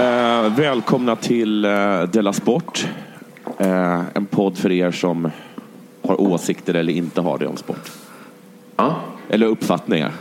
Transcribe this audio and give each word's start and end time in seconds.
Eh, 0.00 0.48
välkomna 0.56 1.16
till 1.16 1.64
eh, 1.64 2.02
Della 2.02 2.32
Sport. 2.32 2.86
Eh, 3.58 4.00
en 4.14 4.26
podd 4.26 4.58
för 4.58 4.72
er 4.72 4.90
som 4.90 5.30
har 6.02 6.20
åsikter 6.20 6.74
eller 6.74 6.92
inte 6.92 7.20
har 7.20 7.38
det 7.38 7.46
om 7.46 7.56
sport. 7.56 7.90
Ja, 8.76 8.96
Eller 9.28 9.46
uppfattningar. 9.46 10.12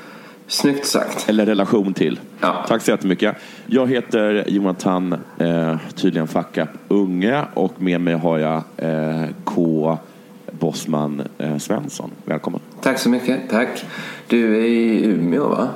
snyggt 0.48 0.86
sagt. 0.86 1.30
Eller 1.30 1.46
relation 1.46 1.94
till. 1.94 2.20
Ja. 2.40 2.66
Tack 2.68 2.82
så 2.82 2.92
jättemycket. 2.92 3.36
Jag 3.66 3.88
heter 3.90 4.44
Jonathan, 4.48 5.16
eh, 5.38 5.76
tydligen 5.96 6.28
Facka 6.28 6.68
Unge 6.88 7.44
och 7.54 7.82
med 7.82 8.02
mig 8.02 8.14
har 8.14 8.38
jag 8.38 8.64
eh, 8.78 9.26
K. 9.44 9.98
Bossman 10.52 11.22
eh, 11.38 11.58
Svensson. 11.58 12.12
Välkommen. 12.26 12.62
Tack 12.82 13.00
så 13.00 13.10
mycket. 13.10 13.50
Tack. 13.50 13.86
Du 14.28 14.58
är 14.58 14.66
i 14.66 15.04
Umeå 15.06 15.48
va? 15.48 15.68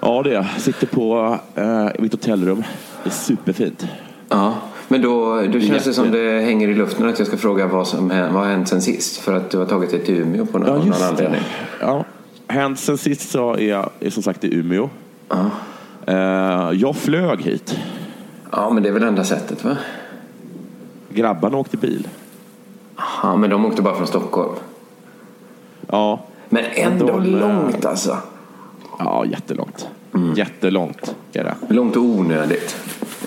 Ja, 0.00 0.22
det 0.22 0.30
är 0.30 0.34
jag. 0.34 0.46
Sitter 0.60 0.86
på 0.86 1.38
eh, 1.54 1.88
mitt 1.98 2.12
hotellrum. 2.12 2.62
Det 3.02 3.08
är 3.08 3.12
superfint. 3.14 3.86
Ja. 4.28 4.54
Men 4.88 5.02
då, 5.02 5.42
då 5.42 5.60
känns 5.60 5.84
det 5.84 5.92
som 5.94 6.10
det 6.10 6.40
hänger 6.40 6.68
i 6.68 6.74
luften 6.74 7.08
att 7.08 7.18
jag 7.18 7.28
ska 7.28 7.36
fråga 7.36 7.66
vad 7.66 7.86
som 7.86 8.08
vad 8.08 8.18
har 8.18 8.44
hänt 8.46 8.68
sen 8.68 8.82
sist. 8.82 9.16
För 9.16 9.36
att 9.36 9.50
du 9.50 9.58
har 9.58 9.64
tagit 9.66 9.90
dig 9.90 10.04
till 10.04 10.14
Umeå 10.14 10.46
på 10.46 10.58
någon, 10.58 10.68
Ja, 10.68 10.74
någon 10.74 10.86
just 10.86 11.00
det. 11.00 11.06
anledning. 11.08 11.40
Ja. 11.80 12.04
Hänt 12.46 12.78
sen 12.78 12.98
sist 12.98 13.30
så 13.30 13.54
är 13.54 13.68
jag 13.68 13.90
är 14.00 14.10
som 14.10 14.22
sagt 14.22 14.44
i 14.44 14.54
Umeå. 14.54 14.88
Ja. 15.28 15.50
Eh, 16.06 16.70
jag 16.80 16.96
flög 16.96 17.42
hit. 17.42 17.78
ja, 18.52 18.70
men 18.70 18.82
det 18.82 18.88
är 18.88 18.92
väl 18.92 19.02
enda 19.02 19.24
sättet 19.24 19.64
va? 19.64 19.76
Grabbarna 21.14 21.56
åkte 21.56 21.76
bil. 21.76 22.08
Ja, 23.22 23.36
men 23.36 23.50
de 23.50 23.66
åkte 23.66 23.82
bara 23.82 23.94
från 23.94 24.06
Stockholm. 24.06 24.52
Ja, 25.90 26.20
Men 26.48 26.64
ändå 26.74 27.06
De, 27.06 27.34
eh, 27.34 27.40
långt 27.40 27.84
alltså. 27.84 28.16
ja 28.98 29.24
jättelångt. 29.26 29.88
Mm. 30.14 30.34
Jättelångt 30.34 31.14
är 31.32 31.44
det. 31.44 31.74
Långt 31.74 31.96
och 31.96 32.02
onödigt. 32.02 32.76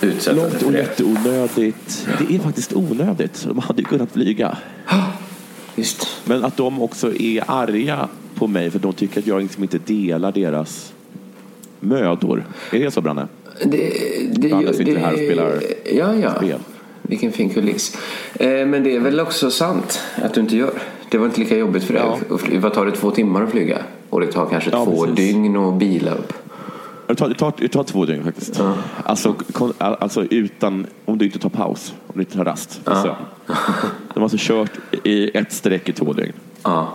Utsättande 0.02 0.42
Långt 0.50 0.64
och 0.64 0.72
det. 0.72 0.78
jätteonödigt. 0.78 2.08
Det 2.20 2.36
är 2.36 2.40
faktiskt 2.40 2.74
onödigt. 2.74 3.46
De 3.48 3.60
hade 3.60 3.82
ju 3.82 3.86
kunnat 3.86 4.12
flyga. 4.12 4.58
Visst. 5.76 6.08
Men 6.26 6.44
att 6.46 6.58
de 6.58 6.82
också 6.82 7.16
är 7.16 7.44
arga 7.48 8.08
på 8.36 8.48
mig 8.48 8.72
för 8.72 8.80
de 8.80 8.94
tycker 8.94 9.20
att 9.20 9.28
jag 9.28 9.42
liksom 9.42 9.64
inte 9.64 9.78
delar 9.78 10.32
deras 10.32 10.94
mödor. 11.80 12.46
Är 12.72 12.80
det 12.80 12.92
så, 12.92 13.02
Branne? 13.02 13.28
Det, 13.66 13.94
det, 14.32 14.48
Danne 14.50 14.74
sitter 14.74 14.96
här 14.96 15.12
och 15.14 15.20
spelar 15.20 15.60
ja, 15.94 16.16
ja. 16.16 16.34
spel. 16.36 16.60
Vilken 17.02 17.32
fin 17.32 17.50
kuliss. 17.50 17.98
Eh, 18.34 18.48
men 18.50 18.84
det 18.84 18.96
är 18.96 19.00
väl 19.00 19.20
också 19.20 19.52
sant 19.52 20.00
att 20.16 20.34
du 20.34 20.42
inte 20.42 20.58
gör. 20.58 20.74
Det 21.12 21.18
var 21.18 21.26
inte 21.26 21.40
lika 21.40 21.58
jobbigt 21.58 21.84
för 21.84 21.94
dig. 21.94 22.04
Ja. 22.30 22.38
Vad 22.60 22.74
tar 22.74 22.86
det 22.86 22.92
två 22.92 23.12
timmar 23.12 23.44
att 23.44 23.52
flyga? 23.52 23.78
Och 24.10 24.22
det 24.22 24.28
tar 24.28 24.46
kanske 24.46 24.70
Ja, 24.70 24.86
två 24.86 25.06
precis. 25.06 25.16
dygn 25.16 25.58
att 25.58 25.74
bila 25.74 26.12
upp. 26.12 26.34
Tar, 27.16 27.34
tar, 27.34 27.68
tar 27.68 27.84
två 27.84 28.06
dygn 28.06 28.24
faktiskt. 28.24 28.60
Ja. 28.60 28.74
Alltså, 29.04 29.34
kon, 29.34 29.74
alltså 29.78 30.24
utan, 30.24 30.88
om 31.06 31.18
du 31.18 31.26
inte 31.26 31.40
tar 31.40 31.50
paus, 31.50 31.94
om 32.08 32.14
du 32.14 32.20
inte 32.20 32.38
tar 32.38 32.46
rast. 32.46 32.82
Ja. 32.86 33.18
De 33.46 33.54
har 34.16 34.24
alltså 34.24 34.38
kört 34.40 34.72
i 35.04 35.38
ett 35.38 35.52
streck 35.54 35.90
i 35.90 35.94
två 35.94 36.14
dygn. 36.14 36.34
Ja. 36.64 36.94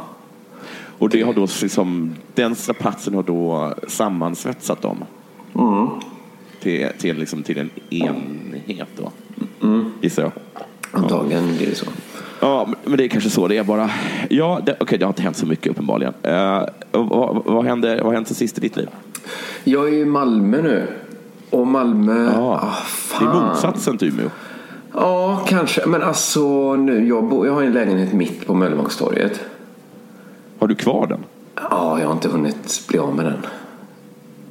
Och 0.98 1.08
det 1.08 1.22
har 1.22 1.34
då 1.34 1.46
liksom, 1.62 2.14
den 2.34 2.54
strapatsen 2.54 3.14
har 3.14 3.22
då 3.22 3.74
sammansvetsat 3.88 4.82
dem. 4.82 5.04
Mm. 5.54 5.88
Till, 6.60 6.88
till, 6.98 7.18
liksom, 7.18 7.42
till 7.42 7.58
en 7.58 7.70
enhet 7.90 8.88
då. 8.96 9.12
Gissar 10.00 10.22
jag. 10.22 10.32
Antagligen 10.90 11.56
blir 11.56 11.66
det 11.66 11.74
så. 11.74 11.86
Ja, 12.40 12.68
men- 12.84 12.96
det 12.96 13.04
är 13.04 13.08
kanske 13.08 13.30
så 13.30 13.48
det 13.48 13.56
är 13.56 13.64
bara. 13.64 13.90
Ja, 14.30 14.60
det, 14.66 14.76
okej, 14.80 14.98
det 14.98 15.04
har 15.04 15.10
inte 15.10 15.22
hänt 15.22 15.36
så 15.36 15.46
mycket 15.46 15.70
uppenbarligen. 15.70 16.14
Uh, 16.26 16.64
vad, 16.92 17.42
vad, 17.44 17.64
händer, 17.64 17.96
vad 17.96 18.06
har 18.06 18.12
hänt 18.12 18.28
sen 18.28 18.36
sist 18.36 18.58
i 18.58 18.60
ditt 18.60 18.76
liv? 18.76 18.88
Jag 19.64 19.88
är 19.88 19.92
i 19.92 20.04
Malmö 20.04 20.62
nu. 20.62 20.86
Och 21.50 21.66
Malmö... 21.66 22.32
Ja, 22.34 22.40
ah, 22.40 22.76
det 23.18 23.24
är 23.24 23.30
fan. 23.30 23.48
motsatsen 23.48 23.98
till 23.98 24.08
Umeå. 24.08 24.30
Ja, 24.94 25.44
kanske. 25.48 25.86
Men 25.86 26.02
alltså 26.02 26.74
nu. 26.74 27.08
Jag, 27.08 27.24
bor, 27.24 27.46
jag 27.46 27.54
har 27.54 27.62
en 27.62 27.72
lägenhet 27.72 28.12
mitt 28.12 28.46
på 28.46 28.54
Möllevångstorget. 28.54 29.40
Har 30.58 30.68
du 30.68 30.74
kvar 30.74 31.06
den? 31.06 31.24
Ja, 31.70 32.00
jag 32.00 32.06
har 32.06 32.12
inte 32.12 32.28
hunnit 32.28 32.84
bli 32.88 32.98
av 32.98 33.14
med 33.16 33.24
den. 33.24 33.46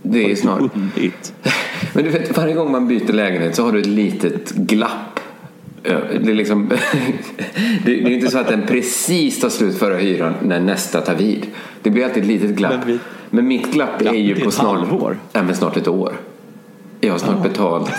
Det 0.01 0.31
är 0.31 0.35
snart... 0.35 0.61
Men 1.93 2.03
du 2.03 2.09
vet, 2.09 2.37
varje 2.37 2.53
gång 2.53 2.71
man 2.71 2.87
byter 2.87 3.13
lägenhet 3.13 3.55
så 3.55 3.63
har 3.63 3.71
du 3.71 3.79
ett 3.79 3.85
litet 3.85 4.51
glapp. 4.51 5.16
Det 6.23 6.31
är, 6.31 6.33
liksom, 6.35 6.69
det 7.85 7.95
det 7.95 8.01
är 8.03 8.09
inte 8.09 8.31
så 8.31 8.37
att 8.37 8.47
den 8.47 8.61
precis 8.67 9.39
tar 9.39 9.49
slut 9.49 9.77
före 9.77 9.95
hyran 9.97 10.33
när 10.43 10.59
nästa 10.59 11.01
tar 11.01 11.15
vid. 11.15 11.45
Det 11.81 11.89
blir 11.89 12.03
alltid 12.05 12.23
ett 12.23 12.27
litet 12.29 12.49
glapp. 12.55 12.73
Men 12.79 12.87
vi- 12.87 12.99
Men 13.29 13.47
mitt 13.47 13.71
glapp 13.73 14.01
är 14.01 14.13
ju 14.13 14.35
på 14.35 14.51
snart, 14.51 14.77
halvår. 14.77 15.17
Ja, 15.33 15.43
men 15.43 15.55
snart 15.55 15.77
ett 15.77 15.87
år. 15.87 16.13
Jag 17.01 17.11
har 17.11 17.17
snart 17.19 17.43
betalt 17.43 17.91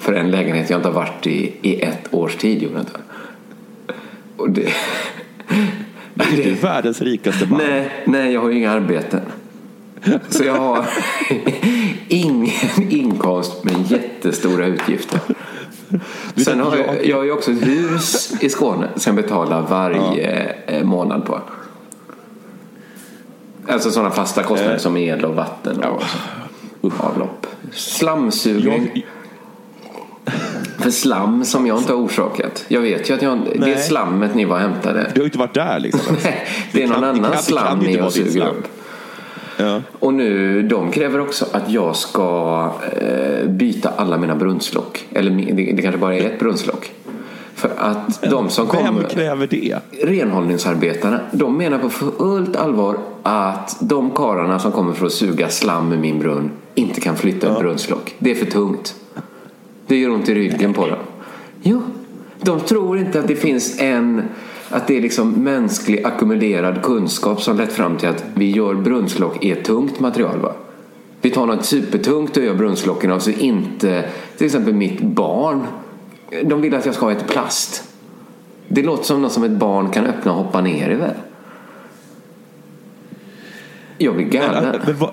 för 0.00 0.12
en 0.12 0.30
lägenhet 0.30 0.70
jag 0.70 0.78
inte 0.78 0.88
har 0.88 0.94
varit 0.94 1.26
i 1.26 1.52
i 1.62 1.80
ett 1.82 2.14
års 2.14 2.36
tid, 2.36 2.62
Jonathan. 2.62 3.00
Och 4.36 4.50
det... 4.50 4.68
Du 6.14 6.42
är 6.42 6.54
världens 6.62 7.00
rikaste 7.02 7.46
man. 7.46 7.58
Nej, 7.58 7.90
nej, 8.06 8.32
jag 8.32 8.40
har 8.40 8.50
ju 8.50 8.56
inga 8.58 8.70
arbeten. 8.70 9.20
Så 10.28 10.44
jag 10.44 10.54
har 10.56 10.84
ingen 12.08 12.50
inkomst 12.90 13.64
men 13.64 13.82
jättestora 13.84 14.66
utgifter. 14.66 15.20
Sen 16.44 16.60
har 16.60 16.76
jag, 16.76 17.06
jag 17.06 17.16
har 17.16 17.24
ju 17.24 17.32
också 17.32 17.50
ett 17.50 17.66
hus 17.66 18.32
i 18.40 18.48
Skåne 18.50 18.88
som 18.96 19.16
jag 19.16 19.24
betalar 19.24 19.62
varje 19.62 20.52
eh, 20.66 20.84
månad 20.84 21.26
på. 21.26 21.40
Alltså 23.68 23.90
sådana 23.90 24.10
fasta 24.10 24.42
kostnader 24.42 24.78
som 24.78 24.96
el 24.96 25.24
och 25.24 25.34
vatten 25.34 25.84
och 26.80 26.92
avlopp. 26.98 27.46
Slamsugning. 27.72 28.90
Jag, 28.94 29.02
För 30.78 30.90
slam 30.90 31.44
som 31.44 31.66
jag 31.66 31.78
inte 31.78 31.92
har 31.92 32.00
orsakat. 32.00 32.64
Jag 32.68 32.80
vet 32.80 33.10
ju 33.10 33.14
att 33.14 33.22
jag, 33.22 33.38
det 33.60 33.72
är 33.72 33.76
slammet 33.76 34.34
ni 34.34 34.44
var 34.44 34.56
och 34.56 34.62
hämtade. 34.62 35.02
du 35.14 35.20
har 35.20 35.24
ju 35.24 35.24
inte 35.24 35.38
varit 35.38 35.54
där 35.54 35.78
liksom. 35.78 36.16
Nej, 36.24 36.46
det 36.72 36.82
är 36.82 36.86
någon 36.88 36.94
kan- 36.94 37.02
det 37.02 37.08
annan 37.08 37.22
det 37.22 37.36
kan 37.36 37.42
slam 37.42 37.78
ni 37.78 38.10
suger 38.10 38.30
slam. 38.30 38.48
upp. 38.48 38.66
Ja. 39.60 39.82
Och 39.98 40.14
nu, 40.14 40.62
de 40.62 40.90
kräver 40.90 41.20
också 41.20 41.46
att 41.52 41.70
jag 41.70 41.96
ska 41.96 42.72
eh, 43.00 43.48
byta 43.48 43.90
alla 43.96 44.18
mina 44.18 44.34
brunnslock. 44.34 45.06
Eller 45.12 45.30
det, 45.30 45.72
det 45.72 45.82
kanske 45.82 45.98
bara 45.98 46.16
är 46.16 46.26
ett 46.26 46.38
brunnslock. 46.38 46.92
För 47.54 47.70
att 47.76 48.22
de 48.30 48.48
som 48.50 48.66
Vem 48.72 48.86
kommer, 48.86 49.02
kräver 49.08 49.46
det? 49.46 49.78
renhållningsarbetarna, 50.02 51.20
de 51.32 51.56
menar 51.56 51.78
på 51.78 51.90
fullt 51.90 52.56
allvar 52.56 52.98
att 53.22 53.76
de 53.80 54.10
karlarna 54.10 54.58
som 54.58 54.72
kommer 54.72 54.92
för 54.92 55.06
att 55.06 55.12
suga 55.12 55.48
slam 55.48 55.92
i 55.92 55.96
min 55.96 56.18
brunn 56.18 56.50
inte 56.74 57.00
kan 57.00 57.16
flytta 57.16 57.52
ett 57.52 57.58
brunnslock. 57.58 58.14
Det 58.18 58.30
är 58.30 58.34
för 58.34 58.46
tungt. 58.46 58.94
Det 59.86 59.96
gör 59.96 60.10
ont 60.10 60.28
i 60.28 60.34
ryggen 60.34 60.74
på 60.74 60.86
dem. 60.86 60.98
Jo, 61.62 61.82
De 62.42 62.60
tror 62.60 62.98
inte 62.98 63.20
att 63.20 63.28
det 63.28 63.36
finns 63.36 63.80
en 63.80 64.22
att 64.70 64.86
det 64.86 64.96
är 64.96 65.00
liksom 65.00 65.30
mänsklig 65.30 66.04
ackumulerad 66.04 66.82
kunskap 66.82 67.42
som 67.42 67.56
lett 67.56 67.72
fram 67.72 67.96
till 67.96 68.08
att 68.08 68.24
vi 68.34 68.50
gör 68.50 68.74
brunnslock 68.74 69.44
i 69.44 69.50
ett 69.50 69.64
tungt 69.64 70.00
material. 70.00 70.38
Va? 70.38 70.52
Vi 71.20 71.30
tar 71.30 71.46
något 71.46 71.64
supertungt 71.64 72.36
och 72.36 72.42
gör 72.44 72.54
brunnslocken 72.54 73.12
av 73.12 73.18
så 73.18 73.30
inte 73.30 74.04
till 74.36 74.46
exempel 74.46 74.74
mitt 74.74 75.00
barn. 75.00 75.66
De 76.44 76.60
vill 76.60 76.74
att 76.74 76.86
jag 76.86 76.94
ska 76.94 77.06
ha 77.06 77.12
ett 77.12 77.28
plast. 77.28 77.84
Det 78.68 78.82
låter 78.82 79.04
som 79.04 79.22
något 79.22 79.32
som 79.32 79.44
ett 79.44 79.50
barn 79.50 79.90
kan 79.90 80.06
öppna 80.06 80.32
och 80.32 80.44
hoppa 80.44 80.60
ner 80.60 80.90
i 80.90 80.94
väl? 80.94 81.14
Jag 83.98 84.14
blir 84.14 84.24
galen. 84.26 84.64
Men, 84.64 84.80
men, 84.86 84.96
vad- 84.98 85.10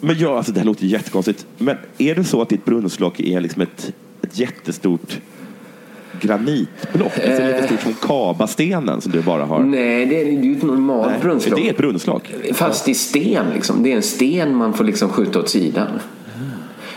men 0.00 0.18
ja, 0.18 0.36
alltså 0.36 0.52
det 0.52 0.60
här 0.60 0.66
låter 0.66 0.86
jättekonstigt. 0.86 1.46
Men 1.58 1.76
är 1.98 2.14
det 2.14 2.24
så 2.24 2.42
att 2.42 2.48
ditt 2.48 2.64
brunnslock 2.64 3.20
är 3.20 3.40
liksom 3.40 3.62
ett, 3.62 3.92
ett 4.22 4.38
jättestort 4.38 5.18
granitblock? 6.20 7.12
Alltså 7.28 7.42
lika 7.46 7.62
stort 7.66 7.80
som 7.80 7.94
kabastenen 7.94 9.00
som 9.00 9.12
du 9.12 9.20
bara 9.22 9.44
har? 9.44 9.58
Nej, 9.62 10.06
det 10.06 10.20
är 10.20 10.24
ju 10.44 10.56
ett 10.56 10.62
normalt 10.62 11.10
Nej, 11.10 11.20
brunnslock. 11.20 11.60
Det 11.60 11.66
är 11.66 11.70
ett 11.70 11.76
brunnslock. 11.76 12.32
Fast 12.54 12.88
i 12.88 12.94
sten 12.94 13.46
liksom. 13.54 13.82
Det 13.82 13.92
är 13.92 13.96
en 13.96 14.02
sten 14.02 14.54
man 14.54 14.72
får 14.74 14.84
liksom 14.84 15.08
skjuta 15.08 15.38
åt 15.38 15.48
sidan. 15.48 15.86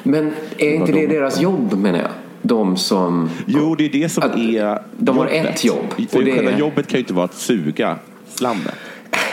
Men 0.04 0.32
är 0.58 0.74
inte 0.74 0.92
det 0.92 1.08
deras 1.08 1.42
jobb 1.42 1.74
menar 1.74 2.00
jag? 2.00 2.10
De 2.42 2.78
som... 2.78 3.30
Jo, 3.46 3.76
det 3.76 3.86
är 3.86 3.90
det 3.90 4.10
som 4.10 4.24
Att 4.24 4.36
är 4.36 4.82
de 4.98 5.18
har 5.18 5.26
jobbet. 5.26 5.46
ett 5.56 5.64
jobb, 5.66 5.86
För 6.10 6.20
och 6.20 6.26
det 6.26 6.32
själva 6.32 6.52
är- 6.52 6.58
jobbet 6.60 6.88
kan 6.88 6.98
ju 6.98 7.00
inte 7.00 7.14
vara 7.14 7.26
att 7.26 7.34
suga 7.36 7.96
slammet. 8.36 8.76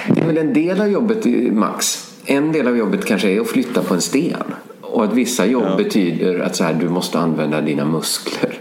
Det 0.09 0.21
är 0.21 0.27
väl 0.27 0.39
en 0.39 0.53
del 0.55 0.81
av 0.81 0.89
jobbet 0.89 1.27
i 1.27 1.51
Max. 1.51 2.09
En 2.27 2.53
del 2.53 2.67
av 2.69 2.77
jobbet 2.77 3.05
kanske 3.05 3.31
är 3.31 3.41
att 3.41 3.49
flytta 3.49 3.83
på 3.83 3.95
en 3.95 4.01
sten. 4.01 4.43
Och 4.81 5.05
att 5.05 5.13
vissa 5.15 5.47
jobb 5.47 5.77
betyder 5.77 6.41
att 6.41 6.57
så 6.57 6.65
här, 6.65 6.75
du 6.81 6.89
måste 6.89 7.19
använda 7.19 7.61
dina 7.61 7.85
muskler. 7.85 8.55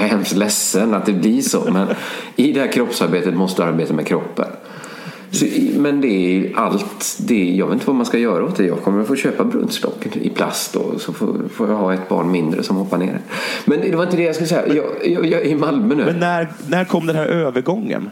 Jag 0.00 0.08
är 0.08 0.10
hemskt 0.16 0.36
ledsen 0.36 0.94
att 0.94 1.06
det 1.06 1.12
blir 1.12 1.42
så. 1.42 1.70
Men 1.72 1.86
i 2.36 2.52
det 2.52 2.60
här 2.60 2.72
kroppsarbetet 2.72 3.34
måste 3.34 3.62
du 3.62 3.68
arbeta 3.68 3.94
med 3.94 4.06
kroppen. 4.06 4.46
Så, 5.30 5.44
men 5.76 6.00
det 6.00 6.08
är 6.08 6.52
allt. 6.56 7.16
Det 7.18 7.44
jag 7.50 7.66
vet 7.66 7.72
inte 7.74 7.86
vad 7.86 7.96
man 7.96 8.06
ska 8.06 8.18
göra 8.18 8.44
åt 8.44 8.56
det. 8.56 8.64
Jag 8.66 8.82
kommer 8.82 9.00
att 9.00 9.06
få 9.08 9.16
köpa 9.16 9.44
brunnslock 9.44 10.06
i 10.12 10.28
plast 10.30 10.76
och 10.76 11.00
så 11.00 11.12
får, 11.12 11.34
får 11.54 11.68
jag 11.68 11.76
ha 11.76 11.94
ett 11.94 12.08
barn 12.08 12.30
mindre 12.30 12.62
som 12.62 12.76
hoppar 12.76 12.98
ner. 12.98 13.20
Men 13.64 13.80
det 13.80 13.96
var 13.96 14.04
inte 14.04 14.16
det 14.16 14.22
jag 14.22 14.34
skulle 14.34 14.48
säga. 14.48 14.74
Jag, 14.74 14.84
jag, 15.12 15.26
jag 15.26 15.40
är 15.40 15.44
i 15.44 15.54
Malmö 15.54 15.94
nu. 15.94 16.04
Men 16.04 16.18
när, 16.20 16.48
när 16.68 16.84
kom 16.84 17.06
den 17.06 17.16
här 17.16 17.26
övergången? 17.26 18.10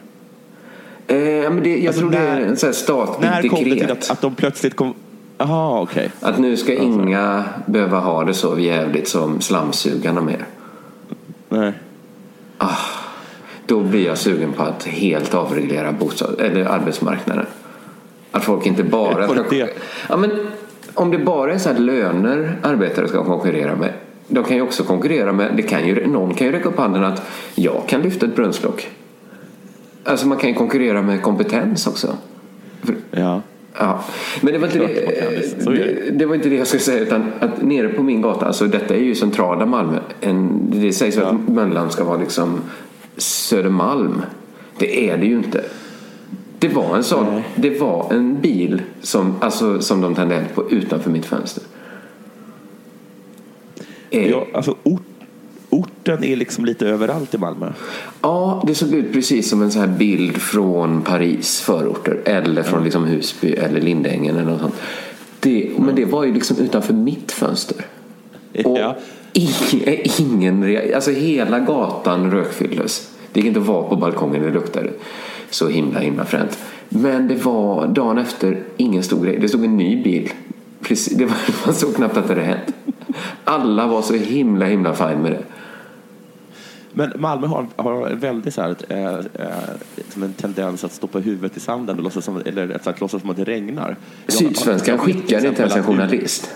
eh, 1.06 1.16
men 1.16 1.62
det, 1.62 1.76
jag 1.78 1.86
Alltså, 1.86 2.00
tror 2.00 2.10
det 2.10 2.18
är 2.18 2.34
när- 2.34 2.40
en 2.46 2.56
sån 2.56 2.66
här 2.66 2.74
statlig 2.74 3.28
När 3.30 3.48
kom 3.48 3.58
det 3.64 3.70
dekret. 3.70 3.80
till 3.88 3.92
att, 3.92 4.10
att 4.10 4.20
de 4.20 4.34
plötsligt 4.34 4.76
kom... 4.76 4.94
Jaha, 5.38 5.80
okej. 5.80 6.10
Att 6.20 6.38
nu 6.38 6.56
ska 6.56 6.74
inga 6.74 7.44
behöva 7.66 7.98
ha 7.98 8.24
det 8.24 8.34
så 8.34 8.58
jävligt 8.58 9.08
som 9.08 9.40
slamsugarna 9.40 10.20
mer. 10.20 10.44
Nej. 11.48 11.72
Då 13.66 13.80
blir 13.80 14.06
jag 14.06 14.18
sugen 14.18 14.52
på 14.52 14.62
att 14.62 14.84
helt 14.84 15.34
avreglera 15.34 15.92
bostad, 15.92 16.40
eller 16.40 16.64
arbetsmarknaden. 16.64 17.46
Att 18.30 18.44
folk 18.44 18.66
inte 18.66 18.84
bara 18.84 19.28
ska... 19.28 19.68
Ja, 20.08 20.16
men 20.16 20.30
om 20.94 21.10
det 21.10 21.18
bara 21.18 21.52
är 21.52 21.58
så 21.58 21.68
här 21.68 21.78
löner 21.78 22.56
arbetare 22.62 23.08
ska 23.08 23.24
konkurrera 23.24 23.76
med. 23.76 23.92
De 24.28 24.44
kan 24.44 24.56
ju 24.56 24.62
också 24.62 24.84
konkurrera 24.84 25.32
med, 25.32 25.52
det 25.56 25.62
kan 25.62 25.86
ju, 25.86 26.06
någon 26.06 26.34
kan 26.34 26.46
ju 26.46 26.52
räcka 26.52 26.68
upp 26.68 26.78
handen 26.78 27.04
att 27.04 27.22
jag 27.54 27.82
kan 27.86 28.02
lyfta 28.02 28.26
ett 28.26 28.36
brunnslock. 28.36 28.88
Alltså 30.04 30.26
man 30.26 30.38
kan 30.38 30.50
ju 30.50 30.54
konkurrera 30.56 31.02
med 31.02 31.22
kompetens 31.22 31.86
också. 31.86 32.16
Ja. 33.10 33.42
Ja, 33.80 34.04
men 34.40 34.52
det 34.52 34.58
var 34.58 34.66
inte 34.66 34.78
det, 34.78 34.86
det. 35.64 36.10
det, 36.10 36.26
var 36.26 36.34
inte 36.34 36.48
det 36.48 36.56
jag 36.56 36.66
skulle 36.66 36.80
säga 36.80 37.00
utan 37.00 37.32
att 37.40 37.62
nere 37.62 37.88
på 37.88 38.02
min 38.02 38.22
gata, 38.22 38.46
alltså 38.46 38.66
detta 38.66 38.94
är 38.94 39.00
ju 39.00 39.14
centrala 39.14 39.66
Malmö. 39.66 39.98
En, 40.20 40.70
det 40.70 40.92
sägs 40.92 41.18
att 41.18 41.48
Möllan 41.48 41.90
ska 41.90 42.04
vara 42.04 42.18
liksom 42.18 42.60
Södermalm. 43.16 44.22
Det 44.78 45.10
är 45.10 45.16
det 45.16 45.26
ju 45.26 45.36
inte. 45.36 45.64
Det 46.58 46.68
var 46.68 46.96
en 46.96 47.04
sån, 47.04 47.42
det 47.56 47.80
var 47.80 48.12
en 48.12 48.40
bil 48.40 48.82
som, 49.00 49.34
alltså, 49.40 49.80
som 49.80 50.00
de 50.00 50.14
tände 50.14 50.34
eld 50.34 50.54
på 50.54 50.70
utanför 50.70 51.10
mitt 51.10 51.26
fönster. 51.26 51.62
Eh, 54.10 54.30
Ja, 54.30 54.46
alltså 54.54 54.74
ort, 54.82 55.02
orten 55.70 56.24
är 56.24 56.36
liksom 56.36 56.64
lite 56.64 56.86
överallt 56.86 57.34
i 57.34 57.38
Malmö. 57.38 57.72
Ja, 58.22 58.62
det 58.66 58.74
såg 58.74 58.94
ut 58.94 59.12
precis 59.12 59.48
som 59.50 59.62
en 59.62 59.70
sån 59.70 59.80
här 59.80 59.98
bild 59.98 60.36
från 60.36 61.02
Paris 61.02 61.60
förorter 61.60 62.20
eller 62.24 62.62
från 62.62 62.84
liksom 62.84 63.04
Husby 63.04 63.52
eller 63.52 63.80
Lindängen 63.80 64.36
eller 64.36 64.50
något 64.50 64.60
sånt. 64.60 64.74
Det, 65.40 65.70
men 65.78 65.94
det 65.94 66.04
var 66.04 66.24
ju 66.24 66.34
liksom 66.34 66.56
utanför 66.58 66.94
mitt 66.94 67.32
fönster. 67.32 67.76
Och 68.64 68.78
Ja. 68.78 68.96
ingen, 69.32 69.98
ingen 70.18 70.78
alltså 70.94 71.10
hela 71.10 71.58
gatan 71.58 72.30
rökfylldes. 72.30 73.10
Det 73.32 73.40
gick 73.40 73.46
inte 73.48 73.60
att 73.60 73.66
vara 73.66 73.88
på 73.88 73.96
balkongen, 73.96 74.42
det 74.42 74.50
luktade 74.50 74.90
så 75.50 75.68
himla 75.68 76.00
himla 76.00 76.24
fränt. 76.24 76.58
Men 76.88 77.28
det 77.28 77.44
var 77.44 77.86
dagen 77.86 78.18
efter 78.18 78.62
ingen 78.76 79.02
stor 79.02 79.24
grej. 79.24 79.38
Det 79.40 79.48
stod 79.48 79.64
en 79.64 79.76
ny 79.76 80.02
bil. 80.02 80.30
Precis, 80.82 81.18
det 81.18 81.24
var, 81.24 81.36
man 81.66 81.74
såg 81.74 81.94
knappt 81.96 82.16
att 82.16 82.28
det 82.28 82.34
hade 82.34 82.46
hänt. 82.46 82.74
Alla 83.44 83.86
var 83.86 84.02
så 84.02 84.14
himla 84.14 84.66
himla 84.66 84.94
fine 84.94 85.22
med 85.22 85.32
det. 85.32 85.42
Men 86.92 87.12
Malmö 87.16 87.46
har, 87.46 87.66
har 87.76 88.06
en 88.06 88.18
väldigt 88.18 88.54
så 88.54 88.62
här, 88.62 88.76
eh, 88.88 89.14
eh, 89.14 89.20
som 90.08 90.22
en 90.22 90.32
tendens 90.32 90.84
att 90.84 90.92
stoppa 90.92 91.18
huvudet 91.18 91.56
i 91.56 91.60
sanden 91.60 91.96
och 91.96 92.02
låtsas 92.02 92.24
som, 92.24 92.42
eller 92.46 92.66
rätt 92.66 92.84
sagt, 92.84 93.00
låtsas 93.00 93.20
som 93.20 93.30
att 93.30 93.36
det 93.36 93.44
regnar. 93.44 93.96
Sydsvenskan 94.28 94.98
skickade 94.98 95.48
inte 95.48 95.62
ens 95.62 95.76
en 95.76 95.84
journalist. 95.84 96.50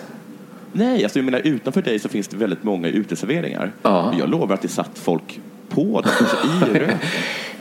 Nej, 0.73 1.05
alltså 1.05 1.19
jag 1.19 1.25
menar 1.25 1.41
utanför 1.45 1.83
dig 1.83 1.99
så 1.99 2.09
finns 2.09 2.29
det 2.29 2.37
väldigt 2.37 2.63
många 2.65 2.89
uteserveringar. 2.89 3.73
Ja. 3.83 4.15
Jag 4.19 4.29
lovar 4.29 4.55
att 4.55 4.63
det 4.63 4.69
satt 4.69 4.99
folk 4.99 5.41
på 5.69 6.01
dem, 6.01 6.13
alltså 6.21 6.37
i 6.47 6.79
röken. 6.79 6.99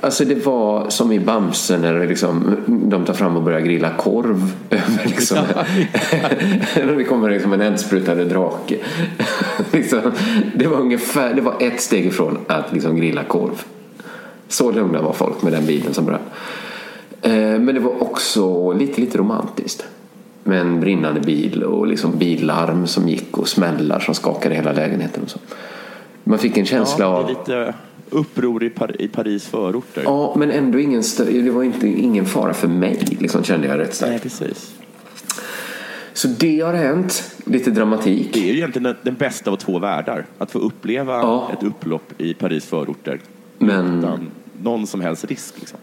Alltså 0.04 0.26
det 0.26 0.46
var 0.46 0.90
som 0.90 1.12
i 1.12 1.20
Bamse 1.20 1.78
när 1.78 2.08
liksom, 2.08 2.58
de 2.68 3.06
tar 3.06 3.14
fram 3.14 3.38
och 3.38 3.44
börjar 3.44 3.60
grilla 3.60 3.90
korv 3.98 4.52
över 4.70 5.06
liksom, 5.06 5.38
när 6.76 6.96
det 6.98 7.04
kommer 7.04 7.30
liksom 7.30 7.54
en 7.54 7.62
eldsprutande 7.62 8.26
drake. 8.26 8.78
liksom, 9.72 10.02
det 10.56 10.68
var 10.68 10.78
ungefär, 10.78 11.34
det 11.34 11.42
var 11.42 11.56
ett 11.60 11.82
steg 11.82 12.06
ifrån 12.06 12.38
att 12.48 12.74
liksom 12.74 12.96
grilla 12.96 13.24
korv. 13.24 13.64
Så 14.48 14.72
lugna 14.72 15.02
var 15.02 15.14
folk 15.14 15.42
med 15.42 15.54
den 15.54 15.66
bilen 15.66 15.94
som 15.94 16.06
brann. 16.06 16.20
Eh, 17.22 17.32
Men 17.60 17.76
det 17.76 17.80
var 17.80 18.04
också 18.04 18.74
lite, 18.74 19.02
lite 19.02 19.18
romantiskt. 19.18 19.86
Med 20.44 20.62
en 20.62 20.80
brinnande 20.80 21.22
bil 21.22 21.64
och 21.64 21.88
liksom 21.88 22.18
billarm 22.18 22.88
som 22.88 23.10
gick 23.10 23.38
och 23.38 23.48
smällar 23.48 24.00
som 24.00 24.16
skakade 24.16 24.56
hela 24.56 24.72
lägenheten. 24.72 25.24
Och 25.24 25.30
så. 25.30 25.40
Man 26.24 26.40
fick 26.40 26.58
en 26.58 26.66
känsla 26.66 27.06
Ja, 27.06 27.18
av... 27.18 27.26
det 27.26 27.32
är 27.32 27.38
lite 27.40 27.74
uppror 28.10 28.64
i, 28.64 28.70
Par- 28.70 29.02
i 29.02 29.08
Paris 29.08 29.46
förorter. 29.48 30.02
Ja, 30.06 30.34
men 30.38 30.52
ändå 30.52 30.80
ingen, 30.80 31.04
det 31.18 31.50
var 31.52 31.64
inte, 31.64 31.88
ingen 31.88 32.26
fara 32.26 32.54
för 32.54 32.68
mig, 32.68 33.00
liksom, 33.20 33.44
kände 33.44 33.68
jag 33.68 33.74
rätt 33.80 33.88
Nej, 33.88 33.94
starkt. 33.94 34.24
precis. 34.24 34.74
Så 36.14 36.28
det 36.28 36.60
har 36.62 36.74
hänt. 36.74 37.32
Lite 37.46 37.72
dramatik. 37.72 38.30
Det 38.34 38.40
är 38.40 38.44
ju 38.54 38.58
egentligen 38.58 38.84
den, 38.84 38.96
den 39.02 39.16
bästa 39.16 39.52
av 39.52 39.56
två 39.56 39.80
världar. 39.80 40.26
Att 40.38 40.52
få 40.52 40.60
uppleva 40.60 41.14
Ja. 41.14 41.50
ett 41.58 41.64
upplopp 41.64 42.22
i 42.22 42.34
Paris 42.34 42.66
förorter 42.66 43.20
Men 43.58 44.00
utan 44.00 44.32
någon 44.64 44.88
som 44.88 45.02
helst 45.02 45.26
risk. 45.26 45.54
Liksom. 45.60 45.80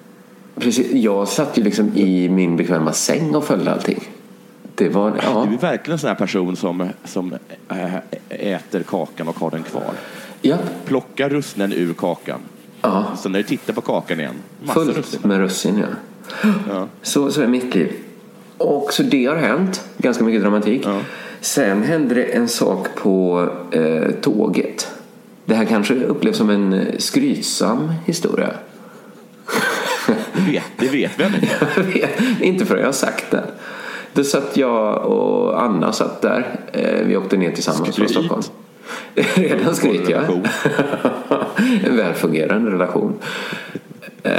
precis, 0.54 0.92
jag 0.92 1.28
satt 1.28 1.58
ju 1.58 1.62
liksom 1.62 1.96
i 1.96 2.28
min 2.28 2.56
bekväma 2.56 2.92
säng 2.92 3.34
och 3.34 3.44
följde 3.44 3.72
allting. 3.72 4.00
Det 4.74 4.88
var, 4.88 5.20
ja. 5.22 5.46
Du 5.48 5.54
är 5.54 5.58
verkligen 5.60 5.92
en 5.92 5.98
sån 5.98 6.08
här 6.08 6.14
person 6.14 6.56
som, 6.56 6.88
som 7.04 7.34
äh, 7.68 7.94
äter 8.28 8.82
kakan 8.82 9.28
och 9.28 9.38
har 9.40 9.50
den 9.50 9.62
kvar. 9.62 9.92
Ja. 10.42 10.56
Plocka 10.84 11.28
russinen 11.28 11.72
ur 11.72 11.92
kakan. 11.94 12.40
ja. 12.82 13.04
Så 13.16 13.28
när 13.28 13.38
du 13.38 13.42
tittar 13.44 13.72
på 13.72 13.80
kakan 13.80 14.20
igen, 14.20 14.34
Fullt 14.74 14.96
russin. 14.96 15.20
med 15.22 15.38
russin, 15.38 15.78
ja. 15.78 15.86
Ja. 16.68 16.88
Så, 17.02 17.30
så 17.30 17.42
är 17.42 17.46
mitt 17.46 17.74
liv. 17.74 17.92
Och 18.58 18.92
så 18.92 19.02
det 19.02 19.26
har 19.26 19.36
hänt. 19.36 19.84
Ganska 19.98 20.24
mycket 20.24 20.42
dramatik. 20.42 20.82
Ja. 20.84 20.98
Sen 21.40 21.82
hände 21.82 22.14
det 22.14 22.24
en 22.24 22.48
sak 22.48 22.86
på 22.96 23.48
eh, 23.70 24.10
tåget. 24.20 24.88
Det 25.44 25.54
här 25.54 25.64
kanske 25.64 25.94
upplevs 25.94 26.36
som 26.36 26.50
en 26.50 26.72
eh, 26.72 26.98
skrytsam 26.98 27.92
historia. 28.06 28.50
Det 30.34 30.52
vet, 30.52 30.62
det 30.78 30.88
vet 30.88 31.12
vi 31.18 31.24
inte. 31.24 32.08
Inte 32.44 32.66
förrän 32.66 32.80
jag 32.80 32.88
har 32.88 32.92
sagt 32.92 33.30
det. 33.30 33.44
Då 34.12 34.24
satt 34.24 34.56
jag 34.56 35.06
och 35.06 35.62
Anna 35.62 35.92
satt 35.92 36.22
där. 36.22 36.60
Eh, 36.72 37.06
Vi 37.06 37.16
åkte 37.16 37.36
ner 37.36 37.52
tillsammans 37.52 37.82
från 37.84 37.92
Skryt. 37.92 38.10
Stockholm. 38.10 38.42
Redan 39.14 39.74
skryt, 39.74 40.08
ja. 40.08 40.16
relation. 40.16 40.46
en 41.84 41.96
välfungerande 41.96 42.70
relation. 42.70 43.14
Eh, 44.22 44.32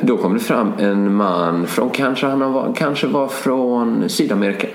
Då 0.00 0.16
kom 0.16 0.34
det 0.34 0.40
fram 0.40 0.72
en 0.78 1.14
man 1.14 1.66
från, 1.66 1.90
kanske 1.90 2.26
han 2.26 2.52
var, 2.52 2.74
kanske 2.76 3.06
var 3.06 3.28
från 3.28 4.08
Sydamerika. 4.08 4.68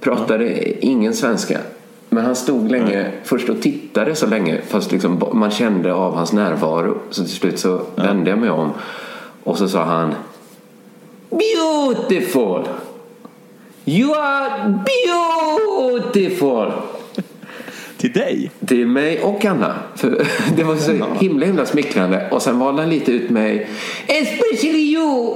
Pratade 0.00 0.70
ingen 0.86 1.14
svenska. 1.14 1.58
Men 2.08 2.24
han 2.24 2.36
stod 2.36 2.70
länge, 2.70 3.10
först 3.24 3.48
och 3.48 3.62
tittade 3.62 4.14
så 4.14 4.26
länge, 4.26 4.60
fast 4.68 4.92
liksom 4.92 5.22
man 5.32 5.50
kände 5.50 5.94
av 5.94 6.14
hans 6.14 6.32
närvaro. 6.32 6.98
Så 7.10 7.22
till 7.22 7.32
slut 7.32 7.58
så 7.58 7.80
vände 7.96 8.30
jag 8.30 8.38
mig 8.38 8.50
om 8.50 8.72
och 9.44 9.58
så 9.58 9.68
sa 9.68 9.84
han 9.84 10.14
Beautiful! 11.30 12.68
You 13.84 14.14
are 14.14 14.78
beautiful! 16.04 16.72
Till 17.98 18.12
dig? 18.12 18.50
Till 18.66 18.86
mig 18.86 19.22
och 19.22 19.44
Anna. 19.44 19.74
För 19.96 20.26
det 20.56 20.64
var 20.64 20.76
så 20.76 20.92
himla 21.20 21.46
himla 21.46 21.66
smickrande. 21.66 22.28
Och 22.30 22.42
sen 22.42 22.58
valde 22.58 22.82
han 22.82 22.90
lite 22.90 23.12
ut 23.12 23.30
mig. 23.30 23.68
Especially 24.06 24.94
you! 24.94 25.34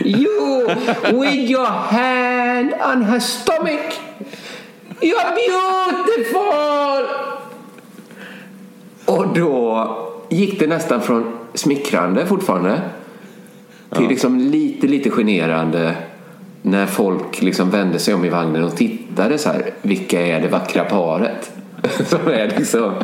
you 0.04 0.66
with 1.04 1.50
your 1.50 1.66
hand 1.66 2.72
on 2.84 3.02
her 3.02 3.20
stomach. 3.20 4.00
You're 5.00 5.34
beautiful! 5.34 6.50
Och 9.04 9.34
då 9.34 9.96
gick 10.28 10.60
det 10.60 10.66
nästan 10.66 11.02
från 11.02 11.38
smickrande 11.54 12.26
fortfarande 12.26 12.80
till 13.96 14.08
liksom 14.08 14.38
lite, 14.38 14.86
lite 14.86 15.10
generande 15.10 15.96
när 16.62 16.86
folk 16.86 17.42
liksom 17.42 17.70
vände 17.70 17.98
sig 17.98 18.14
om 18.14 18.24
i 18.24 18.28
vagnen 18.28 18.64
och 18.64 18.76
tittade 18.76 19.38
så 19.38 19.48
här. 19.48 19.70
Vilka 19.82 20.20
är 20.20 20.40
det 20.40 20.48
vackra 20.48 20.84
paret? 20.84 21.52
Som 22.06 22.28
är 22.28 22.48
liksom 22.58 22.94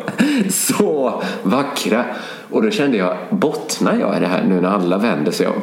så 0.51 1.23
vackra. 1.43 2.05
Och 2.51 2.63
då 2.63 2.71
kände 2.71 2.97
jag, 2.97 3.17
bottnar 3.31 3.97
jag 4.01 4.17
i 4.17 4.21
det 4.21 4.27
här 4.27 4.45
nu 4.49 4.61
när 4.61 4.69
alla 4.69 4.99
vänder 4.99 5.33
sig 5.33 5.47
om? 5.47 5.63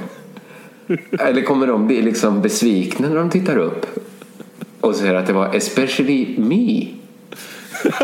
Eller 1.19 1.41
kommer 1.41 1.67
de 1.67 1.87
bli 1.87 2.01
liksom 2.01 2.41
besvikna 2.41 3.09
när 3.09 3.15
de 3.15 3.29
tittar 3.29 3.57
upp 3.57 3.85
och 4.79 4.95
säger 4.95 5.13
att 5.13 5.27
det 5.27 5.33
var 5.33 5.55
especially 5.55 6.35
me? 6.37 6.87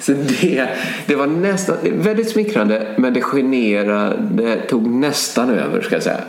Så 0.00 0.12
det, 0.12 0.68
det 1.06 1.14
var 1.14 1.26
nästan 1.26 1.76
väldigt 1.92 2.30
smickrande 2.30 2.94
men 2.98 3.14
det 3.14 3.20
generade 3.20 4.56
tog 4.68 4.86
nästan 4.86 5.50
över 5.50 5.80
ska 5.80 5.94
jag 5.94 6.02
säga. 6.02 6.20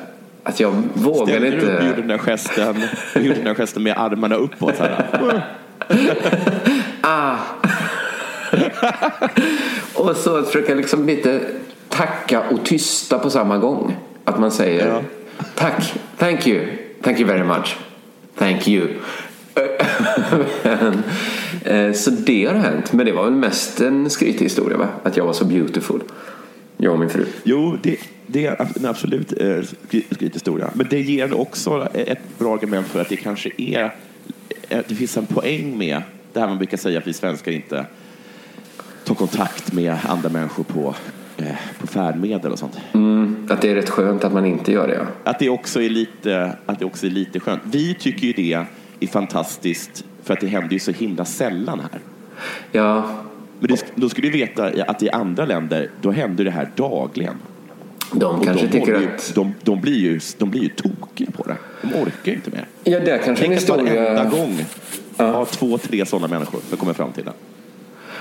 Att 0.49 0.59
jag 0.59 0.83
vågade 0.93 1.31
Ställde 1.31 1.47
inte. 1.47 1.65
upp 1.65 1.83
gjorde 1.83 1.95
den 2.01 2.07
där 2.07 2.17
gesten, 2.17 2.81
gjorde 3.15 3.35
den 3.35 3.43
där 3.43 3.55
gesten 3.55 3.83
med 3.83 3.97
armarna 3.97 4.35
uppåt? 4.35 4.75
Så 4.77 4.83
här. 4.83 5.05
ah. 7.01 7.35
och 9.95 10.15
så 10.15 10.37
att 10.37 10.47
försöka 10.47 10.75
liksom 10.75 11.05
lite 11.05 11.39
tacka 11.89 12.41
och 12.41 12.65
tysta 12.65 13.19
på 13.19 13.29
samma 13.29 13.57
gång. 13.57 13.95
Att 14.23 14.39
man 14.39 14.51
säger 14.51 14.87
Ja. 14.87 15.01
tack, 15.55 15.93
thank 16.17 16.47
you, 16.47 16.65
thank 17.03 17.19
you 17.19 17.27
very 17.29 17.43
much, 17.43 17.77
thank 18.37 18.67
you. 18.67 18.87
Eh, 21.63 21.93
så 21.93 22.11
det 22.11 22.45
har 22.45 22.55
hänt. 22.55 22.93
Men 22.93 23.05
det 23.05 23.11
var 23.11 23.23
väl 23.23 23.33
mest 23.33 23.81
en 23.81 24.09
skrytig 24.09 24.45
historia 24.45 24.77
va? 24.77 24.87
Att 25.03 25.17
jag 25.17 25.25
var 25.25 25.33
så 25.33 25.45
beautiful. 25.45 26.01
Jag 26.81 26.93
och 26.93 26.99
min 26.99 27.09
fru. 27.09 27.25
Jo, 27.43 27.77
det, 27.83 27.97
det 28.27 28.45
är 28.45 28.67
en 28.77 28.85
absolut 28.85 29.31
eh, 29.41 29.47
skry- 29.47 30.13
skrythistoria. 30.13 30.69
Men 30.73 30.87
det 30.89 31.01
ger 31.01 31.33
också 31.39 31.87
ett 31.93 32.37
bra 32.37 32.53
argument 32.53 32.87
för 32.87 33.01
att 33.01 33.09
det 33.09 33.15
kanske 33.15 33.51
är 33.57 33.93
eh, 34.69 34.79
det 34.87 34.95
finns 34.95 35.17
en 35.17 35.25
poäng 35.25 35.77
med 35.77 36.01
det 36.33 36.39
här 36.39 36.47
man 36.47 36.57
brukar 36.57 36.77
säga 36.77 36.99
att 36.99 37.07
vi 37.07 37.13
svenskar 37.13 37.51
inte 37.51 37.85
tar 39.03 39.15
kontakt 39.15 39.73
med 39.73 39.97
andra 40.07 40.29
människor 40.29 40.63
på, 40.63 40.95
eh, 41.37 41.55
på 41.79 41.87
färdmedel 41.87 42.51
och 42.51 42.59
sånt. 42.59 42.77
Mm, 42.93 43.47
att 43.49 43.61
det 43.61 43.71
är 43.71 43.75
rätt 43.75 43.89
skönt 43.89 44.23
att 44.23 44.33
man 44.33 44.45
inte 44.45 44.71
gör 44.71 44.87
det. 44.87 44.93
Ja. 44.95 45.31
Att 45.31 45.39
det 45.39 45.49
också 45.49 45.81
är 45.81 45.89
lite, 45.89 46.55
att 46.65 46.79
det 46.79 46.85
också 46.85 47.05
är 47.05 47.11
lite 47.11 47.39
skönt. 47.39 47.61
Vi 47.65 47.93
tycker 47.93 48.27
ju 48.27 48.33
det 48.33 48.65
är 48.99 49.07
fantastiskt 49.07 50.05
för 50.23 50.33
att 50.33 50.39
det 50.39 50.47
händer 50.47 50.73
ju 50.73 50.79
så 50.79 50.91
himla 50.91 51.25
sällan 51.25 51.79
här. 51.79 51.99
ja, 52.71 53.09
Men 53.59 53.67
det, 53.67 53.85
då 53.95 54.09
skulle 54.09 54.27
du 54.27 54.37
veta 54.37 54.71
att 54.87 55.03
i 55.03 55.09
andra 55.09 55.45
länder, 55.45 55.89
då 56.01 56.11
händer 56.11 56.43
det 56.43 56.51
här 56.51 56.69
dagligen. 56.75 57.35
de 58.11 58.45
kanske 58.45 58.65
de, 58.65 58.71
tycker 58.71 58.99
ju, 58.99 59.07
att... 59.07 59.31
de, 59.35 59.53
de, 59.61 59.81
blir 59.81 59.99
ju, 59.99 60.19
de 60.37 60.49
blir 60.49 60.61
ju 60.61 60.69
tokiga 60.69 61.31
på 61.31 61.43
det. 61.43 61.57
De 61.81 61.87
orkar 61.87 62.31
ju 62.31 62.33
inte 62.33 62.51
mer. 62.51 62.67
Ja, 62.83 62.99
det 62.99 63.21
kanske 63.25 63.43
Tänk 63.45 63.53
att 63.53 63.61
historia... 63.61 64.03
varenda 64.03 64.29
gång 64.29 64.65
ha 65.17 65.45
två, 65.45 65.77
tre 65.77 66.05
sådana 66.05 66.27
människor 66.27 66.59
som 66.69 66.77
kommer 66.77 66.93
fram 66.93 67.11
till 67.11 67.23
den. 67.23 67.33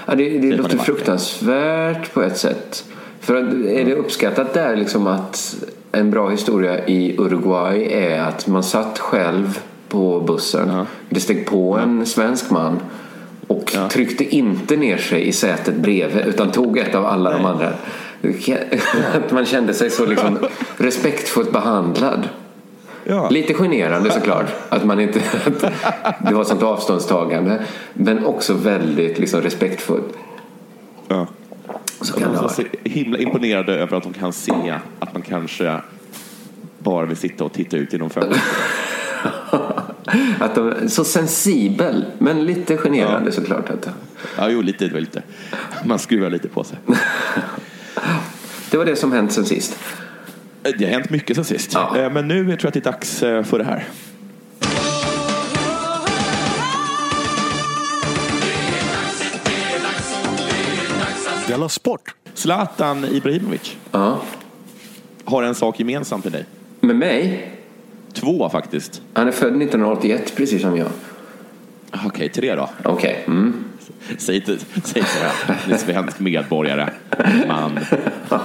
Ja, 0.06 0.14
det, 0.14 0.38
det 0.38 0.56
låter 0.56 0.78
fruktansvärt 0.78 2.14
på 2.14 2.22
ett 2.22 2.36
sätt. 2.38 2.84
För 3.20 3.36
att, 3.36 3.52
är 3.52 3.84
det 3.84 3.94
uppskattat 3.94 4.54
där 4.54 4.76
liksom 4.76 5.06
att 5.06 5.64
en 5.92 6.10
bra 6.10 6.30
historia 6.30 6.86
i 6.86 7.16
Uruguay 7.18 7.92
är 7.92 8.20
att 8.20 8.46
man 8.46 8.62
satt 8.62 8.98
själv 8.98 9.58
på 9.88 10.20
bussen. 10.20 10.86
Det 11.08 11.20
steg 11.20 11.46
på 11.46 11.78
en 11.78 12.06
svensk 12.06 12.50
man 12.50 12.80
och 13.48 13.76
tryckte 13.90 14.36
inte 14.36 14.76
ner 14.76 14.96
sig 14.96 15.28
i 15.28 15.32
sätet 15.32 15.74
bredvid 15.74 16.26
utan 16.26 16.52
tog 16.52 16.78
ett 16.78 16.94
av 16.94 17.06
alla 17.06 17.30
de 17.30 17.44
andra. 17.44 17.72
Att 19.14 19.32
man 19.32 19.46
kände 19.46 19.74
sig 19.74 19.90
så 19.90 20.06
liksom 20.06 20.38
respektfullt 20.76 21.52
behandlad. 21.52 22.28
Ja. 23.04 23.28
Lite 23.28 23.54
generande 23.54 24.10
såklart 24.10 24.46
att 24.68 24.84
man 24.84 25.00
inte 25.00 25.20
att 26.02 26.28
det 26.28 26.34
var 26.34 26.44
sånt 26.44 26.62
avståndstagande 26.62 27.62
men 27.94 28.24
också 28.24 28.54
väldigt 28.54 29.18
liksom 29.18 29.42
respektfullt. 29.42 30.14
Ja. 31.08 31.26
Så 32.00 32.20
kan 32.20 32.34
var 32.34 32.48
så 32.48 32.62
himla 32.84 33.18
imponerade 33.18 33.74
över 33.74 33.96
att 33.96 34.02
de 34.02 34.12
kan 34.12 34.32
se 34.32 34.78
att 34.98 35.12
man 35.12 35.22
kanske 35.22 35.80
bara 36.78 37.06
vill 37.06 37.16
sitta 37.16 37.44
och 37.44 37.52
titta 37.52 37.76
ut 37.76 37.92
genom 37.92 38.10
fönstret. 38.10 38.42
Att 40.40 40.54
de, 40.54 40.88
så 40.88 41.04
sensibel 41.04 42.04
men 42.18 42.44
lite 42.46 42.76
generande 42.76 43.32
såklart. 43.32 43.70
Att, 43.70 43.88
Ja, 44.38 44.48
jo, 44.50 44.62
lite, 44.62 44.84
lite. 44.84 45.22
Man 45.84 45.98
skruvar 45.98 46.30
lite 46.30 46.48
på 46.48 46.64
sig. 46.64 46.78
det 48.70 48.76
var 48.76 48.84
det 48.84 48.96
som 48.96 49.12
hänt 49.12 49.32
sen 49.32 49.44
sist. 49.44 49.78
Det 50.62 50.84
har 50.84 50.92
hänt 50.92 51.10
mycket 51.10 51.36
sen 51.36 51.44
sist. 51.44 51.70
Ja. 51.74 51.98
Eh, 51.98 52.12
Men 52.12 52.28
nu 52.28 52.44
tror 52.44 52.58
jag 52.60 52.66
att 52.68 52.74
det 52.74 52.80
är 52.80 52.92
dags 52.92 53.22
eh, 53.22 53.42
för 53.42 53.58
det 53.58 53.64
här. 53.64 53.84
Della 61.48 61.68
Sport! 61.68 62.14
Zlatan 62.34 63.04
Ibrahimovic 63.04 63.76
Ja. 63.90 64.20
har 65.24 65.42
en 65.42 65.54
sak 65.54 65.78
gemensamt 65.80 66.24
med 66.24 66.32
dig. 66.32 66.44
Med 66.80 66.96
mig? 66.96 67.50
Två 68.20 68.48
faktiskt. 68.48 69.02
Han 69.12 69.28
är 69.28 69.32
född 69.32 69.48
1981 69.62 70.32
precis 70.36 70.62
som 70.62 70.76
jag. 70.76 70.88
Okej, 72.06 72.28
tre 72.28 72.54
då. 72.54 72.70
Okej. 72.84 73.24
Mm. 73.26 73.64
Säg 74.18 74.36
inte, 74.36 74.58
säg 74.84 75.02
här. 75.02 75.56
Det 75.66 75.74
är 75.74 75.78
svensk 75.78 76.20
medborgare. 76.20 76.90
Man. 77.48 77.78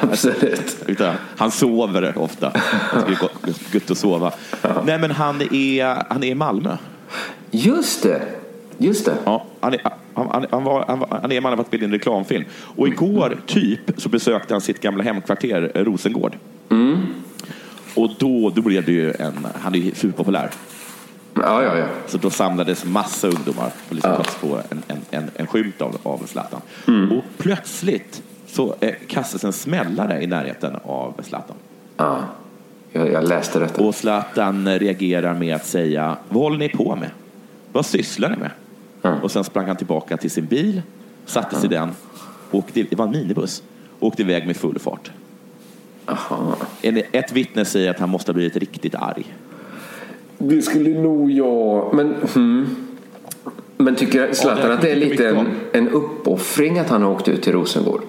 Absolut. 0.00 1.00
Han 1.36 1.50
sover 1.50 2.18
ofta. 2.18 2.50
Det 2.50 3.12
är 3.12 3.18
gott- 3.20 3.90
att 3.90 3.98
sova. 3.98 4.32
Nej, 4.84 4.98
men 4.98 5.10
han 5.10 5.40
är, 5.40 6.04
han 6.12 6.22
är 6.22 6.28
i 6.28 6.34
Malmö. 6.34 6.76
Just 7.50 8.02
det. 8.02 8.22
Just 8.78 9.04
det. 9.06 9.14
Ja, 9.24 9.46
han, 9.60 9.74
är, 9.74 9.80
han, 10.14 10.28
han, 10.30 10.46
han, 10.50 10.64
var, 10.64 10.84
han, 10.88 10.98
var, 10.98 11.18
han 11.22 11.32
är 11.32 11.36
i 11.36 11.40
Malmö 11.40 11.56
för 11.56 11.60
att 11.62 11.66
spela 11.68 11.84
in 11.84 11.90
en 11.90 11.92
reklamfilm. 11.92 12.44
Och 12.76 12.88
igår, 12.88 13.36
typ, 13.46 13.80
så 13.96 14.08
besökte 14.08 14.54
han 14.54 14.60
sitt 14.60 14.80
gamla 14.80 15.02
hemkvarter 15.02 15.72
Rosengård. 15.74 16.36
Och 17.94 18.10
då, 18.18 18.50
då 18.50 18.62
blev 18.62 18.84
det 18.84 18.92
ju 18.92 19.12
en... 19.18 19.46
Han 19.60 19.74
är 19.74 19.78
ju 19.78 19.94
superpopulär. 19.94 20.50
Ja, 21.34 21.62
ja, 21.62 21.78
ja. 21.78 21.86
Så 22.06 22.18
då 22.18 22.30
samlades 22.30 22.84
massa 22.84 23.28
ungdomar 23.28 23.72
och 23.88 23.94
liksom 23.94 24.12
ja. 24.12 24.24
få 24.24 24.56
en, 24.70 24.82
en, 24.88 25.00
en, 25.10 25.30
en 25.34 25.46
skymt 25.46 25.82
av, 25.82 25.96
av 26.02 26.26
Zlatan. 26.26 26.60
Och 26.86 27.24
plötsligt 27.38 28.22
så 28.46 28.74
eh, 28.80 28.94
kastas 29.06 29.44
en 29.44 29.52
smällare 29.52 30.22
i 30.22 30.26
närheten 30.26 30.76
av 30.84 31.14
Zlatan. 31.22 31.56
ja. 31.96 32.18
Jag, 32.92 33.12
jag 33.12 33.28
läste 33.28 33.58
detta. 33.58 33.82
Och 33.82 33.94
Zlatan 33.94 34.78
reagerar 34.78 35.34
med 35.34 35.56
att 35.56 35.66
säga, 35.66 36.16
vad 36.28 36.42
håller 36.42 36.58
ni 36.58 36.68
på 36.68 36.96
med? 36.96 37.10
Vad 37.72 37.86
sysslar 37.86 38.30
ni 38.30 38.36
med? 38.36 38.50
Och 39.22 39.30
sen 39.30 39.44
sprang 39.44 39.66
han 39.66 39.76
tillbaka 39.76 40.16
till 40.16 40.30
sin 40.30 40.46
bil, 40.46 40.82
satte 41.26 41.56
sig 41.56 41.64
i 41.64 41.68
den, 41.68 41.90
åkte, 42.50 42.82
det 42.82 42.96
var 42.96 43.04
en 43.04 43.10
minibuss, 43.10 43.62
åkte 44.00 44.22
iväg 44.22 44.46
med 44.46 44.56
full 44.56 44.78
fart. 44.78 45.10
Aha. 46.10 46.56
En- 46.82 47.02
Ett 47.12 47.32
vittne 47.32 47.64
säger 47.64 47.90
att 47.90 47.98
han 47.98 48.08
måste 48.08 48.30
ha 48.30 48.34
blivit 48.34 48.56
riktigt 48.56 48.94
arg. 48.94 49.34
Det 50.38 50.62
skulle 50.62 51.00
nog 51.00 51.30
jag... 51.30 51.94
Men, 51.94 52.14
hmm. 52.34 52.76
men 53.76 53.94
tycker 53.96 54.32
Zlatan 54.32 54.68
det 54.68 54.74
att 54.74 54.82
det 54.82 54.90
är 54.90 54.96
lite 54.96 55.28
en, 55.28 55.46
en 55.72 55.88
uppoffring 55.88 56.78
att 56.78 56.88
han 56.88 57.02
har 57.02 57.10
åkt 57.10 57.28
ut 57.28 57.42
till 57.42 57.52
Rosengård? 57.52 58.00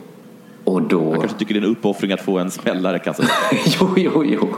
Och 0.64 0.82
då... 0.82 1.12
Han 1.12 1.20
kanske 1.20 1.40
tycker 1.40 1.54
det 1.54 1.60
är 1.60 1.64
en 1.64 1.72
uppoffring 1.72 2.12
att 2.12 2.22
få 2.22 2.38
en 2.38 2.52
smällare 2.52 3.00
kastad. 3.00 3.24
jo, 3.80 3.94
jo, 3.98 4.24
jo. 4.26 4.56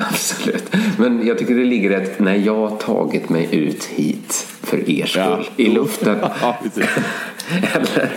Absolut. 0.00 0.74
Men 0.98 1.26
jag 1.26 1.38
tycker 1.38 1.54
det 1.54 1.64
ligger 1.64 1.90
ett 1.90 2.18
när 2.18 2.34
jag 2.34 2.68
har 2.68 2.76
tagit 2.76 3.28
mig 3.28 3.48
ut 3.52 3.84
hit 3.84 4.46
för 4.62 4.90
er 4.90 5.06
skull 5.06 5.22
Ja. 5.24 5.44
i 5.56 5.68
luften. 5.68 6.18
ja. 6.40 6.58
Eller, 7.74 8.10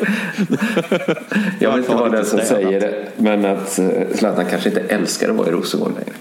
jag 1.59 1.69
vet 1.69 1.77
inte 1.77 1.95
vad 1.95 2.11
det 2.11 2.19
är 2.19 2.23
som 2.23 2.39
säger 2.39 2.79
det. 2.79 3.07
Men 3.17 3.45
att 3.45 3.79
eh, 3.79 3.87
Zlatan 4.15 4.45
kanske 4.49 4.69
inte 4.69 4.81
älskar 4.81 5.29
att 5.29 5.35
vara 5.35 5.47
i 5.47 5.51
Rosengård 5.51 5.91
längre. 5.95 6.13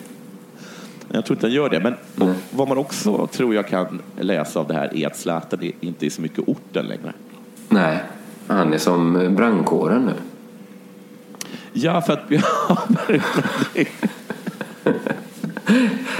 Jag 1.12 1.24
tror 1.24 1.36
inte 1.36 1.46
han 1.46 1.54
gör 1.54 1.68
det. 1.68 1.80
Men 1.80 2.34
vad 2.50 2.68
man 2.68 2.78
också 2.78 3.26
tror 3.26 3.54
jag 3.54 3.68
kan 3.68 4.02
läsa 4.20 4.60
av 4.60 4.68
det 4.68 4.74
här 4.74 4.96
är 4.96 5.06
att 5.06 5.16
Zlatan 5.16 5.72
inte 5.80 6.06
är 6.06 6.10
så 6.10 6.22
mycket 6.22 6.48
orten 6.48 6.86
längre. 6.86 7.12
Nej, 7.68 7.98
han 8.46 8.72
är 8.72 8.78
som 8.78 9.34
brandkåren 9.36 10.02
nu. 10.06 10.12
Ja, 11.72 12.00
för 12.00 12.12
att... 12.12 12.20
Ja, 12.28 12.42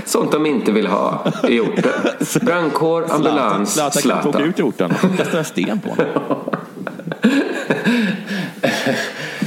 Sånt 0.04 0.33
de 0.33 0.47
inte 0.47 0.73
vill 0.73 0.87
ha 0.87 1.25
i 1.49 1.61
orten. 1.61 1.92
Brandkår, 2.42 3.12
ambulans, 3.12 3.73
Zlatan 3.75 4.02
kan 4.02 4.12
inte 4.12 4.28
åka 4.28 4.30
Zlatan. 4.33 4.42
ut 4.42 4.59
i 4.59 4.62
orten. 4.62 5.16
Kasta 5.16 5.38
en 5.38 5.45
sten 5.45 5.80
på 5.80 5.88
honom. 5.90 6.38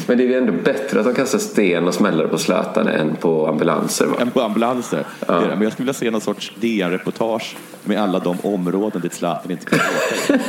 Men 0.08 0.18
det 0.18 0.24
är 0.24 0.28
ju 0.28 0.38
ändå 0.38 0.52
bättre 0.64 1.00
att 1.00 1.06
de 1.06 1.14
kastar 1.14 1.40
sten 1.40 1.88
och 1.88 1.94
smäller 1.94 2.28
på 2.28 2.38
Zlatan 2.38 2.88
än 2.88 3.16
på 3.16 3.48
ambulanser. 3.48 4.06
Va? 4.06 4.16
Än 4.20 4.32
på 4.32 4.42
ambulanser. 4.42 5.06
Det. 5.20 5.26
Men 5.28 5.62
jag 5.62 5.72
skulle 5.72 5.86
vilja 5.86 5.94
se 5.94 6.12
någon 6.12 6.22
sorts 6.22 6.52
DN-reportage 6.60 7.56
med 7.84 8.02
alla 8.02 8.20
de 8.20 8.38
områden 8.42 9.02
dit 9.02 9.14
Zlatan 9.14 9.52
inte 9.52 9.66
kan 9.66 9.80
åka. 9.80 10.44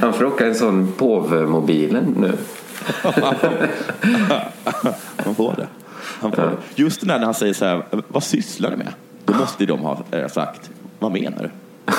Han 0.00 0.12
får 0.12 0.24
åka 0.24 0.46
en 0.46 0.54
sån 0.54 0.92
påvemobilen 0.92 2.14
nu. 2.18 2.32
Han 5.24 5.34
får 5.34 5.54
det. 5.56 5.66
Han 6.20 6.32
får 6.32 6.42
det. 6.42 6.52
Just 6.74 7.04
när 7.04 7.18
han 7.18 7.34
säger 7.34 7.54
så 7.54 7.64
här, 7.64 7.82
vad 8.08 8.22
sysslar 8.22 8.70
du 8.70 8.76
med? 8.76 8.92
Då 9.24 9.34
måste 9.34 9.66
de 9.66 9.80
ha 9.80 9.98
eh, 10.10 10.28
sagt, 10.28 10.70
vad 10.98 11.12
menar 11.12 11.42
du? 11.42 11.50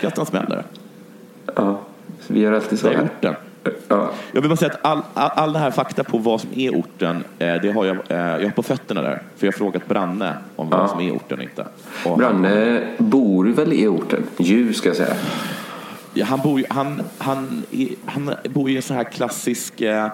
Kastar 0.00 0.22
en 0.22 0.26
smällare. 0.26 0.64
Ja, 1.54 1.80
vi 2.26 2.40
gör 2.40 2.52
alltid 2.52 2.78
så 2.78 2.86
Det 2.88 2.94
är 2.94 2.98
här. 2.98 3.04
orten. 3.04 3.34
Ja. 3.88 4.10
Jag 4.32 4.40
vill 4.40 4.50
bara 4.50 4.56
säga 4.56 4.72
att 4.72 4.84
all, 4.86 5.02
all, 5.14 5.30
all 5.34 5.52
det 5.52 5.58
här 5.58 5.70
fakta 5.70 6.04
på 6.04 6.18
vad 6.18 6.40
som 6.40 6.50
är 6.56 6.70
orten, 6.70 7.24
eh, 7.38 7.54
det 7.62 7.72
har 7.72 7.84
jag, 7.84 7.96
eh, 8.08 8.16
jag 8.18 8.42
har 8.44 8.50
på 8.50 8.62
fötterna 8.62 9.02
där. 9.02 9.22
För 9.36 9.46
jag 9.46 9.52
har 9.52 9.56
frågat 9.58 9.88
Branne 9.88 10.34
om 10.56 10.70
vad 10.70 10.80
Ja. 10.80 10.88
som 10.88 11.00
är 11.00 11.12
orten 11.16 11.38
och 11.38 11.44
inte. 11.44 11.66
Och 12.04 12.18
Branne 12.18 12.82
bor 12.98 13.44
väl 13.46 13.72
i 13.72 13.86
orten? 13.86 14.22
Ju 14.38 14.72
ska 14.72 14.88
jag 14.88 14.96
säga. 14.96 15.14
Han, 16.24 16.40
bor 16.40 16.60
ju, 16.60 16.66
han, 16.70 17.02
han, 17.18 17.62
han 18.04 18.34
bor 18.48 18.70
i 18.70 18.76
en 18.76 18.82
sån 18.82 18.96
här 18.96 19.04
klassisk, 19.04 19.80
eh, 19.80 20.04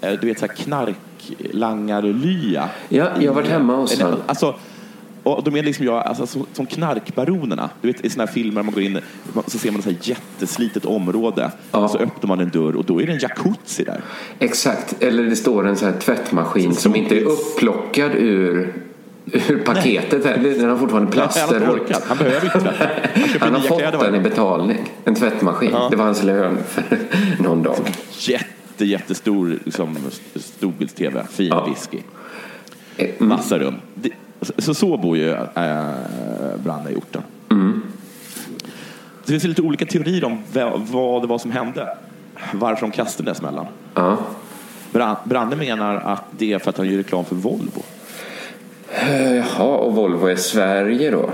eh, 0.00 0.12
du 0.20 0.26
vet 0.26 0.38
så 0.38 0.46
här 0.46 0.54
knarklangarlya. 0.54 2.68
Ja, 2.88 3.10
jag 3.20 3.30
har 3.30 3.34
varit 3.34 3.48
hemma 3.48 3.76
hos 3.76 4.00
honom. 4.00 4.20
Alltså, 4.26 4.54
och 5.22 5.44
de 5.44 5.56
är 5.56 5.62
liksom 5.62 5.86
jag, 5.86 6.06
alltså, 6.06 6.26
som, 6.26 6.46
som 6.52 6.66
knarkbaronerna. 6.66 7.70
Du 7.80 7.92
vet 7.92 8.04
i 8.04 8.10
såna 8.10 8.24
här 8.24 8.32
filmer 8.32 8.62
man 8.62 8.74
går 8.74 8.82
in 8.82 9.00
så 9.46 9.58
ser 9.58 9.70
man 9.70 9.78
ett 9.78 9.84
så 9.84 9.90
här 9.90 9.98
jätteslitet 10.02 10.84
område. 10.84 11.50
Ja. 11.72 11.88
Så 11.88 11.98
öppnar 11.98 12.28
man 12.28 12.40
en 12.40 12.50
dörr 12.50 12.76
och 12.76 12.84
då 12.84 13.02
är 13.02 13.06
det 13.06 13.12
en 13.12 13.18
jacuzzi 13.18 13.84
där. 13.84 14.00
Exakt. 14.38 15.02
Eller 15.02 15.22
det 15.22 15.36
står 15.36 15.66
en 15.66 15.76
sån 15.76 15.92
här 15.92 16.00
tvättmaskin 16.00 16.74
som 16.74 16.96
inte 16.96 17.16
är 17.16 17.24
upplockad 17.24 18.10
ur, 18.14 18.74
ur 19.32 19.62
paketet. 19.64 20.24
här. 20.24 20.36
Den 20.38 20.70
har 20.70 20.76
fortfarande 20.76 21.06
Han 21.06 21.12
plaster 21.12 21.60
har 21.60 21.66
runt. 21.66 21.78
torkat. 21.78 22.04
Han 22.08 22.16
behöver 22.18 22.44
inte 22.46 22.60
tvätta. 22.60 22.84
Han 23.14 23.28
Han 23.40 23.54
har 23.54 23.60
fått 23.60 24.00
den 24.00 24.14
i 24.14 24.20
betalning. 24.20 24.92
En 25.04 25.14
tvättmaskin. 25.14 25.70
Ja. 25.72 25.88
Det 25.90 25.96
var 25.96 26.04
hans 26.04 26.22
lön 26.22 26.58
för 26.68 26.84
någon 27.42 27.62
dag. 27.62 27.76
Jätte, 28.18 28.84
jättestor 28.84 29.58
liksom, 29.64 29.96
storbilds-tv. 30.34 31.26
Fin 31.30 31.46
Ja. 31.48 31.66
whisky. 31.68 31.98
Mm. 32.96 33.28
Massa 33.28 33.58
rum. 33.58 33.74
Så, 34.58 34.74
så 34.74 34.96
bor 34.96 35.16
ju 35.16 35.30
äh, 35.30 35.44
Branne 36.64 36.90
i 36.90 36.96
orten. 36.96 37.22
Mm. 37.50 37.82
Det 39.24 39.32
finns 39.32 39.44
lite 39.44 39.62
olika 39.62 39.86
teorier 39.86 40.24
om 40.24 40.42
vad, 40.90 41.22
det 41.22 41.26
var 41.28 41.38
som 41.38 41.50
hände. 41.52 41.96
Varför 42.52 42.80
de 42.80 42.90
kastade 42.90 43.28
den 43.28 43.34
smällan. 43.34 43.66
Ja. 43.94 44.16
Bran- 44.92 45.16
Branne 45.24 45.56
menar 45.56 45.96
att 45.96 46.24
det 46.38 46.52
är 46.52 46.58
för 46.58 46.70
att 46.70 46.76
han 46.78 46.88
gör 46.88 46.96
reklam 46.96 47.24
för 47.24 47.34
Volvo. 47.34 47.82
Eh, 49.02 49.36
Jaha, 49.36 49.64
och 49.76 49.94
Volvo 49.94 50.26
är 50.26 50.36
Sverige 50.36 51.10
då? 51.10 51.30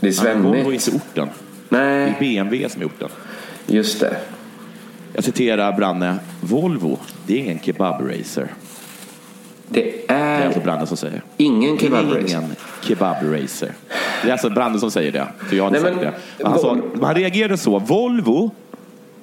Det 0.00 0.08
är 0.08 0.24
Men 0.24 0.42
Volvo 0.42 0.58
är 0.58 0.62
svennigt. 0.62 0.86
inte 0.88 0.96
orten. 0.96 1.28
Det 1.68 1.76
är 1.78 2.06
Nej, 2.06 2.16
BMW 2.20 2.68
som 2.68 2.82
är 2.82 2.86
orten. 2.86 3.08
just 3.66 4.00
det. 4.00 4.16
Jag 5.12 5.24
citerar 5.24 5.72
Branne. 5.72 6.16
Volvo, 6.40 6.98
det 7.26 7.34
är 7.34 7.38
ingen 7.38 7.58
kebabracer. 7.60 8.48
Det 9.68 9.82
Det 9.82 10.12
är 10.14 10.44
alltså 10.46 10.60
är 10.60 10.64
Branne 10.64 10.86
som 10.86 10.96
säger. 10.96 11.22
ingen 11.36 11.74
är 11.74 11.78
kebabracer. 11.78 12.20
ingen 12.28 12.44
kebabracer. 12.82 13.72
Det 14.22 14.28
är 14.28 14.32
alltså 14.32 14.50
Branne 14.50 14.78
som 14.78 14.90
säger 14.90 15.12
det. 15.12 15.26
För 15.48 15.56
jag 15.56 15.64
har 15.64 15.68
inte 15.76 15.80
Nej, 15.82 15.92
sagt 15.92 16.02
men- 16.04 16.12
det. 16.12 16.18
Men 16.38 16.46
han, 16.52 16.58
sa, 16.60 16.78
han 17.06 17.14
reagerade 17.14 17.56
så. 17.56 17.78
Volvo, 17.78 18.50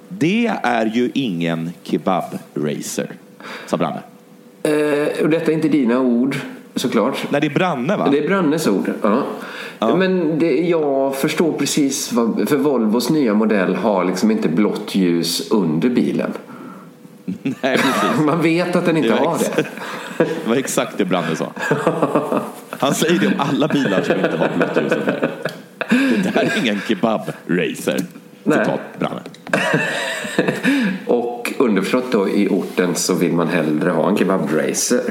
det 0.07 0.51
är 0.63 0.85
ju 0.85 1.11
ingen 1.13 1.69
kebabracer. 1.83 3.11
Sa 3.67 3.77
Branne. 3.77 3.99
Eh, 4.63 5.23
och 5.23 5.29
detta 5.29 5.51
är 5.51 5.55
inte 5.55 5.69
dina 5.69 5.99
ord, 5.99 6.36
såklart. 6.79 7.25
Nej, 7.29 7.41
det 7.41 7.47
är 7.47 7.51
Branne 7.51 7.97
va? 7.97 8.07
Det 8.11 8.19
är 8.23 8.27
Brannes 8.27 8.67
ord. 8.67 8.91
Ja. 9.79 9.95
Men 9.95 10.39
det, 10.39 10.51
jag 10.51 11.15
förstår 11.15 11.51
precis 11.51 12.13
vad... 12.13 12.49
För 12.49 12.57
Volvos 12.57 13.09
nya 13.09 13.33
modell 13.33 13.75
har 13.75 14.05
liksom 14.05 14.31
inte 14.31 14.49
blått 14.49 14.95
ljus 14.95 15.51
under 15.51 15.89
bilen. 15.89 16.31
Nej, 17.41 17.55
precis. 17.61 18.19
Man 18.25 18.41
vet 18.41 18.75
att 18.75 18.85
den 18.85 18.97
inte 18.97 19.13
har 19.13 19.35
ex- 19.35 19.51
det. 19.55 19.65
Det 20.17 20.49
var 20.49 20.55
exakt 20.55 20.97
det 20.97 21.05
Branne 21.05 21.35
sa. 21.35 21.47
Han 22.69 22.93
säger 22.95 23.19
det 23.19 23.27
om 23.27 23.33
alla 23.37 23.67
bilar 23.67 24.01
som 24.01 24.15
inte 24.15 24.37
har 24.37 24.49
blått 24.57 24.77
ljus 24.77 24.91
under. 24.93 25.29
Det 26.23 26.31
där 26.33 26.41
är 26.41 26.61
ingen 26.63 26.81
kebabracer. 26.87 28.05
Nej. 28.43 28.59
Citat 28.65 28.79
Branne. 28.99 29.21
Och 31.05 31.53
underförstått 31.57 32.11
då 32.11 32.29
i 32.29 32.47
orten 32.47 32.95
så 32.95 33.13
vill 33.13 33.33
man 33.33 33.47
hellre 33.47 33.89
ha 33.89 34.09
en 34.09 34.17
kebabracer. 34.17 35.01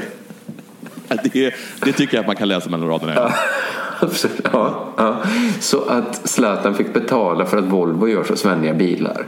Det, 1.33 1.53
det 1.83 1.93
tycker 1.93 2.15
jag 2.17 2.21
att 2.21 2.27
man 2.27 2.35
kan 2.35 2.47
läsa 2.47 2.69
mellan 2.69 2.89
raderna. 2.89 3.33
Absolut. 3.99 4.47
Ja, 4.53 4.85
ja. 4.97 5.17
Så 5.59 5.85
att 5.89 6.29
Zlatan 6.29 6.75
fick 6.75 6.93
betala 6.93 7.45
för 7.45 7.57
att 7.57 7.63
Volvo 7.63 8.07
gör 8.07 8.23
så 8.23 8.35
svenniga 8.35 8.73
bilar. 8.73 9.25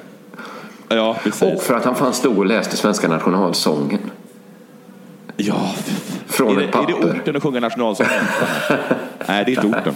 Ja, 0.89 1.17
precis. 1.23 1.41
Och 1.41 1.61
för 1.61 1.73
att 1.73 1.85
han 1.85 1.95
fanns 1.95 2.17
stod 2.17 2.37
och 2.37 2.45
läste 2.45 2.77
svenska 2.77 3.07
nationalsången. 3.07 3.99
Ja, 5.37 5.71
Från 6.27 6.57
är 6.57 6.61
ett 6.61 6.71
det, 6.71 6.77
är 6.77 6.87
det 6.87 6.93
papper. 6.93 7.19
orten 7.19 7.35
att 7.35 7.43
sjunga 7.43 7.59
nationalsången? 7.59 8.11
Nej, 9.27 9.45
det 9.45 9.51
är 9.51 9.65
inte 9.65 9.67
orten. 9.79 9.95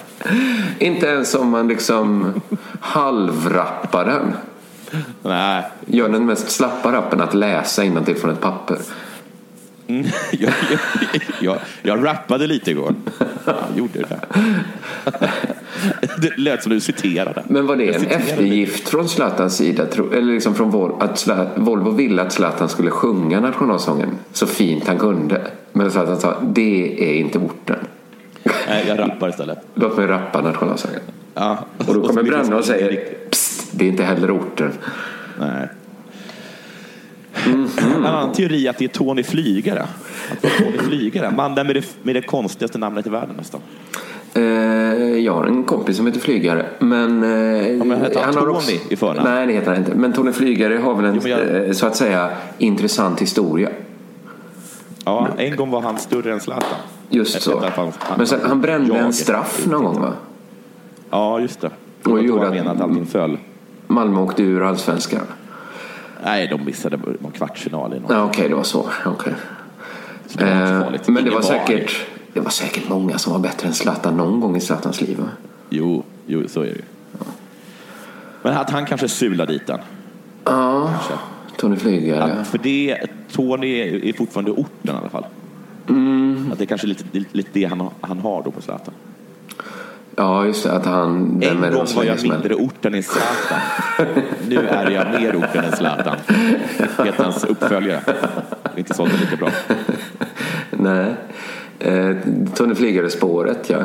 Inte 0.80 1.06
ens 1.06 1.36
om 1.36 1.50
man 1.50 1.67
liksom 1.67 2.34
halvrappar 2.80 4.06
den. 4.06 4.34
Nej, 5.21 5.63
Gör 5.86 6.10
den 6.10 6.26
mest 6.26 6.52
slappa 6.52 6.91
rappen 6.91 7.21
att 7.21 7.34
läsa 7.34 7.84
innantill 7.84 8.15
från 8.15 8.32
ett 8.32 8.41
papper. 8.41 8.78
jag, 10.32 10.54
jag, 10.71 10.80
jag, 11.41 11.58
jag 11.82 12.06
rappade 12.06 12.48
lite 12.48 12.71
igår. 12.71 12.95
Jag 13.45 13.56
gjorde 13.76 14.00
det. 14.00 14.19
Det 16.21 16.38
lät 16.38 16.63
som 16.63 16.71
du 16.71 16.80
citerade. 16.80 17.43
Men 17.48 17.67
var 17.67 17.76
det 17.76 17.95
en 17.95 18.06
eftergift 18.06 18.89
från 18.89 19.10
Zlatans 19.10 19.58
sida? 19.58 19.84
Eller 20.13 20.34
liksom 20.34 20.56
från 20.56 20.71
Vol- 20.71 20.95
att 21.04 21.15
Zla- 21.15 21.50
Volvo 21.56 21.91
ville 21.91 22.21
att 22.21 22.32
Zlatan 22.34 22.69
skulle 22.69 22.91
sjunga 22.91 23.39
nationalsången 23.39 24.10
så 24.34 24.48
fint 24.48 24.88
han 24.88 24.98
kunde. 24.98 25.41
Men 25.74 25.91
Zlatan 25.91 26.19
sa 26.19 26.39
det 26.41 27.10
är 27.10 27.13
inte 27.19 27.38
orten. 27.39 27.80
Nej, 28.67 28.86
jag 28.88 29.00
rappar 29.00 29.30
istället. 29.30 29.58
Låt 29.74 29.98
mig 29.98 30.08
rappa 30.08 30.41
nationalsången. 30.41 31.00
Ja. 31.34 31.58
Och 31.88 31.93
då 31.93 32.08
kommer 32.08 32.24
Branne 32.24 32.56
och 32.56 32.65
säger 32.65 33.04
Psst, 33.30 33.67
det 33.71 33.86
är 33.86 33.89
inte 33.89 34.04
heller 34.04 34.38
orten. 34.38 34.71
Nej. 35.39 35.67
En 37.45 38.05
annan 38.05 38.31
teori 38.34 38.65
är 38.65 38.69
att 38.69 38.77
det 38.77 38.86
är 38.86 38.89
Tony 38.89 39.23
Flygare. 39.23 39.81
Att 40.31 40.41
det 40.41 40.47
var 40.47 40.71
Tony 40.71 40.77
Flygare. 40.77 41.31
Mannen 41.31 41.67
med 41.67 41.75
det, 41.75 41.86
med 42.03 42.15
det 42.15 42.21
konstigaste 42.21 42.77
namnet 42.77 43.08
i 43.08 43.10
världen 43.10 43.36
nästan. 43.38 43.62
Eh, 44.34 44.43
jag 45.17 45.34
har 45.34 45.45
en 45.45 45.63
kompis 45.63 45.97
som 45.97 46.05
heter 46.08 46.19
Flygare. 46.19 46.65
Men, 46.79 47.23
eh, 47.23 47.86
men 47.86 48.01
heter 48.01 48.21
han 48.23 48.36
har 48.36 48.41
Tony 48.45 48.79
i 48.89 48.95
förnamn? 48.95 49.29
Nej, 49.29 49.47
det 49.47 49.53
heter 49.53 49.67
han 49.71 49.77
inte. 49.77 49.95
Men 49.95 50.13
Tony 50.13 50.31
Flygare 50.31 50.75
har 50.77 50.93
väl 50.95 51.05
en 51.05 51.19
Jo, 51.23 51.27
jag- 51.29 51.65
eh, 51.65 51.71
så 51.71 51.86
att 51.88 51.95
säga 51.95 52.29
intressant 52.58 53.21
historia. 53.21 53.69
Ja, 55.05 55.27
en 55.38 55.55
gång 55.55 55.69
var 55.71 55.81
han 55.81 55.97
större 55.97 56.34
än 56.34 56.39
Zlatan. 56.39 56.77
Just 57.10 57.41
så. 57.41 57.60
han- 57.60 57.91
han- 57.99 58.17
Men 58.17 58.27
sen, 58.27 58.39
han 58.43 58.62
brände 58.62 58.95
jag- 58.95 59.05
en 59.05 59.13
straff 59.13 59.65
någon 59.65 59.84
gång 59.84 60.01
va? 60.01 60.13
Ja, 61.10 61.39
just 61.39 61.62
det. 61.62 61.69
Och 62.03 62.23
gjorde 62.23 62.45
han 62.47 62.58
att- 62.67 62.75
att 62.75 62.81
allting 62.81 63.05
föll. 63.05 63.38
Malmö 63.88 64.19
åkte 64.21 64.43
ur 64.43 64.63
allsvenskan. 64.63 65.21
Nej, 66.26 66.48
de 66.48 66.66
missade 66.66 66.96
en 66.96 67.32
kvartsfinal 67.32 67.94
i. 67.94 68.02
Ja, 68.10 68.24
Okej, 68.24 68.50
det 68.50 68.56
var 68.56 68.64
så. 68.64 68.90
Okej. 69.06 69.34
Så 70.28 70.38
det 70.38 70.46
var 70.46 70.52
Eh, 70.52 71.00
men 71.08 71.24
det 71.24 71.30
var, 71.30 71.36
var 71.36 71.42
säkert, 71.42 72.06
det 72.34 72.40
var 72.40 72.50
säkert 72.50 72.90
många 72.90 73.18
som 73.18 73.34
var 73.34 73.40
bättre 73.40 73.68
än 73.68 73.74
Zlatan 73.74 74.18
någon 74.18 74.40
gång 74.40 74.56
i 74.56 74.60
Zlatans 74.62 75.02
liv. 75.02 75.18
Va? 75.20 75.28
Jo, 75.70 76.04
jo, 76.26 76.48
så 76.48 76.62
är 76.62 76.66
det 76.66 76.72
ju. 76.72 76.82
Men 78.42 78.58
att 78.58 78.70
han 78.70 78.86
kanske 78.86 79.08
sulade 79.08 79.54
dit 79.54 79.68
den. 79.68 79.80
Ja, 80.44 80.90
Kanske. 80.92 81.14
Tony 81.58 81.76
Flygare. 81.76 82.24
Att 82.24 82.48
för 82.48 82.58
det, 82.58 82.98
Tony 83.32 83.80
är 84.10 84.14
fortfarande 84.14 84.52
orten 84.52 84.96
i 84.96 84.98
alla 85.00 85.10
fall. 85.10 85.26
Mm. 85.90 86.50
Att 86.52 86.58
det 86.58 86.64
är 86.64 86.68
kanske 86.68 86.88
lite, 86.88 87.04
lite 87.32 87.50
det 87.54 87.66
han, 87.66 87.90
han 88.02 88.20
har 88.20 88.44
då 88.44 88.52
på 88.52 88.62
Zlatan. 88.62 88.94
Ja, 90.15 90.45
just 90.45 90.63
det. 90.63 90.71
Att 90.71 90.86
han... 90.86 91.41
En 91.43 91.62
gång 91.62 91.62
var 91.62 91.78
jag 91.78 91.88
svängesmäll. 91.89 92.32
mindre 92.32 92.56
orten 92.56 92.93
än 92.93 93.04
Zlatan. 93.04 93.60
nu 94.47 94.58
är 94.60 94.91
jag 94.91 95.21
mer 95.21 95.36
orten 95.36 95.63
än 95.65 95.71
Zlatan. 95.71 96.15
Heter 97.06 97.23
hans 97.23 97.43
uppföljare. 97.43 98.01
Inte 98.75 98.93
sålt 98.93 99.19
lika 99.21 99.36
bra. 99.36 99.49
Nej. 100.71 101.13
Eh, 101.80 102.15
Tony 102.56 102.75
Flygare-spåret, 102.75 103.69
ja. 103.69 103.78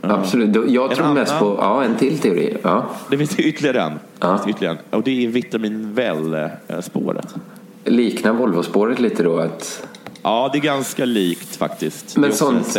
Absolut. 0.00 0.52
Då- 0.52 0.64
Jag 0.68 0.90
En 0.90 0.96
tror 0.96 1.14
mest 1.14 1.32
annan- 1.32 1.44
på... 1.44 1.56
Ja, 1.62 1.84
en 1.84 1.94
till 1.94 2.18
teori. 2.18 2.56
Ja. 2.62 2.86
Det 3.10 3.18
finns 3.18 3.38
ytterligare 3.38 3.80
en. 3.82 3.92
Ja. 4.20 4.40
Ytterligare 4.48 4.74
en. 4.90 4.98
Och 4.98 5.02
det 5.04 5.24
är 5.24 5.28
vitamin 5.28 5.94
väl-spåret. 5.94 7.34
Liknar 7.84 8.32
Volvo-spåret 8.32 8.98
lite 9.00 9.22
då 9.22 9.38
att 9.38 9.86
Ja, 10.22 10.50
det 10.52 10.58
är 10.58 10.62
ganska 10.62 11.04
likt 11.04 11.56
faktiskt. 11.56 12.16
Men 12.16 12.32
sånt. 12.32 12.76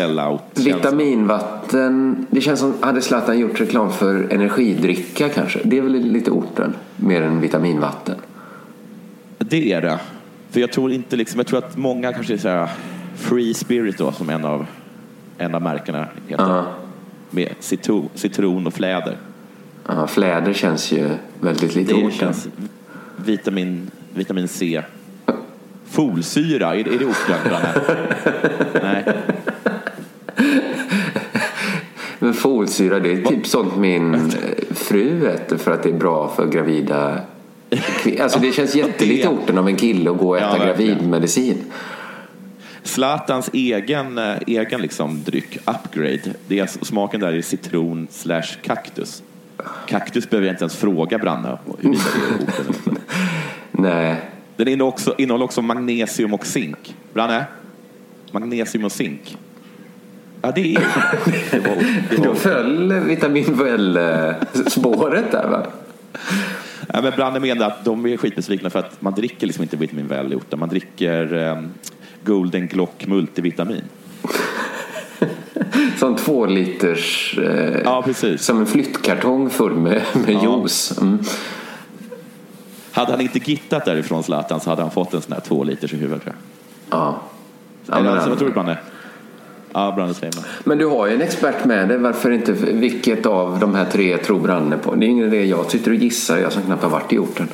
Vitaminvatten, 0.54 2.26
det 2.30 2.42
känns 2.42 2.60
som, 2.60 2.74
hade 2.82 3.02
Zlatan 3.02 3.40
gjort 3.40 3.62
reklam 3.62 3.92
för 3.94 4.34
energidricka 4.34 5.30
kanske? 5.30 5.60
Det 5.64 5.78
är 5.78 5.82
väl 5.82 5.92
lite 5.92 6.32
orten, 6.32 6.74
mer 6.96 7.22
än 7.22 7.42
vitaminvatten. 7.42 8.16
Det 9.38 9.74
är 9.74 9.82
det. 9.82 10.00
För 10.50 10.60
jag 10.60 10.72
tror 10.72 10.92
inte 10.92 11.16
liksom, 11.16 11.40
jag 11.40 11.48
tror 11.48 11.60
att 11.60 11.78
många 11.78 12.14
kanske 12.14 12.38
här 12.38 12.70
Free 13.16 13.54
Spirit 13.54 13.98
då, 13.98 14.12
som 14.12 14.30
en 14.30 14.46
av, 14.46 14.66
en 15.38 15.56
av 15.56 15.62
märkena 15.62 16.08
heter. 16.28 16.44
Ja. 16.44 16.66
Med 17.30 17.50
citron, 17.60 18.10
citron 18.16 18.68
och 18.68 18.74
fläder. 18.74 19.18
Ja, 19.88 20.08
fläder 20.08 20.54
känns 20.54 20.92
ju 20.92 21.10
väldigt 21.40 21.76
lite 21.76 21.94
Det 21.94 22.00
orten. 22.00 22.12
känns 22.12 22.48
vitamin, 23.26 23.92
vitamin 24.14 24.48
C. 24.48 24.84
Folsyra, 25.92 26.76
är, 26.76 26.84
det- 26.84 26.96
är 26.96 27.00
det? 27.00 27.50
Branne? 27.50 27.74
Nej. 28.84 29.04
Men 32.20 32.34
folsyra, 32.34 33.00
det 33.00 33.12
är 33.14 33.22
typ 33.26 33.48
sånt 33.48 33.78
min 33.78 34.14
eh, 34.16 34.22
fru 34.76 35.28
äter 35.28 35.58
för 35.58 35.72
att 35.72 35.84
det 35.84 35.90
är 35.90 35.94
bra 35.94 36.34
för 36.36 36.48
gravida 36.48 37.20
Alltså 38.22 38.40
det 38.40 38.52
känns 38.52 38.76
jättelikt 38.76 39.28
orten 39.28 39.58
av 39.58 39.68
en 39.68 39.76
kille 39.76 40.12
att 40.12 40.18
gå 40.18 40.30
och 40.30 40.38
Ja, 40.38 40.56
äta 40.58 40.66
verkligen. 40.66 40.92
gravidmedicin. 40.94 41.58
Zlatans 42.84 43.50
egen, 43.54 44.18
eh, 44.18 44.36
egen 44.48 44.82
liksom 44.82 45.24
dryck, 45.24 45.58
upgrade, 45.58 46.22
det 46.48 46.58
är, 46.58 46.62
alltså- 46.62 46.86
smaken 46.86 47.20
där 47.20 47.34
är 47.34 47.42
citron 47.42 48.08
slash 48.12 48.44
kaktus. 48.62 49.24
Kaktus 49.88 50.30
behöver 50.30 50.48
jag 50.48 50.54
inte 50.54 50.64
ens 50.64 50.76
fråga 50.76 51.18
Branne 51.18 51.58
huruvida 51.82 52.04
det 52.16 52.44
är 52.44 52.44
orten 52.48 52.66
eller 52.66 52.70
inte. 52.90 53.02
Nej, 53.72 54.22
Den 54.62 54.68
innehåller 54.74 54.94
också, 54.94 55.16
innehåller 55.18 55.46
också 55.46 55.62
magnesium 55.62 56.34
och 56.34 56.46
zink. 56.46 56.96
Branne? 57.14 57.46
Magnesium 58.32 58.86
och 58.86 58.92
zink. 58.92 59.38
Ja, 60.42 60.52
det 60.56 60.76
är 60.76 60.82
det 61.52 61.60
var, 61.60 61.76
det 62.10 62.24
då 62.24 62.36
föll 62.36 62.94
vitamin 62.94 63.46
Well-spåret 63.56 65.32
där 65.32 65.48
va? 65.48 65.66
ja, 66.94 67.02
men 67.02 67.12
Branne 67.16 67.40
menar 67.40 67.68
att 67.68 67.86
de 67.86 68.06
är 68.06 68.18
skitbesvikna 68.18 68.70
för 68.70 68.80
att 68.80 69.02
man 69.02 69.14
dricker 69.14 69.48
liksom 69.48 69.64
inte 69.64 69.78
vitamin 69.78 70.08
väl 70.08 70.34
orten. 70.36 70.60
Man 70.60 70.70
dricker 70.70 71.48
eh, 71.48 71.62
Golden 72.24 72.68
Glock 72.68 73.08
multivitamin. 73.08 73.84
Som 76.00 76.16
två 76.16 76.46
liters, 76.46 77.38
eh, 77.38 77.82
Ja, 77.84 78.02
precis. 78.02 78.42
som 78.42 78.60
en 78.60 78.66
flyttkartong 78.66 79.50
full 79.50 79.76
med, 79.76 80.02
med 80.14 80.34
Ja. 80.34 80.60
juice. 80.62 80.98
Mm. 81.02 81.20
Hade 82.92 83.12
han 83.12 83.22
inte 83.22 83.40
gittat 83.52 83.86
därifrån 83.86 84.24
Zlatan 84.24 84.60
så 84.60 84.70
hade 84.70 84.82
han 84.82 84.92
fått 84.92 85.14
en 85.14 85.22
sån 85.22 85.34
här 85.34 85.42
två 85.42 85.64
liters 85.64 85.94
i 85.94 85.98
huvudet 85.98 86.24
tror 86.24 86.36
jag. 86.90 87.00
Ja. 87.00 87.20
Ja, 87.86 87.94
Eller, 87.94 88.04
men, 88.04 88.14
alltså, 88.14 88.30
vad 88.30 88.38
tror 88.38 88.48
du 88.48 88.54
Branne? 88.54 88.78
Ja, 89.74 89.92
Branne 89.96 90.14
säger 90.14 90.34
man. 90.36 90.44
men 90.64 90.78
du 90.78 90.86
har 90.86 91.08
ju 91.08 91.16
en 91.16 91.22
expert 91.22 91.66
med 91.66 91.88
dig. 91.88 91.98
Varför 91.98 92.32
inte? 92.32 92.52
Vilket 92.52 93.26
av 93.26 93.60
de 93.60 93.76
här 93.76 93.86
tre 93.86 94.18
tror 94.18 94.40
Branne 94.40 94.78
på? 94.78 94.96
Det 94.96 95.06
är 95.06 95.08
ingen 95.08 95.28
idé. 95.28 95.46
Jag 95.46 95.72
sitter 95.72 95.92
och 95.92 95.98
gissar, 95.98 96.38
jag 96.38 96.52
som 96.52 96.62
knappt 96.62 96.84
har 96.84 96.90
varit 96.90 97.14
i 97.14 97.18
orten. 97.18 97.48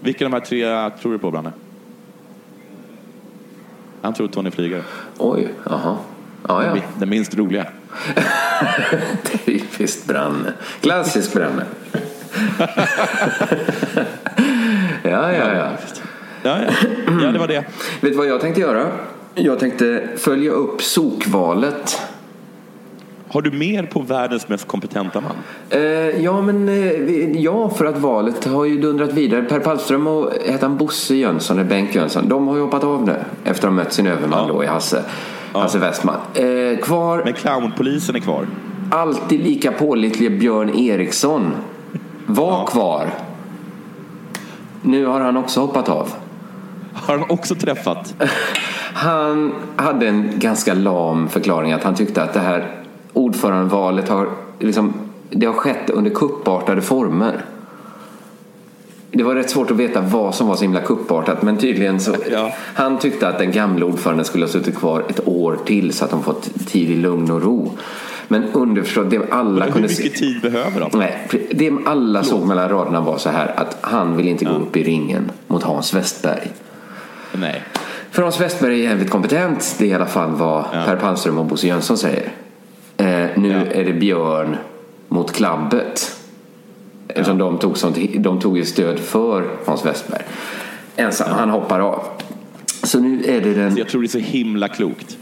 Vilka 0.00 0.24
av 0.24 0.30
de 0.30 0.36
här 0.36 0.44
tre 0.44 0.90
tror 1.02 1.12
du 1.12 1.18
på 1.18 1.30
Branne? 1.30 1.52
Han 4.02 4.14
tror 4.14 4.28
Tony 4.28 4.50
Flygare. 4.50 4.82
Oj, 5.18 5.48
jaha. 5.64 5.96
Ja, 6.48 6.64
ja. 6.64 6.76
Den 6.98 7.08
minst 7.08 7.34
roliga. 7.34 7.66
Typiskt 9.44 10.06
Branne. 10.06 10.52
Klassisk 10.80 11.32
Branne. 11.32 11.64
ja, 15.10 15.32
ja, 15.32 15.54
ja. 15.54 15.66
Ja, 16.42 16.58
ja. 16.66 16.72
ja, 17.22 17.32
det 17.32 17.38
var 17.38 17.48
det. 17.48 17.64
Vet 18.00 18.12
du 18.12 18.18
vad 18.18 18.26
jag 18.26 18.40
tänkte 18.40 18.60
göra? 18.60 18.86
Jag 19.34 19.58
tänkte 19.58 20.08
följa 20.16 20.50
upp 20.50 20.82
sokvalet. 20.82 22.02
Har 23.30 23.42
du 23.42 23.50
mer 23.50 23.82
på 23.82 24.00
världens 24.00 24.48
mest 24.48 24.66
kompetenta 24.66 25.20
man? 25.20 25.32
Eh, 25.70 25.80
ja, 26.24 26.42
men 26.42 26.68
eh, 26.68 27.40
ja, 27.42 27.68
för 27.70 27.84
att 27.84 27.98
valet 27.98 28.44
har 28.44 28.64
ju 28.64 28.80
dundrat 28.80 29.12
vidare. 29.12 29.42
Per 29.42 29.58
Palmström 29.60 30.06
och 30.06 30.30
han 30.60 30.76
Bosse 30.76 31.14
Jönsson 31.14 31.58
eller 31.58 31.68
Bengt 31.68 31.94
Jönsson? 31.94 32.28
De 32.28 32.48
har 32.48 32.56
ju 32.56 32.62
hoppat 32.62 32.84
av 32.84 33.02
nu 33.06 33.14
efter 33.44 33.68
att 33.68 33.74
ha 33.74 33.76
mött 33.82 33.92
sin 33.92 34.06
överman 34.06 34.44
Ja. 34.48 34.54
då 34.54 34.64
i 34.64 34.66
Hasse, 34.66 35.04
Hasse 35.52 35.78
Westman. 35.78 36.16
Eh, 36.34 36.78
kvar, 36.82 37.22
Men 37.24 37.32
clownpolisen 37.34 38.16
är 38.16 38.20
kvar. 38.20 38.46
alltid 38.90 39.40
lika 39.40 39.72
pålitlige 39.72 40.30
Björn 40.30 40.70
Eriksson 40.78 41.52
var 42.26 42.66
kvar. 42.66 43.10
Nu 44.88 45.06
har 45.06 45.20
han 45.20 45.36
också 45.36 45.60
hoppat 45.60 45.88
av. 45.88 46.12
Har 46.92 47.18
han 47.18 47.30
också 47.30 47.54
träffat? 47.54 48.14
Han 48.94 49.52
hade 49.76 50.08
en 50.08 50.30
ganska 50.36 50.74
lam 50.74 51.28
förklaring 51.28 51.72
att 51.72 51.82
han 51.82 51.94
tyckte 51.94 52.22
att 52.22 52.34
det 52.34 52.40
här 52.40 52.84
ordförandevalet 53.12 54.08
har, 54.08 54.28
liksom, 54.58 54.94
det 55.30 55.46
har 55.46 55.52
skett 55.52 55.90
under 55.90 56.10
kuppartade 56.10 56.82
former. 56.82 57.44
Det 59.10 59.22
var 59.22 59.34
rätt 59.34 59.50
svårt 59.50 59.70
att 59.70 59.76
veta 59.76 60.00
vad 60.00 60.34
som 60.34 60.46
var 60.46 60.56
så 60.56 60.62
himla 60.62 60.80
kuppartat 60.80 61.42
men 61.42 61.56
tydligen 61.56 62.00
så 62.00 62.14
Ja. 62.30 62.52
Han 62.74 62.98
tyckte 62.98 63.28
att 63.28 63.38
den 63.38 63.52
gamla 63.52 63.86
ordföranden 63.86 64.24
skulle 64.24 64.44
ha 64.44 64.50
suttit 64.50 64.76
kvar 64.76 65.04
ett 65.08 65.28
år 65.28 65.58
till 65.66 65.92
så 65.92 66.04
att 66.04 66.10
de 66.10 66.22
fått 66.22 66.66
tid 66.66 66.90
i 66.90 66.94
lugn 66.94 67.30
och 67.30 67.42
ro. 67.42 67.70
Men 68.28 68.44
underförstått, 68.52 69.10
det 69.10 69.20
alla 69.30 69.64
Hur 69.64 69.72
kunde 69.72 69.88
se... 69.88 70.02
mycket 70.02 70.18
tid 70.18 70.40
behöver 70.40 70.80
de? 70.80 70.98
Nej, 70.98 71.28
det 71.50 71.72
alla 71.86 72.22
såg 72.22 72.46
mellan 72.46 72.68
raderna 72.68 73.00
var 73.00 73.18
så 73.18 73.30
här 73.30 73.52
att 73.56 73.78
han 73.80 74.16
vill 74.16 74.28
inte 74.28 74.44
gå 74.44 74.50
upp 74.52 74.76
i 74.76 74.82
ringen 74.82 75.30
mot 75.46 75.62
Hans 75.62 75.94
Westberg. 75.94 76.50
Nej. 77.32 77.62
För 78.10 78.22
Hans 78.22 78.40
Westberg 78.40 78.80
är 78.80 78.88
jävligt 78.88 79.10
kompetent. 79.10 79.76
Det 79.78 79.84
är 79.84 79.88
i 79.88 79.94
alla 79.94 80.06
fall 80.06 80.30
vad 80.30 80.64
Ja. 80.72 80.82
Per 80.86 80.96
Palmström 80.96 81.38
och 81.38 81.44
Bosse 81.46 81.66
Jönsson 81.66 81.98
säger. 81.98 82.28
Eh, 82.96 83.06
nu 83.36 83.48
Ja. 83.50 83.72
är 83.80 83.84
det 83.84 83.92
Björn 83.92 84.56
mot 85.08 85.32
Klabbet. 85.32 86.14
Eftersom 87.08 87.38
de, 87.38 87.58
tog 87.58 87.78
sånt, 87.78 87.96
de 88.18 88.40
tog 88.40 88.58
ju 88.58 88.64
stöd 88.64 88.98
för 88.98 89.44
Hans 89.66 89.86
Westberg. 89.86 90.22
Ensam, 90.96 91.30
han 91.30 91.50
hoppar 91.50 91.80
av. 91.80 92.02
Så 92.82 93.00
nu 93.00 93.24
är 93.24 93.40
det 93.40 93.54
den... 93.54 93.76
Jag 93.76 93.88
tror 93.88 94.00
det 94.00 94.06
är 94.06 94.08
så 94.08 94.18
himla 94.18 94.68
klokt. 94.68 95.17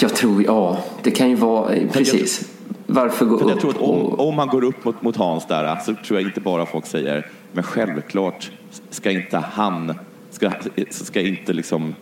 Jag 0.00 0.14
tror, 0.14 0.42
ja, 0.42 0.78
det 1.02 1.10
kan 1.10 1.30
ju 1.30 1.34
vara, 1.34 1.74
precis. 1.92 2.48
Varför 2.86 3.24
gå 3.24 3.36
upp? 3.36 3.50
jag 3.50 3.60
tror 3.60 3.70
att 3.70 3.76
om, 3.78 4.20
om 4.20 4.34
man 4.34 4.48
går 4.48 4.64
upp 4.64 4.84
mot, 4.84 5.02
mot 5.02 5.16
Hans 5.16 5.46
där 5.46 5.76
så 5.76 5.94
tror 5.94 6.20
jag 6.20 6.28
inte 6.28 6.40
bara 6.40 6.66
folk 6.66 6.86
säger 6.86 7.26
men 7.52 7.64
självklart 7.64 8.50
ska 8.90 9.10
inte 9.10 9.36
han, 9.38 9.94
ska, 10.30 10.50
ska 10.90 11.20
inte 11.20 11.52
liksom 11.52 11.94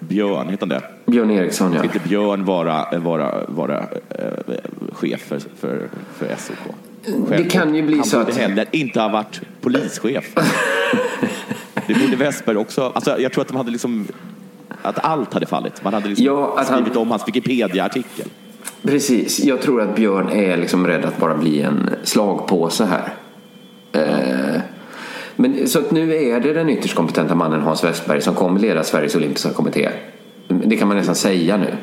Björn, 0.00 0.48
heter 0.48 0.66
han 0.66 0.68
det? 0.68 0.82
Björn 1.12 1.30
Eriksson, 1.30 1.72
ja. 1.72 1.78
Ska 1.78 1.86
inte 1.86 2.08
Björn 2.08 2.44
vara, 2.44 2.98
vara, 2.98 3.44
vara 3.48 3.78
eh, 4.08 4.56
chef 4.92 5.20
för, 5.20 5.40
för, 5.60 5.88
för 6.18 6.36
SOK? 6.38 6.74
Det 7.28 7.44
kan 7.44 7.74
ju 7.74 7.82
bli 7.82 7.96
han 7.96 8.04
så 8.04 8.18
att- 8.18 8.36
heller 8.36 8.66
inte 8.70 9.00
ha 9.00 9.08
varit 9.08 9.40
polischef. 9.60 10.34
det 11.86 11.94
borde 11.94 12.16
Westberg 12.16 12.56
också. 12.56 12.92
Alltså, 12.94 13.20
jag 13.20 13.32
tror 13.32 13.42
att 13.42 13.48
de 13.48 13.56
hade 13.56 13.70
liksom 13.70 14.06
att 14.86 15.04
allt 15.04 15.34
hade 15.34 15.46
fallit. 15.46 15.84
Man 15.84 15.94
hade 15.94 16.08
liksom 16.08 16.26
Ja, 16.26 16.54
att 16.58 16.68
han- 16.68 16.78
skrivit 16.78 16.96
om 16.96 17.10
hans 17.10 17.28
Wikipedia-artikel. 17.28 18.26
Precis, 18.82 19.44
jag 19.44 19.60
tror 19.62 19.82
att 19.82 19.96
Björn 19.96 20.28
är 20.28 20.56
liksom 20.56 20.86
rädd 20.86 21.04
att 21.04 21.18
bara 21.18 21.34
bli 21.36 21.62
en 21.62 21.90
slagpåse 22.02 22.84
här. 22.84 23.14
Eh, 23.92 24.60
men, 25.36 25.68
så 25.68 25.78
att 25.78 25.90
nu 25.90 26.14
är 26.14 26.40
det 26.40 26.52
den 26.52 26.68
ytterst 26.68 26.94
kompetenta 26.94 27.34
mannen 27.34 27.60
Hans 27.60 27.84
Westberg 27.84 28.20
som 28.22 28.34
kommer 28.34 28.60
leda 28.60 28.84
Sveriges 28.84 29.16
olympiska 29.16 29.50
kommitté. 29.50 29.88
Det 30.48 30.76
kan 30.76 30.88
man 30.88 30.96
nästan 30.96 31.14
säga 31.14 31.56
nu. 31.56 31.74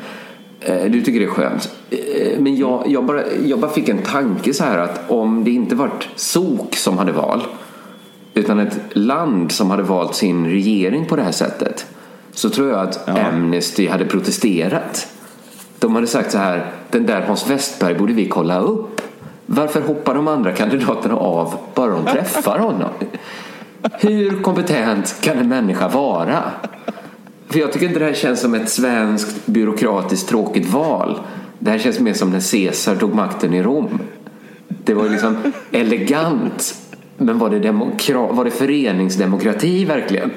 Eh, 0.60 0.90
du 0.90 1.02
tycker 1.02 1.20
det 1.20 1.26
är 1.26 1.30
skönt. 1.30 1.74
Eh, 1.90 2.38
men 2.40 2.56
jag, 2.56 2.84
jag, 2.86 3.04
bara, 3.04 3.22
jag 3.44 3.58
bara 3.58 3.70
fick 3.70 3.88
en 3.88 4.02
tanke 4.02 4.54
så 4.54 4.64
här 4.64 4.78
att 4.78 5.10
om 5.10 5.44
det 5.44 5.50
inte 5.50 5.74
varit 5.74 6.08
SOK 6.16 6.76
som 6.76 6.98
hade 6.98 7.12
val 7.12 7.42
utan 8.34 8.58
ett 8.58 8.78
land 8.92 9.52
som 9.52 9.70
hade 9.70 9.82
valt 9.82 10.14
sin 10.14 10.46
regering 10.50 11.06
på 11.06 11.16
det 11.16 11.22
här 11.22 11.32
sättet 11.32 11.86
så 12.34 12.50
tror 12.50 12.68
jag 12.68 12.80
att 12.80 13.08
Amnesty 13.08 13.88
hade 13.88 14.04
protesterat. 14.04 15.08
De 15.78 15.94
hade 15.94 16.06
sagt 16.06 16.32
så 16.32 16.38
här, 16.38 16.70
den 16.90 17.06
där 17.06 17.20
Hans 17.20 17.50
Westberg 17.50 17.94
borde 17.94 18.12
vi 18.12 18.28
kolla 18.28 18.60
upp. 18.60 19.00
Varför 19.46 19.80
hoppar 19.80 20.14
de 20.14 20.28
andra 20.28 20.52
kandidaterna 20.52 21.16
av 21.16 21.54
bara 21.74 21.90
de 21.90 22.04
träffar 22.04 22.58
honom? 22.58 22.90
Hur 23.92 24.42
kompetent 24.42 25.16
kan 25.20 25.38
en 25.38 25.48
människa 25.48 25.88
vara? 25.88 26.42
För 27.48 27.60
jag 27.60 27.72
tycker 27.72 27.86
inte 27.86 27.98
det 27.98 28.04
här 28.04 28.14
känns 28.14 28.40
som 28.40 28.54
ett 28.54 28.68
svenskt 28.68 29.46
byråkratiskt 29.46 30.28
tråkigt 30.28 30.72
val. 30.72 31.20
Det 31.58 31.70
här 31.70 31.78
känns 31.78 32.00
mer 32.00 32.12
som 32.12 32.30
när 32.30 32.50
Caesar 32.50 32.96
tog 32.96 33.14
makten 33.14 33.54
i 33.54 33.62
Rom. 33.62 33.98
Det 34.68 34.94
var 34.94 35.04
ju 35.04 35.10
liksom 35.10 35.36
elegant. 35.72 36.74
Men 37.16 37.38
var 37.38 37.50
det, 37.50 37.70
var 38.34 38.44
det 38.44 38.50
föreningsdemokrati 38.50 39.84
verkligen? 39.84 40.30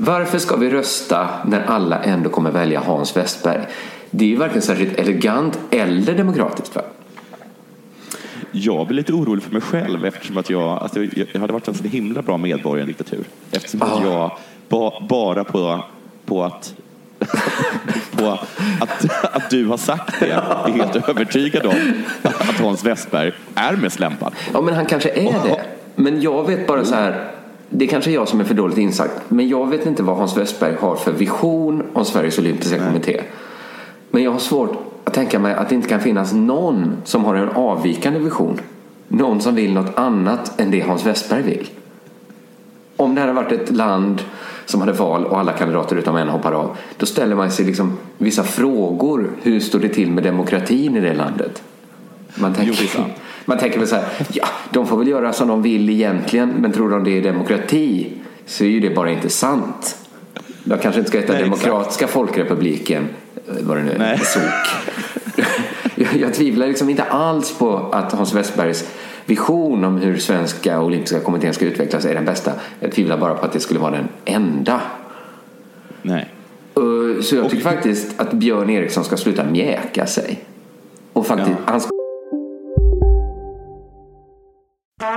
Varför 0.00 0.38
ska 0.38 0.56
vi 0.56 0.70
rösta 0.70 1.28
när 1.46 1.64
alla 1.66 2.02
ändå 2.02 2.30
kommer 2.30 2.50
välja 2.50 2.80
Hans 2.80 3.16
Westberg? 3.16 3.60
Det 4.10 4.24
är 4.24 4.28
ju 4.28 4.36
varken 4.36 4.62
särskilt 4.62 4.98
elegant 4.98 5.58
eller 5.70 6.14
demokratiskt 6.14 6.76
va? 6.76 6.82
Jag 8.52 8.86
blir 8.86 8.96
lite 8.96 9.12
orolig 9.12 9.42
för 9.44 9.52
mig 9.52 9.62
själv 9.62 10.04
eftersom 10.06 10.38
att 10.38 10.50
jag, 10.50 10.62
alltså, 10.62 11.04
jag 11.32 11.40
hade 11.40 11.52
varit 11.52 11.68
en 11.68 11.74
så 11.74 11.84
himla 11.84 12.22
bra 12.22 12.36
medborgare 12.36 12.78
i 12.78 12.82
en 12.82 12.88
diktatur. 12.88 13.24
Eftersom 13.50 13.82
att 13.82 13.88
Ja. 14.04 14.10
jag 14.10 14.30
ba, 14.68 15.06
bara 15.08 15.44
på, 15.44 15.84
på 16.26 16.44
att 16.44 16.74
på 18.16 18.38
att, 18.80 19.04
att 19.34 19.50
du 19.50 19.66
har 19.66 19.76
sagt 19.76 20.20
det. 20.20 20.26
Jag 20.28 20.68
är 20.68 20.72
helt 20.72 21.08
övertygad 21.08 21.66
om 21.66 21.74
att 22.22 22.60
Hans 22.60 22.84
Westberg 22.84 23.32
är 23.54 23.76
mest 23.76 24.00
lämpad. 24.00 24.32
Ja, 24.52 24.60
men 24.60 24.74
han 24.74 24.86
kanske 24.86 25.10
är 25.10 25.32
det. 25.32 25.60
Men 25.94 26.20
jag 26.22 26.46
vet 26.46 26.66
bara 26.66 26.84
så 26.84 26.94
här. 26.94 27.30
Det 27.70 27.84
är 27.84 27.88
kanske 27.88 28.10
jag 28.10 28.28
som 28.28 28.40
är 28.40 28.44
för 28.44 28.54
dåligt 28.54 28.78
insatt. 28.78 29.22
Men 29.28 29.48
jag 29.48 29.66
vet 29.66 29.86
inte 29.86 30.02
vad 30.02 30.16
Hans 30.16 30.36
Westberg 30.36 30.74
har 30.80 30.96
för 30.96 31.12
vision 31.12 31.82
om 31.92 32.04
Sveriges 32.04 32.38
olympiska 32.38 32.78
kommitté. 32.78 33.20
Men 34.10 34.22
jag 34.22 34.30
har 34.30 34.38
svårt 34.38 34.76
att 35.04 35.14
tänka 35.14 35.38
mig 35.38 35.54
att 35.54 35.68
det 35.68 35.74
inte 35.74 35.88
kan 35.88 36.00
finnas 36.00 36.32
någon 36.32 36.96
som 37.04 37.24
har 37.24 37.34
en 37.34 37.48
avvikande 37.48 38.18
vision. 38.18 38.60
Någon 39.08 39.40
som 39.40 39.54
vill 39.54 39.72
något 39.72 39.98
annat 39.98 40.60
än 40.60 40.70
det 40.70 40.80
Hans 40.80 41.06
Westberg 41.06 41.42
vill. 41.42 41.68
Om 42.96 43.14
det 43.14 43.20
hade 43.20 43.32
varit 43.32 43.52
ett 43.52 43.70
land 43.70 44.22
som 44.64 44.80
hade 44.80 44.92
val 44.92 45.24
och 45.24 45.38
alla 45.38 45.52
kandidater 45.52 45.96
utom 45.96 46.16
en 46.16 46.28
hoppar 46.28 46.52
av. 46.52 46.76
Då 46.96 47.06
ställer 47.06 47.36
man 47.36 47.50
sig 47.50 47.64
liksom 47.64 47.98
vissa 48.18 48.44
frågor. 48.44 49.30
Hur 49.42 49.60
står 49.60 49.78
det 49.78 49.88
till 49.88 50.10
med 50.10 50.24
demokratin 50.24 50.96
i 50.96 51.00
det 51.00 51.14
landet? 51.14 51.62
Man 52.34 52.54
tänker, 52.54 52.88
Jo, 52.96 53.02
är. 53.02 53.27
Man 53.48 53.58
tänker 53.58 53.78
väl 53.78 53.88
så 53.88 53.94
här, 53.94 54.04
ja, 54.32 54.48
de 54.70 54.86
får 54.86 54.96
väl 54.96 55.08
göra 55.08 55.32
som 55.32 55.48
de 55.48 55.62
vill 55.62 55.90
egentligen, 55.90 56.48
men 56.48 56.72
tror 56.72 56.90
de 56.90 57.04
det 57.04 57.18
är 57.18 57.22
demokrati 57.22 58.10
så 58.46 58.64
är 58.64 58.68
ju 58.68 58.80
det 58.80 58.90
bara 58.90 59.10
inte 59.10 59.28
sant. 59.28 59.96
De 60.64 60.78
kanske 60.78 60.98
inte 60.98 61.10
ska 61.10 61.20
heta 61.20 61.32
Nej, 61.32 61.42
Demokratiska 61.42 62.06
folkrepubliken, 62.06 63.08
eh, 63.34 63.54
vad 63.60 63.76
det 63.76 63.82
nu 63.82 63.90
är. 63.90 64.16
SOK. 64.16 64.42
jag, 65.94 66.16
jag 66.20 66.34
tvivlar 66.34 66.66
liksom 66.66 66.90
inte 66.90 67.02
alls 67.02 67.58
på 67.58 67.76
att 67.92 68.12
Hans 68.12 68.34
Westbergs 68.34 68.88
vision 69.26 69.84
om 69.84 69.96
hur 69.96 70.16
svenska 70.16 70.80
olympiska 70.80 71.20
kommittén 71.20 71.54
ska 71.54 71.64
utvecklas 71.64 72.04
är 72.04 72.14
den 72.14 72.24
bästa. 72.24 72.52
Jag 72.80 72.92
tvivlar 72.92 73.18
bara 73.18 73.34
på 73.34 73.46
att 73.46 73.52
det 73.52 73.60
skulle 73.60 73.80
vara 73.80 73.90
den 73.90 74.08
enda. 74.24 74.80
Nej. 76.02 76.28
Uh, 76.78 77.20
Så 77.20 77.36
jag 77.36 77.50
tycker 77.50 77.64
faktiskt 77.64 78.20
att 78.20 78.32
Björn 78.32 78.70
Eriksson 78.70 79.04
ska 79.04 79.16
sluta 79.16 79.44
mjäka 79.44 80.06
sig. 80.06 80.44
Och 81.12 81.26
faktiskt, 81.26 81.50
Ja. 81.50 81.72
han 81.72 81.80
ska 81.80 81.97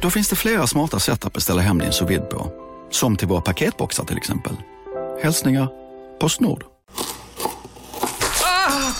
Då 0.00 0.10
finns 0.10 0.28
det 0.28 0.36
flera 0.36 0.66
smarta 0.66 0.98
sätt 0.98 1.24
att 1.24 1.32
beställa 1.32 1.62
hem 1.62 1.78
din 1.78 1.92
sous 1.92 2.20
på. 2.30 2.52
Som 2.90 3.16
till 3.16 3.28
våra 3.28 3.40
paketboxar 3.40 4.04
till 4.04 4.16
exempel. 4.16 4.52
Hälsningar 5.22 5.68
Postnord. 6.20 6.64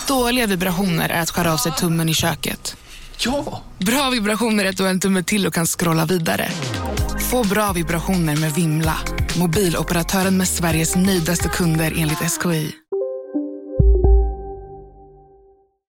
Dåliga 0.07 0.47
vibrationer 0.47 1.09
är 1.09 1.21
att 1.21 1.29
skära 1.29 1.53
av 1.53 1.57
sig 1.57 1.71
tummen 1.71 2.09
i 2.09 2.13
köket. 2.13 2.77
Ja! 3.19 3.61
Bra 3.77 4.09
vibrationer 4.09 4.65
är 4.65 4.69
att 4.69 4.77
du 4.77 4.83
har 4.83 4.89
en 4.89 4.99
tumme 4.99 5.23
till 5.23 5.47
och 5.47 5.53
kan 5.53 5.65
scrolla 5.65 6.05
vidare. 6.05 6.49
Få 7.31 7.43
bra 7.43 7.71
vibrationer 7.71 8.35
med 8.35 8.51
Vimla. 8.51 8.97
Mobiloperatören 9.39 10.37
med 10.37 10.47
Sveriges 10.47 10.95
nöjdaste 10.95 11.49
kunder 11.49 11.93
enligt 11.97 12.41
SKI. 12.41 12.75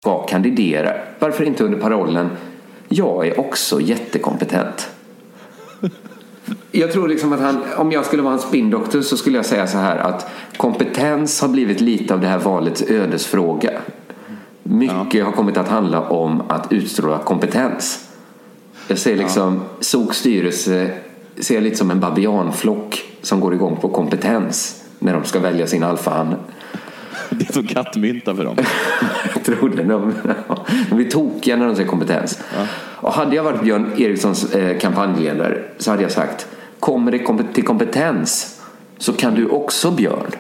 ska 0.02 0.26
kandidera. 0.26 0.94
Varför 1.20 1.44
inte 1.44 1.64
under 1.64 1.80
parollen 1.80 2.30
Jag 2.90 3.28
är 3.28 3.40
också 3.40 3.82
jättekompetent. 3.82 4.90
Jag 6.72 6.92
tror 6.92 7.08
liksom 7.08 7.34
att 7.34 7.40
han, 7.40 7.64
om 7.78 7.92
jag 7.92 8.06
skulle 8.06 8.24
vara 8.24 8.34
en 8.34 8.40
spindoktor 8.40 9.02
så 9.02 9.18
skulle 9.18 9.38
jag 9.38 9.46
säga 9.46 9.68
så 9.68 9.78
här 9.78 9.98
att 9.98 10.30
kompetens 10.58 11.42
har 11.42 11.48
blivit 11.48 11.82
lite 11.82 12.14
av 12.14 12.22
det 12.22 12.28
här 12.28 12.40
valets 12.40 12.84
ödesfråga. 12.88 13.72
Mycket 14.64 15.26
har 15.26 15.32
kommit 15.32 15.58
att 15.58 15.68
handla 15.68 16.02
om 16.02 16.42
att 16.48 16.72
utstråla 16.72 17.18
kompetens. 17.18 18.10
Jag 18.88 18.98
ser 18.98 19.16
liksom 19.16 19.62
SOKs 19.80 20.18
styrelse 20.18 20.92
ser 21.40 21.62
lite 21.62 21.76
som 21.76 21.92
en 21.92 22.00
babianflock 22.00 23.04
som 23.22 23.40
går 23.40 23.54
igång 23.54 23.78
på 23.82 23.90
kompetens 23.90 24.84
när 25.00 25.14
de 25.14 25.24
ska 25.24 25.40
välja 25.40 25.68
sin 25.68 25.84
alfahanne. 25.84 26.36
Det 27.30 27.50
är 27.50 27.54
som 27.54 27.68
kattmynta 27.68 28.36
för 28.36 28.44
dem. 28.44 28.58
Jag 29.34 29.44
tror 29.44 29.70
det. 29.70 29.84
De, 29.84 30.14
de 30.90 30.96
blir 30.96 31.10
tokiga 31.10 31.56
när 31.56 31.66
de 31.66 31.76
säger 31.76 31.90
kompetens. 31.90 32.40
Och 32.80 33.14
hade 33.14 33.36
jag 33.36 33.44
varit 33.44 33.64
Björn 33.64 33.92
Erikssons 33.98 34.54
eh, 34.54 34.78
kampanjledare 34.78 35.64
så 35.78 35.92
hade 35.92 36.04
jag 36.04 36.12
sagt 36.12 36.48
Kommer 36.80 37.12
det 37.12 37.44
till 37.54 37.64
kompetens 37.64 38.62
så 38.98 39.14
kan 39.14 39.36
du 39.36 39.48
också 39.48 39.92
Björn. 39.92 40.32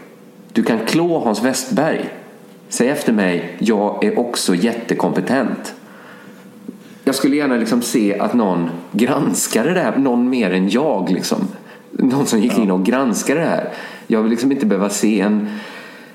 Du 0.53 0.63
kan 0.63 0.79
klå 0.85 1.19
Hans 1.19 1.43
Westberg. 1.43 2.09
Säg 2.69 2.89
efter 2.89 3.13
mig, 3.13 3.55
jag 3.59 4.03
är 4.03 4.19
också 4.19 4.55
jättekompetent. 4.55 5.73
Jag 7.03 7.15
skulle 7.15 7.35
gärna 7.35 7.55
liksom 7.55 7.81
se 7.81 8.19
att 8.19 8.33
någon 8.33 8.69
granskade 8.91 9.73
det 9.73 9.79
här, 9.79 9.97
någon 9.97 10.29
mer 10.29 10.51
än 10.51 10.69
jag. 10.69 11.09
Liksom. 11.09 11.47
Någon 11.91 12.25
som 12.25 12.39
gick 12.39 12.57
in 12.57 12.71
och 12.71 12.85
granskade 12.85 13.39
det 13.39 13.45
här. 13.45 13.69
Jag 14.07 14.21
vill 14.21 14.29
liksom 14.29 14.51
inte 14.51 14.65
behöva 14.65 14.89
se 14.89 15.19
en 15.19 15.49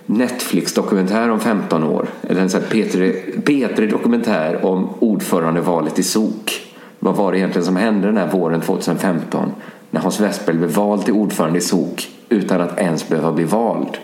Netflix-dokumentär 0.06 1.30
om 1.30 1.40
15 1.40 1.84
år. 1.84 2.06
Eller 2.22 2.40
en 2.40 2.50
sån 2.50 2.60
här 2.60 2.68
P3 2.68 3.22
P3-dokumentär 3.44 4.64
om 4.64 4.88
ordförandevalet 4.98 5.98
i 5.98 6.02
SOK. 6.02 6.72
Vad 6.98 7.16
var 7.16 7.32
det 7.32 7.38
egentligen 7.38 7.64
som 7.64 7.76
hände 7.76 8.06
den 8.06 8.16
här 8.16 8.30
våren 8.30 8.60
2015? 8.60 9.52
När 9.90 10.00
Hans 10.00 10.20
Westberg 10.20 10.56
blev 10.56 10.70
vald 10.70 11.04
till 11.04 11.14
ordförande 11.14 11.58
i 11.58 11.62
SOK 11.62 12.08
utan 12.28 12.60
att 12.60 12.78
ens 12.78 13.08
behöva 13.08 13.32
bli 13.32 13.44
vald. 13.44 13.98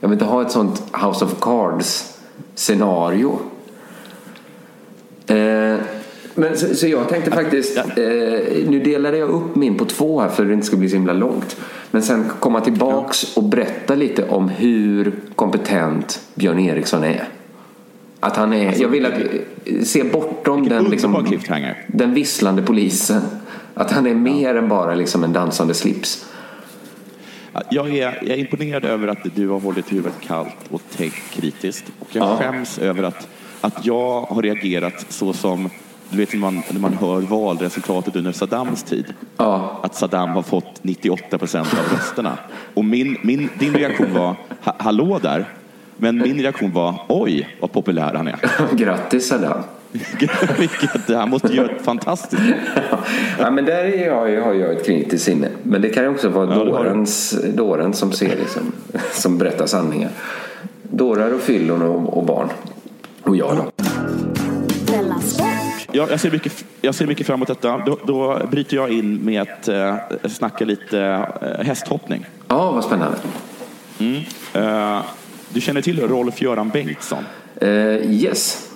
Jag 0.00 0.08
vill 0.08 0.16
inte 0.16 0.24
ha 0.24 0.42
ett 0.42 0.50
sånt 0.50 0.82
House 0.92 1.24
of 1.24 1.40
Cards-scenario. 1.40 3.38
Eh, 5.26 5.59
men 6.40 6.56
så, 6.58 6.74
så 6.74 6.86
jag 6.86 7.08
tänkte 7.08 7.30
faktiskt, 7.30 7.76
eh, 7.76 7.84
nu 8.68 8.80
delade 8.84 9.16
jag 9.16 9.28
upp 9.28 9.56
min 9.56 9.78
på 9.78 9.84
två 9.84 10.20
här 10.20 10.28
för 10.28 10.42
att 10.42 10.48
det 10.48 10.54
inte 10.54 10.66
ska 10.66 10.76
bli 10.76 10.88
så 10.88 10.96
himla 10.96 11.12
långt. 11.12 11.56
Men 11.90 12.02
sen 12.02 12.30
komma 12.38 12.60
tillbaks 12.60 13.36
och 13.36 13.44
berätta 13.44 13.94
lite 13.94 14.28
om 14.28 14.48
hur 14.48 15.12
kompetent 15.34 16.20
Björn 16.34 16.58
Eriksson 16.58 17.04
är. 17.04 17.28
Att 18.20 18.36
han 18.36 18.52
är, 18.52 18.80
jag 18.82 18.88
vill 18.88 19.06
att 19.06 19.12
se 19.86 20.04
bortom 20.04 20.68
den, 20.68 20.84
liksom, 20.84 21.38
den 21.86 22.14
visslande 22.14 22.62
polisen. 22.62 23.22
Att 23.74 23.90
han 23.90 24.06
är 24.06 24.14
mer 24.14 24.54
än 24.54 24.68
bara 24.68 24.94
liksom 24.94 25.24
en 25.24 25.32
dansande 25.32 25.74
slips. 25.74 26.26
Jag 27.70 27.88
är, 27.88 28.18
jag 28.22 28.30
är 28.30 28.36
imponerad 28.36 28.84
över 28.84 29.08
att 29.08 29.18
du 29.34 29.48
har 29.48 29.60
hållit 29.60 29.92
huvudet 29.92 30.20
kallt 30.20 30.56
och 30.70 30.82
tänkt 30.96 31.30
kritiskt. 31.30 31.84
Och 31.98 32.08
jag 32.12 32.24
Ja. 32.24 32.36
skäms 32.36 32.78
över 32.78 33.02
att, 33.02 33.28
att 33.60 33.86
jag 33.86 34.20
har 34.20 34.42
reagerat 34.42 35.06
så 35.08 35.32
som 35.32 35.70
du 36.10 36.16
vet 36.18 36.32
när 36.32 36.40
man, 36.40 36.62
när 36.70 36.80
man 36.80 36.94
hör 36.94 37.20
valresultatet 37.20 38.16
under 38.16 38.32
Saddams 38.32 38.82
tid. 38.82 39.04
Att 39.82 39.94
Saddam 39.94 40.28
har 40.30 40.42
fått 40.42 40.84
98 40.84 41.38
procent 41.38 41.68
av 41.74 41.96
rösterna. 41.96 42.38
Och 42.74 42.84
min, 42.84 43.16
min, 43.22 43.48
din 43.58 43.74
reaktion 43.74 44.14
var, 44.14 44.34
"Ha- 44.62 44.76
hallå 44.78 45.18
där. 45.22 45.44
Men 45.96 46.18
min 46.18 46.40
reaktion 46.42 46.72
var, 46.72 46.94
oj 47.08 47.56
vad 47.60 47.72
populär 47.72 48.14
han 48.14 48.28
är. 48.28 48.36
Grattis 48.76 49.28
Saddam. 49.28 49.62
Vilket, 50.58 51.08
han 51.08 51.30
måste 51.30 51.48
göra 51.56 51.70
ett 51.70 51.84
fantastiskt 51.84 52.42
Ja, 53.38 53.50
men 53.50 53.64
där 53.64 53.84
är 53.84 54.06
jag, 54.06 54.42
har 54.44 54.54
jag 54.54 54.72
ett 54.72 54.86
kritiskt 54.86 55.24
sinne. 55.24 55.48
Men 55.62 55.82
det 55.82 55.88
kan 55.88 56.02
ju 56.02 56.08
också 56.08 56.28
vara 56.28 56.54
Ja, 56.54 56.64
dårens, 56.64 57.38
dåren 57.54 57.92
som 57.94 58.12
ser 58.12 58.36
liksom, 58.36 58.72
som 59.12 59.38
berättar 59.38 59.66
sanningar. 59.66 60.10
Dårar 60.82 61.34
och 61.34 61.40
fyllon 61.40 61.82
och, 61.82 62.18
och 62.18 62.24
barn. 62.24 62.48
Och 63.22 63.36
jag 63.36 63.56
då. 63.56 63.84
Della 65.92 66.06
Sport. 66.06 66.08
Ja, 66.08 66.10
jag, 66.10 66.20
ser 66.20 66.30
mycket, 66.30 66.64
jag 66.80 66.94
ser 66.94 67.06
mycket 67.06 67.26
fram 67.26 67.34
emot 67.34 67.48
detta. 67.48 67.78
Då, 67.86 67.98
då 68.04 68.46
bryter 68.50 68.76
jag 68.76 68.90
in 68.90 69.14
med 69.16 69.42
att 69.42 69.68
eh, 69.68 69.96
snacka 70.28 70.64
lite 70.64 71.00
eh, 71.42 71.66
hästhoppning. 71.66 72.26
Ja, 72.48 72.70
vad 72.70 72.84
spännande. 72.84 73.18
Mm. 73.98 74.22
Eh, 74.54 75.02
du 75.48 75.60
känner 75.60 75.82
till 75.82 76.00
Rolf-Göran 76.00 76.68
Bengtsson? 76.68 77.24
Eh, 77.56 77.68
yes. 78.12 78.70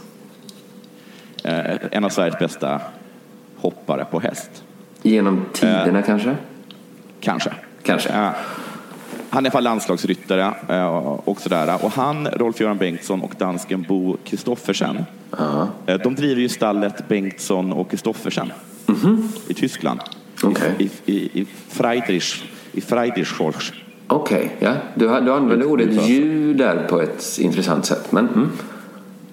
Eh, 1.45 1.77
en 1.91 2.05
av 2.05 2.09
Sveriges 2.09 2.39
bästa 2.39 2.81
hoppare 3.57 4.05
på 4.05 4.21
häst. 4.21 4.51
Genom 5.03 5.47
tiderna 5.53 6.03
kanske? 6.03 6.37
Kanske. 7.21 7.51
Kanske. 7.83 8.33
Eh, 9.35 9.37
han 9.37 9.47
är 9.47 9.51
för 9.51 9.61
landslagsryttare 9.61 10.55
eh, 10.69 10.87
och 11.25 11.41
sådär. 11.41 11.85
Och 11.85 11.93
han, 11.93 12.27
Rolf-Göran 12.27 12.79
Bengtsson 12.79 13.23
och 13.23 13.35
dansken 13.39 13.83
Bo 13.83 14.17
Kristoffersen, 14.25 15.05
eh, 15.87 15.97
de 16.03 16.15
driver 16.15 16.41
ju 16.41 16.49
stallet 16.49 17.09
Bengtsson 17.09 17.73
och 17.73 17.91
Kristoffersen 17.91 18.53
i 19.49 19.55
Tyskland. 19.55 20.01
I, 20.79 20.91
i, 21.07 21.41
i 21.41 21.47
Friedrich, 21.69 22.43
i 22.73 22.81
Friedrichsfors. 22.81 23.73
Okej, 24.07 24.51
ja. 24.59 24.73
Du, 24.95 25.07
du 25.07 25.33
använder 25.33 25.67
ordet 25.67 26.09
ljud 26.09 26.57
där 26.57 26.87
på 26.89 27.01
ett 27.01 27.39
intressant 27.39 27.87
sätt. 27.87 28.13
Men, 28.13 28.29
mm. 28.29 28.51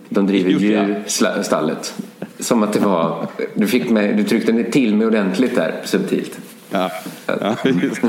De 0.10 0.28
driver 0.28 0.50
Just 0.50 1.20
det. 1.20 1.28
djurstallet. 1.38 1.94
Som 2.40 2.64
att 2.64 2.74
det 2.74 2.80
var... 2.80 3.28
Du, 3.56 3.68
fick 3.68 3.90
mig, 3.90 4.14
du 4.14 4.24
tryckte 4.24 4.64
till 4.64 4.96
mig 4.96 5.08
ordentligt 5.08 5.56
där, 5.56 5.74
subtilt. 5.84 6.40
Ja, 6.70 6.92
ja 7.26 7.56
just 7.64 8.02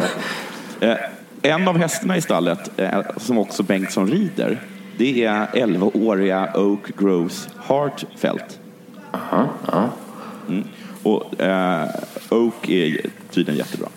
det. 0.81 0.99
En 1.43 1.69
av 1.69 1.79
hästarna 1.79 2.17
i 2.17 2.21
stallet, 2.21 2.81
eh, 2.81 3.01
som 3.17 3.39
också 3.39 3.63
Bengtsson 3.63 4.07
rider, 4.07 4.61
det 4.97 5.25
är 5.25 5.47
11-åriga 5.47 6.53
Oak 6.55 6.99
Groves 6.99 7.49
Hartfelt. 7.57 8.59
Aha, 9.11 9.49
ja. 9.73 9.89
Mm. 10.49 10.65
Och 11.03 11.41
eh, 11.41 11.89
Oak 12.31 12.69
är 12.69 13.01
tydligen 13.31 13.59
jättebra. 13.59 13.89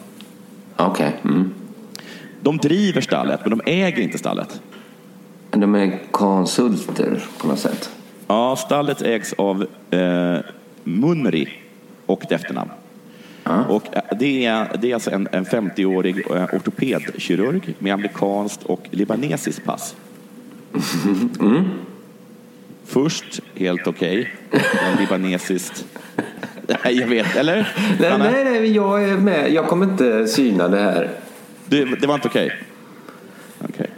Okej. 0.76 1.16
Mm. 1.24 1.54
De 2.42 2.58
driver 2.58 3.02
stallet, 3.02 3.40
men 3.44 3.50
de 3.50 3.62
äger 3.72 4.04
inte 4.04 4.18
stallet. 4.18 4.62
De 5.52 5.76
är 5.76 6.00
konsulter 6.12 7.24
på 7.38 7.48
något 7.48 7.60
sätt. 7.60 7.90
Ja, 8.28 8.56
stallet 8.56 9.02
ägs 9.02 9.34
av 9.34 9.68
eh, 9.92 10.38
Munri 10.84 11.50
och 12.06 12.24
ett 12.24 12.32
efternamn. 12.32 12.70
Och 13.46 13.96
eh, 13.96 14.02
det 14.20 14.46
är, 14.46 14.78
det 14.82 14.90
är 14.90 14.94
alltså 14.94 15.12
en, 15.12 15.28
en 15.32 15.46
50-årig 15.46 16.32
eh, 16.32 16.44
ortopedkirurg 16.54 17.76
med 17.80 17.94
amerikanskt 17.94 18.64
och 18.64 18.88
libanesiskt 18.92 19.66
pass. 19.66 19.96
Först 22.86 23.42
helt 23.56 23.88
okej, 23.88 24.34
men 24.52 24.98
libanesiskt... 25.00 25.86
Nej, 26.84 27.00
jag 27.00 27.08
vet, 27.08 27.36
eller? 27.36 27.74
Nej, 28.00 28.12
Anna? 28.12 28.32
nej, 28.32 28.44
nej, 28.44 28.72
jag 28.72 29.04
är 29.04 29.18
med. 29.18 29.54
Jag 29.54 29.68
kommer 29.68 29.86
inte 29.86 30.28
syna 30.28 30.68
det 30.68 30.80
här. 30.80 31.10
Det, 31.66 31.86
det 31.86 32.08
var 32.08 32.16
inte 32.16 32.28
okej? 32.28 32.52
Okej. 33.60 33.90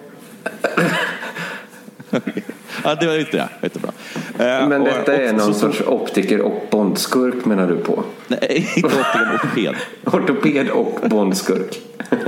ja, 2.89 2.95
det 2.95 3.07
var 3.07 3.19
inte 3.19 3.37
det. 3.37 3.49
Jättebra. 3.61 3.91
Eh, 4.39 4.67
Men 4.67 4.81
och- 4.81 4.87
detta 4.87 5.15
är 5.17 5.33
någon 5.33 5.53
så- 5.53 5.59
sorts 5.59 5.81
optiker 5.81 6.41
och 6.41 6.67
bondskurk 6.71 7.45
menar 7.45 7.67
du 7.67 7.77
på? 7.77 8.03
Nej, 8.27 8.67
inte 8.75 8.87
optiker, 8.87 9.35
ortoped. 9.35 9.75
Ortoped 10.05 10.69
och 10.69 11.09
bondskurk. 11.09 11.79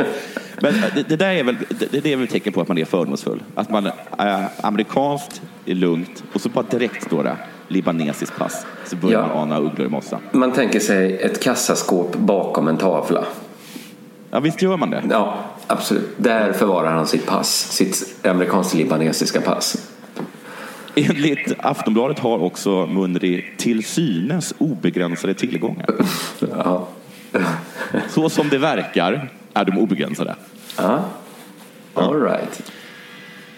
Men 0.61 0.73
det, 0.95 1.03
det 1.09 1.15
där 1.15 1.31
är 1.31 1.43
väl, 1.43 1.55
det, 1.91 1.99
det 2.03 2.11
är 2.13 2.15
väl 2.15 2.25
ett 2.25 2.31
tecken 2.31 2.53
på 2.53 2.61
att 2.61 2.67
man 2.67 2.77
är 2.77 2.85
fördomsfull. 2.85 3.43
Att 3.55 3.69
man 3.69 3.89
är 4.17 4.45
amerikanskt 4.61 5.41
är 5.65 5.73
lugnt 5.75 6.23
och 6.33 6.41
så 6.41 6.49
bara 6.49 6.65
direkt 6.69 7.03
står 7.03 7.23
det 7.23 7.35
libanesiskt 7.67 8.37
pass. 8.37 8.65
Så 8.85 8.95
börjar 8.95 9.19
Ja. 9.19 9.27
man 9.27 9.37
ana 9.37 9.59
ugglor 9.59 9.87
i 9.87 9.89
mossan. 9.89 10.19
Man 10.31 10.51
tänker 10.51 10.79
sig 10.79 11.17
ett 11.21 11.43
kassaskåp 11.43 12.15
bakom 12.15 12.67
en 12.67 12.77
tavla. 12.77 13.23
Ja, 14.31 14.39
visst 14.39 14.61
gör 14.61 14.77
man 14.77 14.89
det? 14.89 15.03
Ja, 15.11 15.35
absolut. 15.67 16.09
Där 16.17 16.53
förvarar 16.53 16.91
han 16.91 17.07
sitt 17.07 17.25
pass. 17.25 17.49
Sitt 17.71 18.25
amerikansk-libanesiska 18.27 19.41
pass. 19.41 19.88
Enligt 20.95 21.53
Aftonbladet 21.57 22.19
har 22.19 22.39
också 22.39 22.85
Munri 22.85 23.45
till 23.57 23.83
synes 23.83 24.53
obegränsade 24.57 25.33
tillgångar. 25.33 25.85
Ja. 26.39 26.87
Så 28.09 28.29
som 28.29 28.49
det 28.49 28.57
verkar 28.57 29.29
är 29.53 29.65
de 29.65 29.77
obegränsade. 29.77 30.35
Ja. 30.77 31.05
All 31.93 32.21
right. 32.21 32.71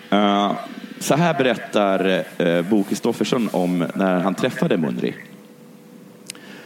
Eh, 0.09 0.51
Så 0.99 1.15
här 1.15 1.33
berättar 1.33 2.25
uh, 2.41 2.61
Bo 2.69 2.83
Kristoffersson 2.83 3.49
om 3.51 3.85
när 3.95 4.19
han 4.19 4.35
träffade 4.35 4.77
Munri. 4.77 5.15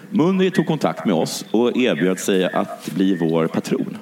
Munri 0.10 0.52
tog 0.52 0.68
kontakt 0.68 1.06
med 1.06 1.16
oss 1.16 1.46
och 1.52 1.78
erbjöd 1.78 2.20
sig 2.20 2.46
att 2.46 2.90
bli 2.96 3.18
vår 3.18 3.48
patron. 3.48 3.98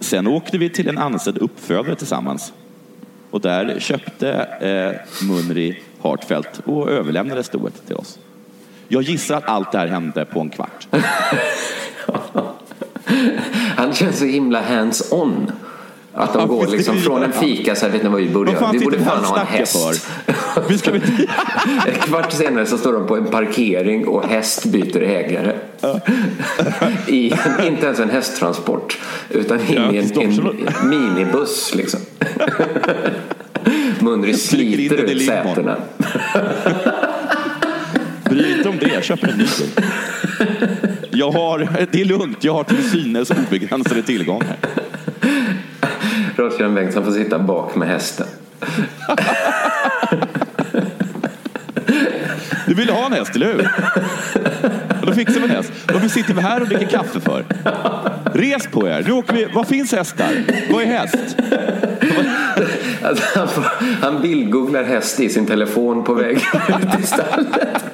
Sen 0.00 0.26
åkte 0.26 0.58
vi 0.58 0.70
till 0.70 0.88
en 0.88 0.98
ansedd 0.98 1.38
uppfödare 1.38 1.96
tillsammans. 1.96 2.52
Och 3.34 3.40
där 3.40 3.80
köpte 3.80 4.30
eh, 4.60 5.26
Munri 5.28 5.82
Hartfeldt 6.02 6.60
och 6.64 6.90
överlämnade 6.90 7.42
stoet 7.42 7.86
till 7.86 7.96
oss. 7.96 8.18
Jag 8.88 9.02
gissar 9.02 9.36
att 9.36 9.48
allt 9.48 9.72
det 9.72 9.78
här 9.78 9.86
hände 9.86 10.24
på 10.24 10.40
en 10.40 10.50
kvart. 10.50 10.88
Han 13.76 13.94
känns 13.94 14.18
så 14.18 14.24
himla 14.24 14.62
hands-on. 14.62 15.52
Att 16.16 16.32
de 16.32 16.48
går 16.48 16.66
liksom 16.66 16.96
från 16.96 17.22
en 17.22 17.32
fika 17.32 17.74
så 17.74 17.86
här, 17.86 17.92
vet 17.92 18.02
ni 18.02 18.08
vad 18.08 18.20
vi 18.20 18.28
borde 18.28 18.52
göra? 18.52 18.72
Vi 18.72 18.78
borde 18.78 18.98
fan 18.98 19.24
ha 19.24 19.40
en 19.40 19.46
häst. 19.46 20.06
Vi 20.68 20.78
ska. 20.78 20.90
En 21.86 21.94
kvart 22.00 22.32
senare 22.32 22.66
så 22.66 22.78
står 22.78 22.92
de 22.92 23.06
på 23.06 23.16
en 23.16 23.24
parkering 23.24 24.08
och 24.08 24.28
häst 24.28 24.64
byter 24.64 25.02
ägare. 25.02 25.52
I, 27.06 27.32
inte 27.66 27.86
ens 27.86 28.00
en 28.00 28.10
hästtransport, 28.10 28.98
utan 29.30 29.60
in 29.60 29.94
i 29.94 29.96
en, 29.96 30.20
en 30.20 30.88
minibuss 30.88 31.74
liksom. 31.74 32.00
In 34.26 34.38
sliter 34.38 34.96
ut 34.96 35.26
sätena. 35.26 35.76
Bry 38.24 38.42
dig 38.42 38.52
inte 38.56 38.68
om 38.68 38.78
det, 38.78 38.86
jag 38.94 39.04
köper 39.04 39.28
en 39.28 39.38
ny 39.38 39.44
bil. 39.44 39.84
Jag 41.10 41.30
har, 41.30 41.86
det 41.92 42.00
är 42.00 42.04
lugnt, 42.04 42.44
jag 42.44 42.52
har 42.52 42.64
till 42.64 42.90
synes 42.90 43.30
obegränsade 43.30 44.02
tillgångar. 44.02 44.56
Rolf-Göran 46.36 46.74
Bengtsson 46.74 47.04
får 47.04 47.12
sitta 47.12 47.38
bak 47.38 47.74
med 47.74 47.88
hästen. 47.88 48.26
Du 52.66 52.74
vill 52.74 52.90
ha 52.90 53.06
en 53.06 53.12
häst, 53.12 53.36
eller 53.36 53.46
hur? 53.46 53.68
Och 55.00 55.06
då 55.06 55.12
fixar 55.12 55.40
vi 55.40 55.44
en 55.44 55.50
häst. 55.50 55.72
Varför 55.92 56.08
sitter 56.08 56.34
vi 56.34 56.40
här 56.40 56.60
och 56.60 56.68
dricker 56.68 56.86
kaffe 56.86 57.20
för? 57.20 57.44
Res 58.34 58.66
på 58.66 58.88
er, 58.88 59.04
nu 59.06 59.12
åker 59.12 59.34
vi. 59.34 59.44
Var 59.44 59.64
finns 59.64 59.92
hästar? 59.92 60.30
Vad 60.70 60.82
är 60.82 60.86
häst? 60.86 61.36
Alltså, 63.02 63.38
han, 63.38 63.48
får, 63.48 63.64
han 64.02 64.22
bildgooglar 64.22 64.82
häst 64.82 65.20
i 65.20 65.28
sin 65.28 65.46
telefon 65.46 66.04
på 66.04 66.14
väg 66.14 66.36
ut 66.36 67.00
i 67.00 67.06
stallet. 67.06 67.84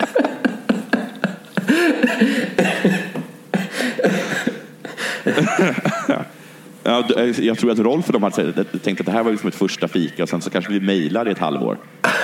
Ja, 6.82 7.04
eh, 7.16 7.40
jag 7.40 7.58
tror 7.58 7.70
att 7.70 7.78
Rolf 7.78 8.06
och 8.06 8.12
de 8.12 8.22
hade 8.22 8.64
tänkt 8.64 9.00
att 9.00 9.06
det 9.06 9.12
här 9.12 9.22
var 9.22 9.30
liksom 9.30 9.48
ett 9.48 9.54
första 9.54 9.88
fika 9.88 10.22
och 10.22 10.28
sen 10.28 10.40
så 10.40 10.50
kanske 10.50 10.72
vi 10.72 10.80
mejlar 10.80 11.28
i 11.28 11.30
ett 11.30 11.38
halvår. 11.38 11.78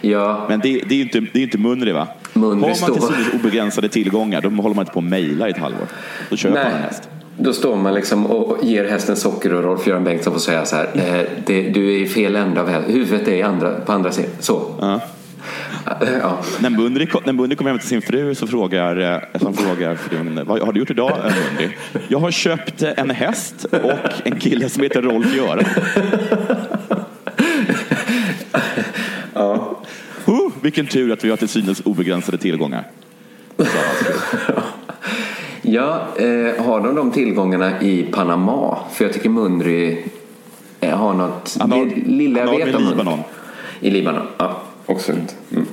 Ja, 0.00 0.46
Men 0.48 0.60
det, 0.60 0.82
det 0.88 0.94
är 0.94 0.96
ju 0.96 1.02
inte, 1.02 1.20
det 1.20 1.38
är 1.38 1.42
inte 1.42 1.58
Munri 1.58 1.92
va? 1.92 2.08
Munri 2.32 2.60
Har 2.60 2.80
man 2.80 2.92
till 2.92 3.02
synes 3.02 3.34
obegränsade 3.34 3.88
tillgångar 3.88 4.40
då 4.40 4.48
håller 4.48 4.74
man 4.74 4.82
inte 4.82 4.92
på 4.92 4.98
att 4.98 5.04
mejla 5.04 5.48
i 5.48 5.50
ett 5.50 5.58
halvår. 5.58 5.86
Då 6.30 6.36
köper 6.36 6.64
man 6.64 6.72
en 6.72 6.82
häst. 6.82 7.08
Då 7.36 7.52
står 7.52 7.76
man 7.76 7.94
liksom 7.94 8.26
och 8.26 8.64
ger 8.64 8.84
hästen 8.84 9.16
socker 9.16 9.54
och 9.54 9.64
Rolf-Göran 9.64 10.04
Bengtsson 10.04 10.32
får 10.32 10.40
säga 10.40 10.64
så 10.64 10.76
här. 10.76 10.88
Eh, 10.94 11.26
det, 11.46 11.70
du 11.70 11.94
är 11.94 11.98
i 11.98 12.06
fel 12.08 12.36
ände 12.36 12.60
av 12.60 12.68
hästen. 12.68 12.92
Huvudet 12.92 13.28
är 13.28 13.44
andra, 13.44 13.80
på 13.80 13.92
andra 13.92 14.12
sidan. 14.12 14.30
Så. 14.40 14.74
Ja. 14.80 15.00
Ja. 16.22 16.38
När 16.60 16.70
Munri, 16.70 17.06
kom- 17.06 17.22
när 17.24 17.32
Munri 17.32 17.56
kommer 17.56 17.70
hem 17.70 17.78
till 17.78 17.88
sin 17.88 18.02
fru 18.02 18.34
så 18.34 18.46
frågar, 18.46 18.96
eh, 19.14 19.40
så 19.40 19.52
frågar 19.52 19.94
frun, 19.96 20.40
vad 20.46 20.60
har 20.60 20.72
du 20.72 20.80
gjort 20.80 20.90
idag 20.90 21.10
eh, 21.10 21.24
Munri? 21.24 21.76
Jag 22.08 22.18
har 22.18 22.30
köpt 22.30 22.82
eh, 22.82 22.90
en 22.96 23.10
häst 23.10 23.64
och 23.64 23.92
en 24.24 24.36
kille 24.38 24.68
som 24.68 24.82
heter 24.82 25.02
Rolf 25.02 25.34
Göran. 25.34 25.64
Ja. 29.34 29.76
Oh, 30.26 30.52
vilken 30.62 30.86
tur 30.86 31.12
att 31.12 31.24
vi 31.24 31.30
har 31.30 31.36
till 31.36 31.48
synes 31.48 31.80
obegränsade 31.80 32.38
tillgångar. 32.38 32.84
Ja, 35.62 36.06
eh, 36.16 36.64
har 36.64 36.80
de 36.80 36.94
de 36.94 37.10
tillgångarna 37.10 37.80
i 37.80 38.02
Panama? 38.02 38.78
För 38.92 39.04
jag 39.04 39.12
tycker 39.14 39.28
Mundry 39.30 40.04
eh, 40.80 40.96
har 40.98 41.14
något... 41.14 41.56
Han 41.60 41.72
har- 41.72 41.86
lilla 42.06 42.40
han 42.40 42.48
har 42.48 42.58
Mundry. 42.58 42.82
Libanon. 42.90 43.18
I 43.80 43.90
Libanon, 43.90 44.26
ja. 44.38 44.62
Också. 44.88 45.12
Mm. 45.12 45.66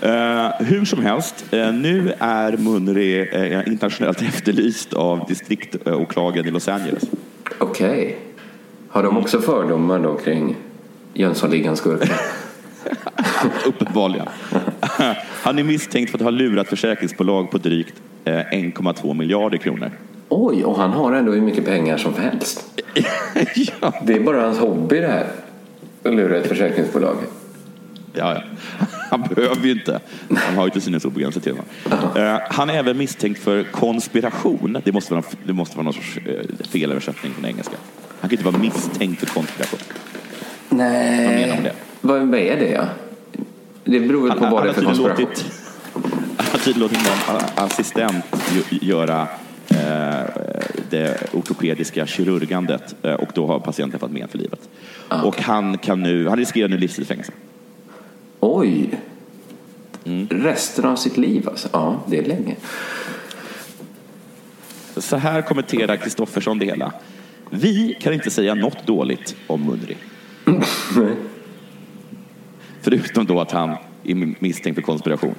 Eh, 0.00 0.52
hur 0.58 0.84
som 0.84 1.02
helst, 1.02 1.44
eh, 1.50 1.72
nu 1.72 2.12
är 2.18 2.56
Munri 2.56 3.28
eh, 3.32 3.68
internationellt 3.68 4.22
efterlyst 4.28 4.92
av 4.92 5.24
distriktåklagaren 5.28 6.48
i 6.48 6.50
Los 6.50 6.68
Angeles. 6.68 7.02
Okej. 7.58 8.18
Har 8.88 9.02
de 9.02 9.16
också 9.18 9.40
fördomar 9.40 9.98
då 9.98 10.14
kring 10.14 10.56
Jönssonligans 11.14 11.78
skurkar? 11.78 12.16
Uppenbarligen. 13.66 14.26
Han 15.42 15.58
är 15.58 15.62
misstänkt 15.62 16.10
för 16.10 16.18
att 16.18 16.22
ha 16.22 16.30
lurat 16.30 16.68
försäkringsbolag 16.68 17.50
på 17.50 17.58
drygt 17.58 17.94
eh, 18.24 18.32
1,2 18.32 19.14
miljarder 19.14 19.58
kronor. 19.58 19.90
Oj, 20.28 20.64
och 20.64 20.76
han 20.76 20.90
har 20.90 21.12
ändå 21.12 21.32
hur 21.32 21.40
mycket 21.40 21.64
pengar 21.64 21.96
som 21.96 22.14
helst. 22.14 22.80
ja. 23.54 23.94
Det 24.06 24.12
är 24.12 24.20
bara 24.20 24.40
hans 24.40 24.58
hobby 24.58 25.00
det 25.00 25.06
här. 25.06 25.26
Att 26.02 26.14
lura 26.14 26.36
ett 26.36 26.46
försäkringsbolag. 26.46 27.16
Ja, 28.14 28.34
ja. 28.34 28.42
Han 29.10 29.22
behöver 29.22 29.66
ju 29.66 29.72
inte. 29.72 30.00
Han 30.28 30.56
har 30.56 30.64
ju 30.64 30.70
till 30.70 30.82
synes 30.82 31.04
obegränsat 31.04 31.42
till 31.42 31.52
uh, 31.52 31.60
Han 32.50 32.70
är 32.70 32.74
även 32.74 32.98
misstänkt 32.98 33.42
för 33.42 33.62
konspiration. 33.62 34.78
Det 34.84 34.92
måste 34.92 35.14
vara, 35.14 35.24
det 35.44 35.52
måste 35.52 35.76
vara 35.76 35.84
någon 35.84 35.94
sorts 35.94 36.16
uh, 36.16 36.66
felöversättning 36.68 37.32
från 37.32 37.46
engelska. 37.46 37.76
Han 38.20 38.30
kan 38.30 38.38
inte 38.38 38.50
vara 38.50 38.58
misstänkt 38.58 39.20
för 39.20 39.26
konspiration. 39.26 39.80
Vad 40.68 40.78
menar 40.78 40.90
Nej. 40.90 41.50
han 41.50 41.62
med 41.62 41.64
det? 41.64 41.74
Vad, 42.00 42.20
vad 42.20 42.40
är 42.40 42.56
det? 42.56 42.70
Ja? 42.70 42.86
Det 43.84 44.00
beror 44.00 44.28
väl 44.28 44.38
på 44.38 44.44
vad 44.44 44.52
han, 44.52 44.62
det 44.62 44.68
är 44.68 44.74
för 44.74 44.84
konspiration. 44.84 45.26
låtit, 45.26 45.44
han 46.36 46.46
har 46.52 46.58
tydligen 46.58 46.80
låtit 46.80 46.98
någon 47.28 47.64
assistent 47.64 48.24
göra 48.70 49.28
eh, 49.68 50.24
det 50.90 51.34
ortopediska 51.34 52.06
kirurgandet 52.06 52.94
eh, 53.02 53.14
och 53.14 53.28
då 53.34 53.46
har 53.46 53.60
patienten 53.60 54.00
fått 54.00 54.10
men 54.10 54.28
för 54.28 54.38
livet. 54.38 54.68
Och 55.08 55.42
han, 55.42 55.78
kan 55.78 56.02
nu, 56.02 56.28
han 56.28 56.38
riskerar 56.38 56.68
nu 56.68 56.76
livstids 56.76 57.10
Oj! 58.46 59.00
Resten 60.30 60.84
av 60.84 60.96
sitt 60.96 61.16
liv 61.16 61.48
alltså? 61.48 61.68
Ja, 61.72 62.00
det 62.06 62.18
är 62.18 62.22
länge. 62.22 62.56
Så 64.96 65.16
här 65.16 65.42
kommenterar 65.42 65.96
Kristoffersson 65.96 66.58
det 66.58 66.66
hela. 66.66 66.92
Vi 67.50 67.96
kan 68.00 68.12
inte 68.12 68.30
säga 68.30 68.54
något 68.54 68.86
dåligt 68.86 69.36
om 69.46 69.62
Munri. 69.62 69.96
Förutom 72.82 73.26
då 73.26 73.40
att 73.40 73.50
han 73.50 73.70
är 74.04 74.34
misstänkt 74.38 74.74
för 74.74 74.82
konspiration. 74.82 75.34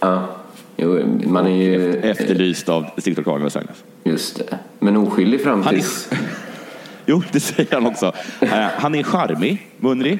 Ja, 0.00 0.36
jo, 0.76 1.18
man 1.26 1.46
är 1.46 1.62
ju... 1.62 1.94
Efterlyst 1.94 2.68
av 2.68 2.86
distriktåklagaren 2.96 3.46
i 3.46 3.50
Strängnäs. 3.50 3.84
Just 4.04 4.38
det. 4.38 4.58
Men 4.78 4.96
oskyldig 4.96 5.40
fram 5.40 5.62
Han 5.62 5.74
är-. 5.74 5.84
Jo, 7.06 7.22
det 7.32 7.40
säger 7.40 7.74
han 7.74 7.86
också. 7.86 8.12
Eh, 8.40 8.48
Han 8.52 8.94
är 8.94 9.02
charmig, 9.02 9.66
Munri, 9.78 10.18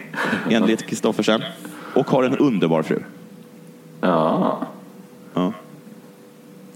enligt 0.50 0.86
Kristoffersen. 0.86 1.42
Och 1.94 2.10
har 2.10 2.22
en 2.24 2.36
underbar 2.38 2.82
fru. 2.82 2.98
Ja. 4.00 4.58
Ja. 5.34 5.52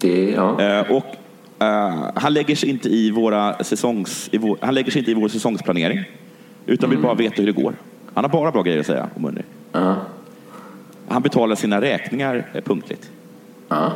Det, 0.01 0.31
ja. 0.31 0.61
Eh, 0.61 0.91
Och 0.91 1.17
eh, 1.65 2.11
han 2.15 2.35
lägger 2.35 2.57
sig 2.57 2.69
inte 2.71 2.89
i 2.89 3.11
våra 3.11 3.65
säsongs... 3.65 4.29
I 4.33 4.39
vår, 4.39 4.59
han 4.61 4.75
lägger 4.75 4.91
sig 4.91 4.99
inte 4.99 5.11
i 5.11 5.15
vår 5.15 5.29
säsongsplanering. 5.29 6.05
Utan 6.67 6.91
vill 6.91 6.99
bara 6.99 7.15
veta 7.15 7.35
hur 7.37 7.47
det 7.47 7.63
går. 7.63 7.75
Han 8.15 8.25
har 8.25 8.29
bara 8.31 8.51
bra 8.53 8.63
grejer 8.63 8.81
att 8.81 8.87
säga 8.87 9.09
om 9.15 9.23
Munri. 9.23 9.43
Ja. 9.73 9.97
Han 11.09 11.23
betalar 11.23 11.57
sina 11.57 11.81
räkningar 11.81 12.47
eh, 12.53 12.61
punktligt. 12.61 13.11
Ja. 13.69 13.93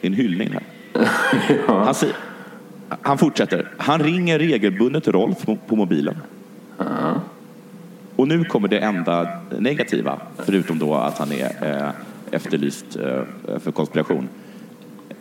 Det 0.00 0.06
är 0.06 0.10
en 0.10 0.16
hyllning 0.16 0.48
här. 0.52 0.62
Han, 1.66 1.94
säger, 1.94 2.16
han 3.02 3.18
fortsätter. 3.18 3.68
Han 3.78 4.00
ringer 4.00 4.38
regelbundet 4.38 5.08
Rolf 5.08 5.46
på, 5.46 5.56
på 5.56 5.76
mobilen. 5.76 6.16
Och 8.18 8.28
nu 8.28 8.44
kommer 8.44 8.68
det 8.68 8.78
enda 8.78 9.28
negativa, 9.58 10.18
förutom 10.38 10.78
då 10.78 10.94
att 10.94 11.18
han 11.18 11.32
är 11.32 11.50
eh, 11.62 11.90
efterlyst 12.30 12.96
eh, 12.96 13.22
för 13.58 13.72
konspiration. 13.72 14.28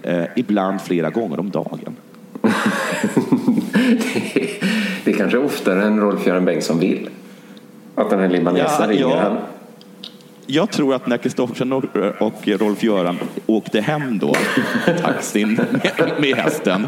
Eh, 0.02 0.24
ibland 0.36 0.82
flera 0.82 1.10
gånger 1.10 1.40
om 1.40 1.50
dagen. 1.50 1.96
Det 5.04 5.12
är 5.12 5.18
kanske 5.18 5.38
oftare 5.38 5.84
än 5.84 6.00
Rolf-Göran 6.00 6.46
Bengtsson 6.46 6.80
vill. 6.80 7.10
Att 7.96 8.10
den 8.10 8.20
här 8.20 8.30
libanesen 8.30 8.66
Ja, 8.80 8.88
ringer 8.88 9.16
ja. 9.16 9.20
han. 9.20 9.38
Jag 10.46 10.72
tror 10.72 10.96
att 10.96 11.08
när 11.08 11.18
Kristoffersen 11.18 11.74
och, 11.74 11.84
och 12.20 12.48
Rolf-Göran 12.48 13.20
åkte 13.46 13.82
hem 13.82 14.20
då, 14.20 14.36
taxin 15.02 15.54
med, 15.54 16.12
med 16.20 16.36
hästen, 16.36 16.88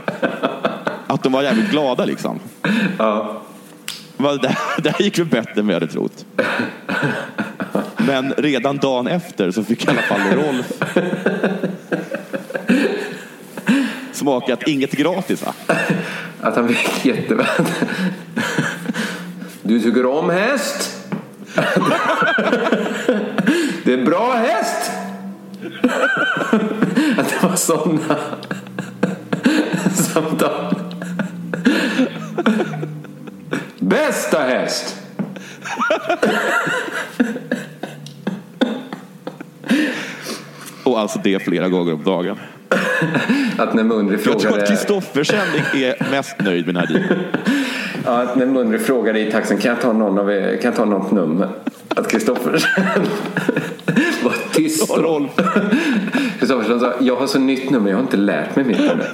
att 1.07 1.23
de 1.23 1.31
var 1.31 1.43
jävligt 1.43 1.71
glada 1.71 2.05
liksom. 2.05 2.39
Ja. 2.97 3.41
Det, 4.19 4.47
här- 4.47 4.81
det 4.81 4.89
här 4.89 5.01
gick 5.01 5.19
väl 5.19 5.25
bättre 5.25 5.61
än 5.61 5.67
jag 5.67 5.73
hade 5.73 5.87
trott. 5.87 6.25
Men 7.97 8.33
redan 8.37 8.77
dagen 8.77 9.07
efter 9.07 9.51
så 9.51 9.63
fick 9.63 9.85
i 9.85 9.87
alla 9.89 10.01
fall 10.01 10.19
Rolf 10.33 10.71
smaka 14.11 14.53
att 14.53 14.67
inget 14.67 14.91
gratis 14.91 15.45
va? 15.45 15.53
Att 16.41 16.55
han 16.55 16.67
fick 16.69 17.05
jättebra. 17.05 17.45
Du 19.61 19.79
tycker 19.79 20.05
om 20.05 20.29
häst? 20.29 20.95
Det 23.83 23.93
är 23.93 24.05
bra 24.05 24.33
häst! 24.35 24.91
Att 27.17 27.29
det 27.29 27.47
var 27.47 27.55
sådana 27.55 28.15
samtal. 29.93 30.78
Bästa 34.07 34.39
häst! 34.39 34.95
Och 40.83 40.99
alltså 40.99 41.19
det 41.23 41.39
flera 41.43 41.69
gånger 41.69 41.93
om 41.93 42.03
dagen. 42.03 42.37
Att 43.57 43.73
när 43.73 43.83
Mundry 43.83 44.15
Jag 44.15 44.23
tror 44.23 44.35
att 44.35 44.41
frågade, 44.41 44.67
Kristoffersen 44.67 45.39
är 45.73 46.11
mest 46.11 46.35
nöjd 46.39 46.65
med 46.65 46.75
den 46.75 46.85
här 46.87 46.93
dealen. 46.93 47.19
ja, 48.05 48.21
att 48.21 48.35
när 48.35 48.45
Mundry 48.45 48.79
frågade 48.79 49.19
i 49.19 49.31
taxen 49.31 49.57
kan 49.57 49.69
jag 49.69 49.81
ta, 49.81 49.93
någon 49.93 50.19
av 50.19 50.31
er, 50.31 50.55
kan 50.61 50.69
jag 50.71 50.75
ta 50.75 50.85
något 50.85 51.11
nummer? 51.11 51.49
Att 51.95 52.11
Kristoffersen 52.11 52.83
var 54.23 54.53
tyst. 54.53 54.97
Rolf. 54.97 55.31
Kristoffersson 56.39 56.79
sa, 56.79 56.93
jag 56.99 57.15
har 57.15 57.27
så 57.27 57.39
nytt 57.39 57.69
nummer, 57.69 57.89
jag 57.89 57.97
har 57.97 58.03
inte 58.03 58.17
lärt 58.17 58.55
mig 58.55 58.65
mitt 58.65 58.79
nummer. 58.79 59.09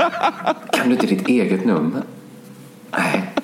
Kan 0.72 0.88
du 0.88 0.92
inte 0.94 1.08
ditt 1.08 1.28
eget 1.28 1.66
nummer? 1.66 2.02
Nej. 2.92 3.35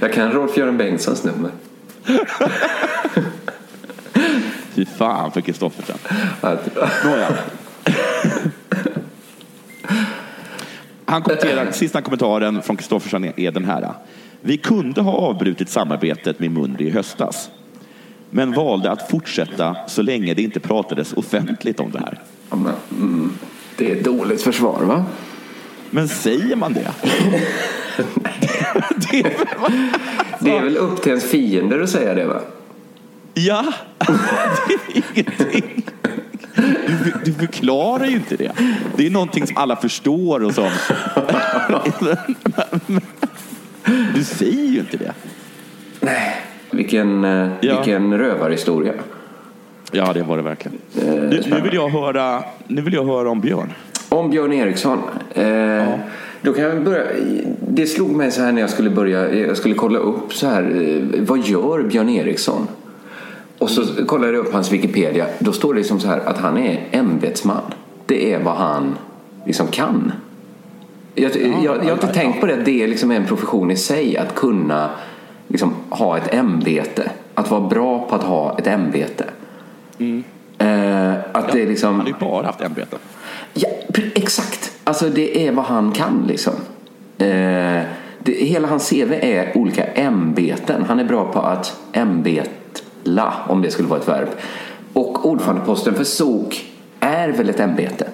Jag 0.00 0.12
kan 0.12 0.32
Rolf-Göran 0.32 0.76
Bengtssons 0.78 1.24
nummer. 1.24 1.50
Fy 4.74 4.84
fan 4.84 5.32
för 5.32 5.40
Kristoffersen. 5.40 5.96
Nåja. 7.04 7.28
Han 11.04 11.22
kommenterar, 11.22 11.70
sista 11.72 12.02
kommentaren 12.02 12.62
från 12.62 12.76
Kristoffersen 12.76 13.24
är- 13.36 13.50
den 13.50 13.64
här. 13.64 13.92
Vi 14.40 14.56
kunde 14.56 15.00
ha 15.00 15.12
avbrutit 15.12 15.68
samarbetet 15.68 16.40
med 16.40 16.50
Mundry 16.50 16.86
i 16.86 16.90
höstas. 16.90 17.50
Men 18.30 18.52
valde 18.52 18.90
att 18.90 19.10
fortsätta 19.10 19.76
så 19.88 20.02
länge 20.02 20.34
det 20.34 20.42
inte 20.42 20.60
pratades 20.60 21.12
offentligt 21.12 21.80
om 21.80 21.90
det 21.90 21.98
här. 21.98 22.20
Mm, 22.90 23.32
det 23.76 23.90
är 23.92 23.96
ett 23.96 24.04
dåligt 24.04 24.42
försvar 24.42 24.82
va? 24.84 25.04
Men 25.94 26.08
säger 26.08 26.56
man 26.56 26.72
det? 26.72 26.80
det 29.10 29.18
är 29.18 29.22
väl, 29.22 29.32
Det 30.40 30.50
är 30.56 30.60
väl 30.62 30.76
upp 30.76 31.02
till 31.02 31.08
ens 31.10 31.24
fiender 31.24 31.80
att 31.80 31.90
säga 31.90 32.14
det 32.14 32.24
va? 32.26 32.40
ja, 33.34 33.64
det 34.68 34.74
är 34.74 35.02
ingenting. 35.14 35.82
Du, 37.04 37.14
du 37.24 37.32
förklarar 37.32 38.06
ju 38.06 38.12
inte 38.14 38.36
det. 38.36 38.52
Det 38.96 39.06
är 39.06 39.10
någonting 39.10 39.46
som 39.46 39.56
alla 39.56 39.76
förstår 39.76 40.44
och 40.44 40.54
som... 40.54 40.70
Du 44.14 44.24
säger 44.24 44.68
ju 44.68 44.78
inte 44.80 44.96
det. 44.96 45.12
Vilken, 46.70 47.24
eh, 47.24 47.48
Ja. 47.60 47.76
vilken 47.76 48.18
rövarhistoria. 48.18 48.92
Ja, 49.92 50.12
det 50.12 50.22
var 50.22 50.36
det 50.36 50.42
verkligen. 50.42 50.78
Nu, 50.92 51.42
nu, 51.46 51.60
vill 51.60 51.74
jag 51.74 51.88
höra, 51.88 52.44
nu 52.66 52.82
vill 52.82 52.94
jag 52.94 53.04
höra 53.04 53.30
om 53.30 53.40
Björn. 53.40 53.72
Om 54.08 54.30
Björn 54.30 54.52
Eriksson. 54.52 55.02
Eh, 55.34 55.94
Då 56.42 56.52
kan 56.52 56.64
jag 56.64 56.82
börja. 56.84 57.04
Det 57.68 57.86
slog 57.86 58.10
mig 58.10 58.30
så 58.30 58.42
här 58.42 58.52
när 58.52 58.60
jag 58.60 58.70
skulle 58.70 58.90
börja. 58.90 59.34
Jag 59.34 59.56
skulle 59.56 59.74
kolla 59.74 59.98
upp 59.98 60.34
så 60.34 60.46
här. 60.46 60.62
eh, 60.62 61.22
Vad 61.22 61.38
gör 61.38 61.82
Björn 61.82 62.08
Eriksson? 62.08 62.66
Och 63.58 63.70
så 63.70 64.04
kollade 64.06 64.32
jag 64.32 64.46
upp 64.46 64.52
hans 64.52 64.72
Wikipedia. 64.72 65.26
Då 65.38 65.52
står 65.52 65.74
det 65.74 65.78
liksom 65.78 66.00
så 66.00 66.08
här 66.08 66.20
att 66.24 66.38
han 66.38 66.58
är 66.58 66.80
ämbetsman. 66.90 67.62
Det 68.06 68.32
är 68.34 68.38
vad 68.42 68.54
han 68.54 68.94
liksom 69.46 69.66
kan. 69.66 70.12
Jag, 71.14 71.30
jag, 71.36 71.64
jag 71.64 71.84
har 71.84 71.92
inte 71.92 72.06
tänkt 72.06 72.40
på 72.40 72.46
det. 72.46 72.54
att 72.54 72.64
Det 72.64 72.82
är 72.82 72.88
liksom 72.88 73.10
en 73.10 73.26
profession 73.26 73.70
i 73.70 73.76
sig. 73.76 74.16
Att 74.16 74.34
kunna 74.34 74.90
liksom, 75.48 75.74
ha 75.90 76.16
ett 76.16 76.34
ämbete. 76.34 77.10
Att 77.34 77.50
vara 77.50 77.60
bra 77.60 78.06
på 78.08 78.14
att 78.14 78.22
ha 78.22 78.58
ett 78.58 78.66
ämbete. 78.66 79.24
Eh, 80.58 81.12
att 81.32 81.52
det 81.52 81.62
är 81.62 81.66
liksom... 81.66 81.90
Han 81.94 82.00
har 82.00 82.06
ju 82.06 82.14
bara 82.20 82.46
haft 82.46 82.60
ämbeten. 82.60 82.98
Ja, 83.54 83.68
exakt. 84.14 84.71
Alltså 84.92 85.08
det 85.08 85.46
är 85.46 85.52
vad 85.52 85.64
han 85.64 85.92
kan 85.92 86.24
liksom. 86.28 86.52
Eh, 87.18 87.82
det, 88.18 88.32
hela 88.32 88.68
hans 88.68 88.90
CV 88.90 89.12
är 89.12 89.56
olika 89.58 89.84
ämbeten. 89.84 90.84
Han 90.88 91.00
är 91.00 91.04
bra 91.04 91.32
på 91.32 91.38
att 91.40 91.76
ämbetla, 91.92 93.34
om 93.48 93.62
det 93.62 93.70
skulle 93.70 93.88
vara 93.88 94.00
ett 94.00 94.08
verb. 94.08 94.28
Och 94.92 95.26
ordförandeposten 95.26 95.94
för 95.94 96.04
SOK 96.04 96.64
är 97.00 97.28
väl 97.28 97.48
ett 97.50 97.60
ämbete. 97.60 98.08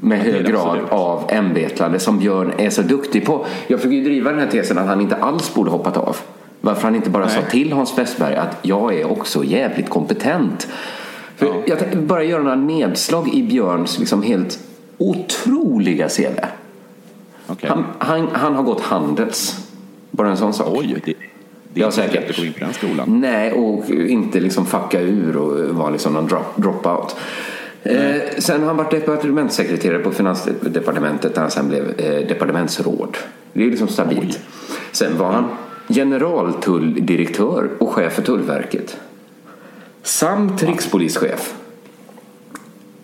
Med 0.00 0.18
Ja, 0.18 0.32
hög 0.32 0.46
grad 0.46 0.68
absolut. 0.68 0.92
av 0.92 1.24
ämbetlande 1.28 1.98
som 1.98 2.18
Björn 2.18 2.52
är 2.58 2.70
så 2.70 2.82
duktig 2.82 3.26
på. 3.26 3.46
Jag 3.66 3.80
försöker 3.80 3.96
ju 3.96 4.04
driva 4.04 4.30
den 4.30 4.40
här 4.40 4.46
tesen 4.50 4.78
att 4.78 4.86
han 4.86 5.00
inte 5.00 5.16
alls 5.16 5.54
borde 5.54 5.70
hoppat 5.70 5.96
av. 5.96 6.16
Varför 6.60 6.82
han 6.82 6.94
inte 6.94 7.10
bara 7.10 7.28
sa 7.28 7.42
till 7.42 7.72
Hans 7.72 7.98
Westberg 7.98 8.36
att 8.36 8.56
jag 8.62 8.94
är 8.94 9.10
också 9.10 9.44
jävligt 9.44 9.88
kompetent. 9.88 10.68
För 11.36 11.62
Jag 11.66 11.78
tänkte 11.78 11.98
bara 11.98 12.24
göra 12.24 12.42
några 12.42 12.56
nedslag 12.56 13.34
i 13.34 13.42
Björns 13.42 13.98
liksom 13.98 14.22
helt 14.22 14.58
otroliga 14.98 16.08
CV. 16.08 16.38
Okej. 17.46 17.68
Han, 17.70 17.84
han, 17.98 18.28
han 18.32 18.54
har 18.54 18.62
gått 18.62 18.80
Handels. 18.80 19.68
Bara 20.10 20.30
en 20.30 20.36
sån 20.36 20.52
sak. 20.54 20.68
Oj, 20.70 20.86
det, 20.86 21.00
det 21.04 21.10
är 21.10 21.16
Ja, 21.74 21.84
inte 21.86 21.96
säkert. 21.96 22.14
lätt 22.14 22.30
att 22.30 22.36
gå 22.36 22.44
in 22.44 22.52
på 22.52 22.58
den 22.60 22.72
skolan. 22.72 23.20
Nej, 23.20 23.52
och 23.52 23.90
inte 23.90 24.40
liksom 24.40 24.66
fucka 24.66 25.00
ur 25.00 25.36
och 25.36 25.74
vara 25.76 25.90
liksom 25.90 26.12
någon 26.12 26.26
drop, 26.26 26.56
dropout. 26.56 27.16
Eh, 27.82 28.16
sen 28.38 28.60
har 28.60 28.66
han 28.66 28.76
varit 28.76 28.90
departementssekreterare 28.90 29.98
på 29.98 30.10
Finansdepartementet 30.10 31.34
där 31.34 31.40
han 31.42 31.50
sen 31.50 31.68
blev 31.68 32.00
eh, 32.00 32.26
departementsråd. 32.28 33.16
Det 33.52 33.64
är 33.64 33.70
liksom 33.70 33.88
stabilt. 33.88 34.40
Sen 34.92 35.18
var 35.18 35.32
han 35.32 35.44
generaltulldirektör 35.88 37.70
och 37.78 37.90
chef 37.92 38.12
för 38.12 38.22
Tullverket. 38.22 38.96
Samt 40.02 40.62
rikspolischef. 40.62 41.54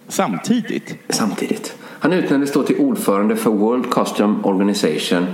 Samtidigt? 0.08 0.94
Samtidigt. 1.08 1.74
Han 2.02 2.12
utnämndes 2.12 2.52
då 2.52 2.62
till 2.62 2.76
ordförande 2.76 3.36
för 3.36 3.50
World 3.50 3.90
Custom 3.90 4.44
Organization. 4.44 5.26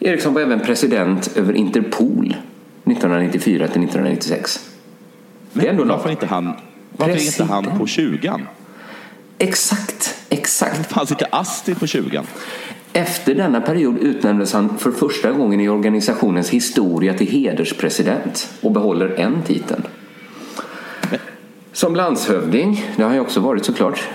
Eriksson 0.00 0.34
var 0.34 0.40
även 0.40 0.60
president 0.60 1.36
över 1.36 1.52
Interpol 1.52 2.36
1994 2.84 3.68
till 3.68 3.84
1996. 3.84 4.70
Men 5.52 5.62
Det 5.62 5.68
är 5.68 5.72
ändå 5.72 5.84
varför 5.84 6.08
något. 6.08 6.10
inte 6.10 6.26
han, 6.26 6.52
varför 6.96 7.14
är 7.14 7.26
inte 7.26 7.44
han 7.44 7.78
på 7.78 7.86
20 7.86 8.40
Exakt, 9.38 10.14
exakt. 10.28 10.92
Fanns 10.92 11.10
inte 11.10 11.26
Astrid 11.30 11.80
på 11.80 11.86
20 11.86 12.22
Efter 12.92 13.34
denna 13.34 13.60
period 13.60 13.98
utnämndes 13.98 14.52
han 14.52 14.78
för 14.78 14.90
första 14.90 15.32
gången 15.32 15.60
i 15.60 15.68
organisationens 15.68 16.50
historia 16.50 17.14
till 17.14 17.26
hederspresident 17.26 18.52
och 18.60 18.72
behåller 18.72 19.08
en 19.08 19.42
titel. 19.42 19.82
Som 21.72 21.96
landshövding, 21.96 22.84
det 22.96 23.02
har 23.02 23.14
ju 23.14 23.20
också 23.20 23.40
varit 23.40 23.64
såklart, 23.64 24.08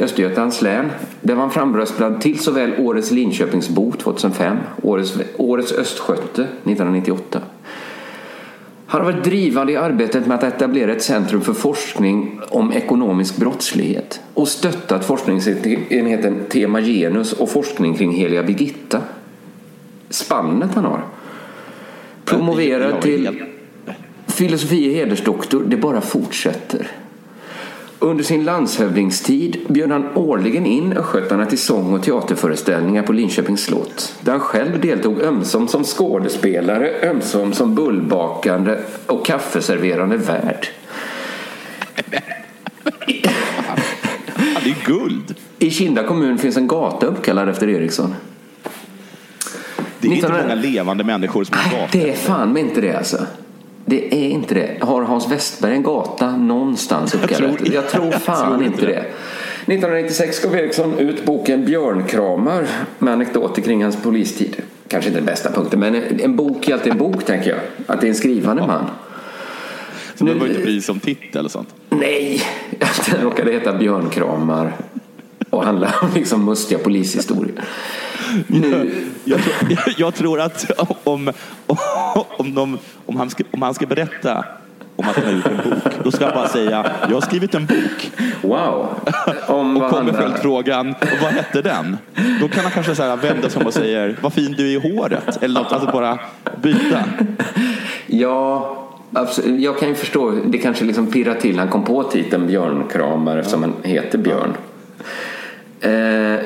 Östergötlands 0.00 0.62
län. 0.62 0.90
Där 1.20 1.34
var 1.34 1.42
han 1.42 1.50
framröstad 1.50 2.14
till 2.20 2.38
såväl 2.38 2.72
årets 2.78 3.10
Linköpingsbo 3.10 3.92
2005, 3.92 4.56
årets, 4.82 5.18
årets 5.36 5.72
Östgöte 5.72 6.42
1998. 6.42 7.40
Han 8.86 9.00
har 9.00 9.12
varit 9.12 9.24
drivande 9.24 9.72
i 9.72 9.76
arbetet 9.76 10.26
med 10.26 10.34
att 10.34 10.54
etablera 10.54 10.92
ett 10.92 11.02
centrum 11.02 11.40
för 11.40 11.52
forskning 11.52 12.40
om 12.48 12.72
ekonomisk 12.72 13.36
brottslighet 13.36 14.20
och 14.34 14.48
stöttat 14.48 15.04
forskningsenheten 15.04 16.44
Tema 16.48 16.80
Genus 16.80 17.32
och 17.32 17.50
forskning 17.50 17.94
kring 17.94 18.12
heliga 18.12 18.42
Birgitta. 18.42 19.00
Spannet 20.08 20.74
han 20.74 20.84
har. 20.84 21.00
Jag 21.00 22.24
Promoverad 22.24 23.02
till 23.02 23.49
filosofie 24.30 24.94
hedersdoktor, 24.94 25.64
det 25.66 25.76
bara 25.76 26.00
fortsätter. 26.00 26.88
Under 28.02 28.24
sin 28.24 28.44
landshövdingstid 28.44 29.56
bjöd 29.68 29.90
han 29.90 30.08
årligen 30.14 30.66
in 30.66 30.92
östgötarna 30.92 31.46
till 31.46 31.58
sång 31.58 31.94
och 31.94 32.02
teaterföreställningar 32.02 33.02
på 33.02 33.12
Linköpings 33.12 33.64
slott. 33.64 34.14
Där 34.20 34.32
han 34.32 34.40
själv 34.40 34.80
deltog 34.80 35.22
ömsom 35.22 35.68
som 35.68 35.84
skådespelare, 35.84 37.10
ömsom 37.10 37.52
som 37.52 37.74
bullbakande 37.74 38.78
och 39.06 39.26
kaffeserverande 39.26 40.16
värd. 40.16 40.68
Det 44.64 44.70
är 44.70 44.86
guld. 44.86 45.34
I 45.58 45.70
Kinda 45.70 46.02
kommun 46.02 46.38
finns 46.38 46.56
en 46.56 46.66
gata 46.66 47.06
uppkallad 47.06 47.48
efter 47.48 47.68
Eriksson. 47.68 48.14
Det 50.00 50.08
är 50.08 50.12
inte 50.12 50.26
1900 50.26 50.42
många 50.42 50.54
levande 50.54 51.04
människor 51.04 51.44
som 51.44 51.56
har 51.58 51.70
gator. 51.70 51.98
Det 51.98 52.10
är 52.10 52.16
fan 52.16 52.52
med 52.52 52.62
inte 52.62 52.80
det 52.80 52.98
alltså. 52.98 53.26
Det 53.90 54.14
är 54.14 54.28
inte 54.30 54.54
det. 54.54 54.76
Har 54.80 55.02
Hans 55.02 55.30
Westberg 55.32 55.74
en 55.74 55.82
gata 55.82 56.36
någonstans 56.36 57.14
uppkallad? 57.14 57.58
tror- 57.58 57.74
Jag 57.74 57.88
tror 57.88 58.10
fan 58.18 58.48
tror 58.58 58.64
inte 58.66 58.80
det. 58.86 58.92
det. 58.92 59.04
1996 59.74 60.44
gav 60.44 60.56
Eriksson 60.56 60.98
ut 60.98 61.24
boken 61.24 61.64
Björnkramar 61.64 62.66
med 62.98 63.12
anekdoter 63.14 63.62
kring 63.62 63.82
hans 63.82 64.02
polistid. 64.02 64.56
Kanske 64.88 65.08
inte 65.08 65.20
den 65.20 65.26
bästa 65.26 65.52
punkten, 65.52 65.80
men 65.80 65.94
en 66.20 66.36
bok 66.36 66.68
är 66.68 66.72
alltid 66.74 66.92
en 66.92 66.98
bok 66.98 67.24
tänker 67.24 67.50
jag. 67.50 67.58
Att 67.86 68.00
det 68.00 68.06
är 68.06 68.08
en 68.08 68.14
skrivande 68.14 68.66
man. 68.66 68.84
Så 70.14 70.24
det 70.24 70.34
behöver 70.34 70.48
inte 70.48 70.62
bry 70.62 70.80
sig 70.80 70.92
om 70.92 71.00
titel 71.00 71.44
och 71.44 71.50
sånt. 71.50 71.68
Nej, 71.90 72.42
den 73.10 73.20
råkade 73.22 73.52
heta 73.52 73.72
Björnkramar 73.78 74.72
och 75.50 75.64
handla 75.64 75.94
om 76.02 76.08
liksom 76.14 76.44
mustiga 76.44 76.78
polishistorier. 76.78 77.64
Nu, 78.46 78.90
Jag 79.24 79.40
tror, 79.44 79.78
jag 79.96 80.14
tror 80.14 80.40
att 80.40 80.70
om, 81.04 81.32
om, 82.36 82.54
de, 82.54 82.78
om, 83.06 83.16
han 83.16 83.30
ska, 83.30 83.44
om 83.50 83.62
han 83.62 83.74
ska 83.74 83.86
berätta 83.86 84.44
om 84.96 85.08
att 85.08 85.16
han 85.16 85.24
har 85.24 85.32
gjort 85.32 85.46
en 85.46 85.70
bok, 85.70 85.92
då 86.04 86.10
ska 86.10 86.24
han 86.24 86.34
bara 86.34 86.48
säga 86.48 86.92
jag 87.08 87.14
har 87.16 87.20
skrivit 87.20 87.54
en 87.54 87.66
bok. 87.66 88.10
wow. 88.42 88.86
Om 89.46 89.76
Och 89.76 89.90
kommer 89.90 90.02
handlar- 90.12 90.20
följdfrågan, 90.22 90.94
vad 91.22 91.30
hette 91.32 91.62
den? 91.62 91.96
Då 92.40 92.48
kan 92.48 92.62
han 92.62 92.72
kanske 92.72 92.94
så 92.94 93.02
här 93.02 93.16
vända 93.16 93.50
sig 93.50 93.60
om 93.60 93.66
och 93.66 93.74
säger 93.74 94.16
vad 94.20 94.32
fin 94.32 94.52
du 94.58 94.72
är 94.72 94.86
i 94.86 94.92
håret. 94.94 95.42
Eller 95.42 95.60
något, 95.60 95.72
alltså 95.72 95.90
bara 95.92 96.18
byta. 96.62 97.04
Ja, 98.06 98.76
absolut. 99.12 99.60
jag 99.60 99.78
kan 99.78 99.88
ju 99.88 99.94
förstå. 99.94 100.30
Det 100.30 100.58
kanske 100.58 100.84
liksom 100.84 101.06
pirrar 101.06 101.34
till. 101.34 101.58
Han 101.58 101.68
kom 101.68 101.84
på 101.84 102.02
titeln 102.02 102.46
Björnkramare 102.46 103.38
eftersom 103.40 103.62
han 103.62 103.74
heter 103.82 104.18
Björn. 104.18 104.52
Eh, 105.80 105.90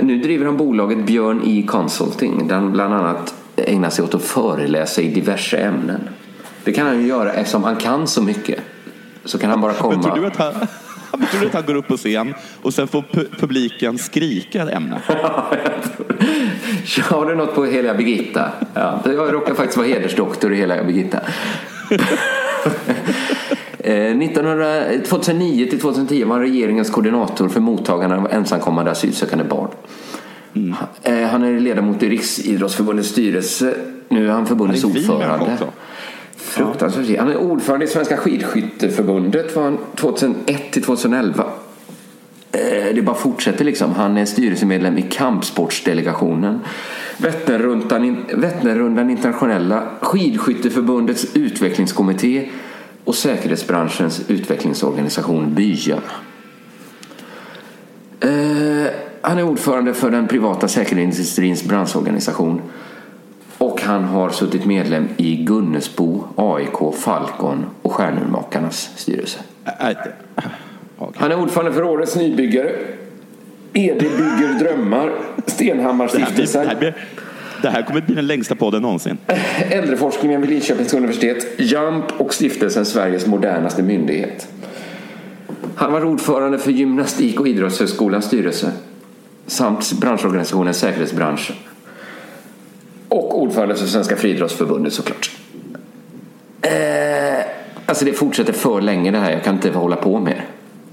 nu 0.05 0.19
driver 0.23 0.47
han 0.47 0.57
bolaget 0.57 0.99
Björn 1.07 1.43
E 1.45 1.65
Consulting 1.69 2.49
där 2.49 2.55
han 2.55 2.73
bland 2.73 2.95
annat 2.95 3.35
ägnar 3.57 3.91
sig 3.91 4.05
åt 4.05 4.15
att 4.15 4.23
föreläsa 4.23 5.03
i 5.03 5.09
diverse 5.09 5.57
ämnen. 5.57 6.01
Det 6.65 6.73
kan 6.73 6.87
han 6.87 7.01
ju 7.01 7.07
göra 7.07 7.33
eftersom 7.33 7.65
han 7.65 7.77
kan 7.77 8.07
så 8.07 8.23
mycket. 8.23 8.59
Så 9.25 9.39
kan 9.39 9.51
han 9.51 9.61
bara 9.61 9.73
Men 9.73 9.81
tror 9.81 10.15
du 10.15 10.21
komma. 10.21 10.27
att 10.27 10.37
han, 10.37 10.55
men 11.19 11.27
tror 11.31 11.41
du 11.41 11.47
att 11.47 11.55
han 11.55 11.63
går 11.67 11.75
upp 11.75 11.89
på 11.89 11.97
scen 11.97 12.35
och 12.63 12.75
sen 12.75 12.89
får 12.89 13.03
pu- 13.03 13.39
publiken 13.41 13.99
skrika 13.99 14.63
ett 14.63 14.69
ämne? 14.71 15.01
Har 17.03 17.27
du 17.27 17.35
något 17.35 17.55
på 17.55 17.65
Heliga 17.65 17.95
Birgitta? 17.95 18.49
Ja, 18.75 19.01
jag 19.05 19.35
råkar 19.35 19.55
faktiskt 19.55 19.77
vara 19.77 19.87
hedersdoktor 19.89 20.53
i 20.53 20.57
Heliga 20.57 20.85
Birgitta. 20.85 21.19
Eh, 23.87 24.17
1900 24.17 24.85
2009 25.09 25.67
till 25.71 25.81
2010 25.81 26.25
var 26.25 26.33
han 26.33 26.43
regeringens 26.43 26.91
koordinator 26.91 27.49
för 27.49 27.61
mottagande 27.61 28.17
av 28.17 28.29
ensamkommande 28.33 28.91
asylsökande 28.91 29.45
barn. 29.45 29.69
Eh, 31.03 31.29
Han 31.29 31.43
är 31.43 31.61
ledamot 31.61 32.03
i 32.03 32.09
Riksidrottsförbundets 32.09 33.09
styrelse. 33.09 33.75
Nu 34.09 34.29
är 34.29 34.33
han 34.33 34.47
förbundets 34.47 34.83
Han 34.83 34.93
är 34.93 34.99
ordförande. 34.99 35.57
Fruktansvärt. 36.37 37.19
Han 37.19 37.29
är 37.31 37.37
ordförande 37.37 37.85
i 37.85 37.89
Svenska 37.89 38.17
skidskytteförbundet 38.17 39.57
var 39.57 39.63
han 39.63 39.79
2001 39.95 40.71
till 40.73 40.83
2011. 40.83 41.45
Eh, 42.53 42.95
Det 42.95 43.03
bara 43.03 43.17
fortsätter 43.17 43.65
liksom. 43.65 43.93
Han 43.93 44.17
är 44.17 44.25
styrelsemedlem 44.25 44.99
i 44.99 45.03
kampsportsdelegationen. 45.03 46.61
Vätternrundan, 47.19 48.17
Vätternrundan 48.35 49.11
internationella 49.11 49.83
skidskytteförbundets 50.01 51.27
utvecklingskommitté 51.35 52.49
och 53.05 53.15
säkerhetsbranschens 53.15 54.23
utvecklingsorganisation 54.29 55.55
BYA. 55.55 55.99
Eh, 58.21 58.91
Han 59.21 59.39
är 59.39 59.43
ordförande 59.43 59.95
för 59.95 60.11
den 60.11 60.29
privata 60.29 60.69
säkerhetsindustrins 60.69 61.65
branschorganisation. 61.65 62.63
Och 63.59 63.83
han 63.83 64.05
har 64.05 64.31
suttit 64.31 64.67
medlem 64.67 65.09
i 65.17 65.37
Gunnesbo, 65.37 66.25
AIK, 66.37 66.95
Falcon 66.99 67.67
och 67.83 67.93
Stjärnurmakarnas 67.93 68.91
styrelse. 68.97 69.39
Äh, 69.65 69.89
äh, 69.89 69.97
Han 71.17 71.33
är 71.33 71.41
ordförande 71.41 71.73
för 71.73 71.83
Årets 71.83 72.17
nybyggare. 72.17 72.71
ED 73.73 73.99
bygger 73.99 74.59
drömmar. 74.59 75.13
Stenhammar 75.47 76.09
det 77.65 77.71
här, 77.71 77.83
kommer 77.83 78.01
att 78.01 78.07
bli 78.07 78.15
den 78.15 78.27
längsta 78.27 78.55
podden 78.55 78.83
någonsin. 78.83 79.19
Äldreforskningen 79.71 80.41
vid 80.41 80.51
Linköpings 80.51 80.95
universitet. 80.95 81.47
JAMP 81.61 82.21
och 82.21 82.35
stiftelsen 82.35 82.85
Sveriges 82.85 83.27
modernaste 83.27 83.83
myndighet. 83.83 84.49
Han 85.75 85.93
var 85.93 86.05
ordförande 86.05 86.59
för 86.59 86.71
Gymnastik 86.71 87.41
och 87.41 87.49
idrottshögskolans 87.49 88.25
styrelse. 88.25 88.73
Samt 89.47 89.93
branschorganisationen 89.93 90.75
Säkerhetsbranschen. 90.75 91.57
Och 93.09 93.43
ordförande 93.43 93.75
för 93.75 93.87
Svenska 93.87 94.17
friidrottsförbundet 94.17 94.93
såklart. 94.93 95.31
Eh, 96.63 97.45
alltså 97.87 98.05
det 98.05 98.13
fortsätter 98.13 98.53
för 98.53 98.81
länge 98.81 99.11
det 99.11 99.19
här. 99.19 99.33
Jag 99.33 99.45
kan 99.45 99.55
inte 99.55 99.71
hålla 99.71 99.97
på 99.97 100.21
mer. 100.21 100.45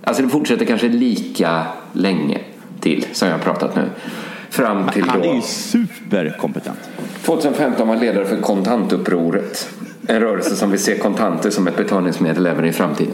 Alltså 0.03 0.23
det 0.23 0.29
fortsätter 0.29 0.65
kanske 0.65 0.87
lika 0.87 1.65
länge 1.93 2.39
till 2.79 3.05
som 3.11 3.27
jag 3.27 3.35
har 3.35 3.43
pratat 3.43 3.75
nu. 3.75 3.89
Fram 4.51 4.89
till 4.89 5.03
Han 5.03 5.23
är 5.23 5.35
ju 5.35 5.41
superkompetent. 5.41 6.89
2015 7.23 7.87
var 7.87 7.95
ledare 7.95 8.25
för 8.25 8.37
kontantupproret. 8.37 9.69
En 10.07 10.19
rörelse 10.19 10.55
som 10.55 10.71
vill 10.71 10.79
se 10.79 10.97
kontanter 10.97 11.49
som 11.49 11.67
ett 11.67 11.77
betalningsmedel 11.77 12.45
även 12.45 12.65
i 12.65 12.71
framtiden. 12.71 13.13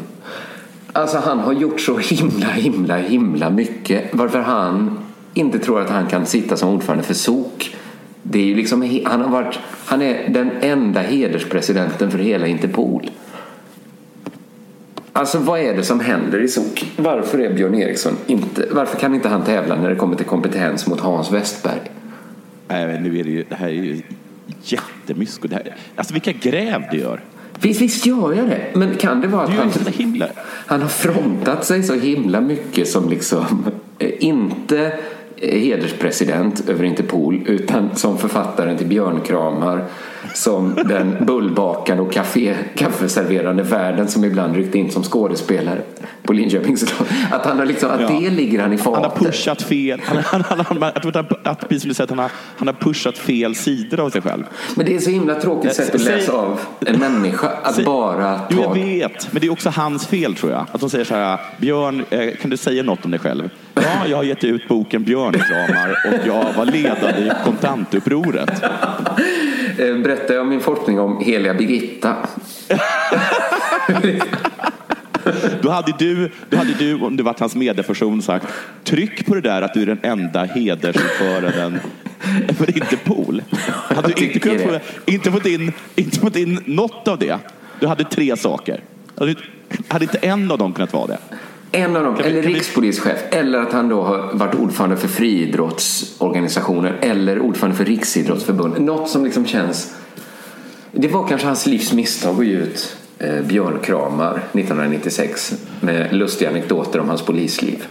Alltså 0.93 1.17
han 1.17 1.39
har 1.39 1.53
gjort 1.53 1.81
så 1.81 1.97
himla, 1.97 2.47
himla, 2.47 2.97
himla 2.97 3.49
mycket. 3.49 4.09
Varför 4.11 4.39
han 4.39 4.99
inte 5.33 5.59
tror 5.59 5.81
att 5.81 5.89
han 5.89 6.07
kan 6.07 6.25
sitta 6.25 6.57
som 6.57 6.69
ordförande 6.69 7.03
för 7.03 7.13
SOK. 7.13 7.75
Det 8.23 8.39
är 8.39 8.45
ju 8.45 8.55
liksom, 8.55 9.01
han, 9.05 9.21
har 9.21 9.29
varit, 9.29 9.59
han 9.85 10.01
är 10.01 10.29
den 10.29 10.51
enda 10.61 11.01
hederspresidenten 11.01 12.11
för 12.11 12.17
hela 12.17 12.47
Interpol. 12.47 13.09
Alltså 15.17 15.37
vad 15.37 15.59
är 15.59 15.73
det 15.73 15.83
som 15.83 15.99
händer 15.99 16.39
i 16.39 16.47
SOK? 16.47 16.91
Varför 16.97 17.39
är 17.39 17.53
Björn 17.53 17.75
Eriksson 17.75 18.17
inte, 18.27 18.67
varför 18.71 18.99
kan 18.99 19.15
inte 19.15 19.29
han 19.29 19.43
tävla 19.43 19.75
när 19.75 19.89
det 19.89 19.95
kommer 19.95 20.15
till 20.15 20.25
kompetens 20.25 20.87
mot 20.87 20.99
Hans 20.99 21.31
Westberg? 21.31 21.91
Nej, 22.67 22.99
nu 23.01 23.19
är 23.19 23.23
det, 23.23 23.29
ju, 23.29 23.45
det 23.49 23.55
här 23.55 23.67
är 23.67 23.71
ju 23.71 24.01
jättemysko. 24.63 25.47
Det 25.47 25.55
här, 25.55 25.75
alltså 25.95 26.13
vilka 26.13 26.31
gräv 26.31 26.83
det 26.91 26.97
gör. 26.97 27.23
Visst, 27.59 27.81
visst 27.81 28.05
gör 28.05 28.33
jag 28.33 28.49
det. 28.49 28.61
Men 28.73 28.95
kan 28.95 29.21
det 29.21 29.27
vara 29.27 29.43
att 29.43 29.49
han, 29.49 29.71
han 30.65 30.81
har 30.81 30.89
frontat 30.89 31.65
sig 31.65 31.83
så 31.83 31.93
himla 31.93 32.41
mycket 32.41 32.87
som 32.87 33.09
liksom 33.09 33.65
eh, 33.99 34.11
inte 34.19 34.99
hederspresident 35.41 36.69
över 36.69 36.83
Interpol 36.83 37.41
utan 37.45 37.95
som 37.95 38.17
författaren 38.17 38.77
till 38.77 38.87
Björnkramar 38.87 39.85
som 40.33 40.75
den 40.85 41.15
bullbakande 41.25 42.03
och 42.03 42.13
kaffe, 42.13 42.55
kaffeserverande 42.75 43.63
värden 43.63 44.07
som 44.07 44.23
ibland 44.25 44.55
ryckte 44.55 44.77
in 44.77 44.91
som 44.91 45.03
skådespelare 45.03 45.81
på 46.23 46.33
Linköpings. 46.33 46.93
Att, 47.31 47.45
han 47.45 47.57
har 47.59 47.65
liksom, 47.65 47.89
att 47.91 48.01
Ja. 48.01 48.07
det 48.19 48.29
ligger 48.29 48.59
han 48.61 48.73
i 48.73 48.77
fatet. 48.77 49.01
Han 49.03 49.11
har 49.11 49.31
pushat 49.31 49.61
fel. 49.61 50.01
Han, 50.05 50.17
han, 50.17 50.41
han, 50.49 50.59
han, 50.59 50.83
att, 50.83 51.47
att 51.47 51.59
som 51.61 51.67
du 51.69 51.79
säger, 51.79 52.03
att 52.03 52.09
han 52.09 52.19
har, 52.19 52.31
han 52.57 52.67
har 52.67 52.75
pushat 52.75 53.17
fel 53.17 53.55
sidor 53.55 53.99
av 53.99 54.09
sig 54.09 54.21
själv. 54.21 54.43
Men 54.75 54.85
det 54.85 54.95
är 54.95 54.99
så 54.99 55.09
himla 55.09 55.35
tråkigt 55.35 55.75
sätt 55.75 55.95
att 55.95 56.01
Säg- 56.01 56.15
läsa 56.15 56.31
av 56.31 56.59
en 56.79 56.99
människa. 56.99 57.47
Att 57.63 57.75
Säg- 57.75 57.85
bara 57.85 58.39
Jo, 58.49 58.57
jag 58.57 58.65
ta... 58.67 58.73
vet. 58.73 59.33
Men 59.33 59.41
det 59.41 59.47
är 59.47 59.51
också 59.51 59.69
hans 59.69 60.07
fel 60.07 60.35
tror 60.35 60.51
jag. 60.51 60.65
Att 60.71 60.81
de 60.81 60.89
säger 60.89 61.05
så 61.05 61.15
här, 61.15 61.39
Björn, 61.57 62.05
eh, 62.09 62.35
kan 62.41 62.49
du 62.49 62.57
säga 62.57 62.83
något 62.83 63.05
om 63.05 63.11
dig 63.11 63.19
själv? 63.19 63.49
Ja, 63.81 64.07
jag 64.07 64.17
har 64.17 64.23
gett 64.23 64.43
ut 64.43 64.67
boken 64.67 65.03
Björnkramar 65.03 65.97
och 66.07 66.27
jag 66.27 66.53
var 66.53 66.65
ledande 66.65 67.21
i 67.21 67.31
kontantupproret. 67.45 68.63
Eh, 69.77 69.97
Berättar 69.97 70.33
jag 70.33 70.47
min 70.47 70.59
forskning 70.59 70.99
om 70.99 71.19
heliga 71.23 71.53
Birgitta? 71.53 72.15
Då 75.61 75.69
hade 75.69 75.93
du, 75.99 76.31
då 76.49 76.57
hade 76.57 76.73
du 76.73 76.95
om 76.95 77.17
du 77.17 77.23
varit 77.23 77.39
hans 77.39 77.55
medieperson, 77.55 78.21
sagt 78.21 78.45
tryck 78.83 79.25
på 79.25 79.35
det 79.35 79.41
där 79.41 79.61
att 79.61 79.73
du 79.73 79.81
är 79.81 79.85
den 79.85 79.99
enda 80.01 80.43
hedersordföranden 80.43 81.79
för 82.57 82.77
Interpol. 82.77 83.43
Hade 83.95 84.13
du 84.15 84.25
inte, 84.25 84.39
kunnat 84.39 84.61
få, 84.61 84.79
inte, 85.05 85.31
fått 85.31 85.45
in, 85.45 85.73
inte 85.95 86.19
fått 86.19 86.35
in 86.35 86.59
något 86.65 87.07
av 87.07 87.19
det, 87.19 87.39
du 87.79 87.87
hade 87.87 88.03
tre 88.03 88.37
saker. 88.37 88.81
Hade, 89.19 89.35
hade 89.87 90.05
inte 90.05 90.17
en 90.17 90.51
av 90.51 90.57
dem 90.57 90.73
kunnat 90.73 90.93
vara 90.93 91.07
det? 91.07 91.17
En 91.77 91.95
av 91.95 92.03
dem, 92.03 92.15
Kan 92.15 92.25
eller 92.25 92.41
kan 92.41 92.51
vi- 92.51 92.57
rikspolischef, 92.57 93.19
eller 93.31 93.59
att 93.59 93.73
han 93.73 93.89
då 93.89 94.01
har 94.03 94.29
varit 94.33 94.55
ordförande 94.55 94.97
för 94.97 95.07
friidrottsorganisationer 95.07 96.97
eller 97.01 97.39
ordförande 97.39 97.77
för 97.77 97.85
Riksidrottsförbundet. 97.85 98.81
Något 98.81 99.09
som 99.09 99.25
liksom 99.25 99.45
känns... 99.45 99.93
Det 100.91 101.07
var 101.07 101.27
kanske 101.27 101.47
hans 101.47 101.65
livs 101.65 101.93
misstag 101.93 102.39
att 102.39 102.45
ge 102.45 102.53
ut 102.53 102.97
eh, 103.19 103.41
Björnkramar 103.41 104.31
1996 104.53 105.53
med 105.79 106.13
lustiga 106.13 106.49
anekdoter 106.49 106.99
om 106.99 107.09
hans 107.09 107.21
polisliv. 107.21 107.85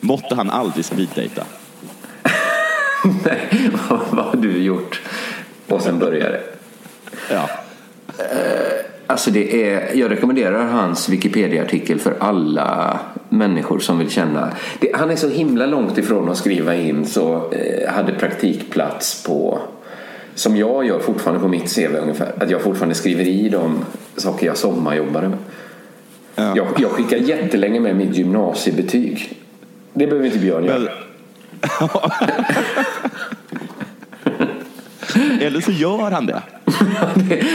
Måtte 0.00 0.34
han 0.34 0.50
aldrig 0.50 0.84
speeddejta. 0.84 1.44
Nej, 3.24 3.70
vad, 3.88 4.00
vad 4.10 4.24
har 4.24 4.36
du 4.36 4.58
gjort? 4.62 5.00
Och 5.68 5.82
sen 5.82 5.98
börjar 5.98 6.30
det. 6.30 6.42
Ja. 7.30 7.48
Alltså 9.12 9.30
det 9.30 9.72
är, 9.72 9.94
jag 9.94 10.10
rekommenderar 10.10 10.64
hans 10.64 11.08
Wikipedia-artikel 11.08 11.98
för 11.98 12.14
alla 12.18 13.00
människor 13.28 13.78
som 13.78 13.98
vill 13.98 14.10
känna. 14.10 14.48
Det, 14.80 14.90
han 14.94 15.10
är 15.10 15.16
så 15.16 15.28
himla 15.28 15.66
långt 15.66 15.98
ifrån 15.98 16.28
att 16.28 16.36
skriva 16.36 16.74
in 16.74 17.06
så 17.06 17.52
eh, 17.52 17.92
hade 17.92 18.12
praktikplats 18.12 19.24
på 19.24 19.58
som 20.34 20.56
jag 20.56 20.86
gör 20.86 20.98
fortfarande 20.98 21.42
på 21.42 21.48
mitt 21.48 21.74
CV 21.74 21.96
ungefär. 21.96 22.32
Att 22.38 22.50
jag 22.50 22.60
fortfarande 22.62 22.94
skriver 22.94 23.28
i 23.28 23.48
de 23.48 23.84
saker 24.16 24.46
jag 24.46 24.56
sommarjobbade 24.56 25.28
med. 25.28 25.38
Jag, 26.34 26.66
jag 26.78 26.90
skickar 26.90 27.16
jättelänge 27.16 27.80
med 27.80 27.96
mitt 27.96 28.16
gymnasiebetyg. 28.16 29.38
Det 29.92 30.06
behöver 30.06 30.26
inte 30.26 30.38
Björn 30.38 30.64
göra. 30.64 30.90
Eller 35.46 35.60
så 35.60 35.72
gör 35.72 36.10
han 36.10 36.26
det. 36.26 36.42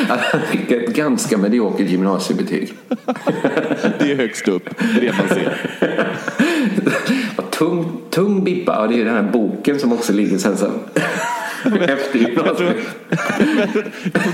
Han 0.08 0.42
skickar 0.42 0.78
ett 0.78 0.96
ganska 0.96 1.38
mediokert 1.38 1.90
gymnasiebetyg. 1.90 2.74
Det 4.00 4.12
är 4.12 4.16
högst 4.16 4.48
upp, 4.48 4.70
det 4.80 5.08
är 5.08 5.12
det 5.12 5.18
man 5.18 5.28
ser. 5.28 5.58
Tung, 7.52 7.92
tung 8.10 8.44
bippa, 8.44 8.72
ja, 8.74 8.88
det 8.88 9.02
är 9.02 9.06
den 9.06 9.16
här 9.16 9.32
boken 9.32 9.80
som 9.80 9.94
också 9.94 10.14
ligger 10.14 10.38
sen 10.38 10.58
som 10.58 10.72
efter 11.82 12.20
gymnasiet. 12.20 12.78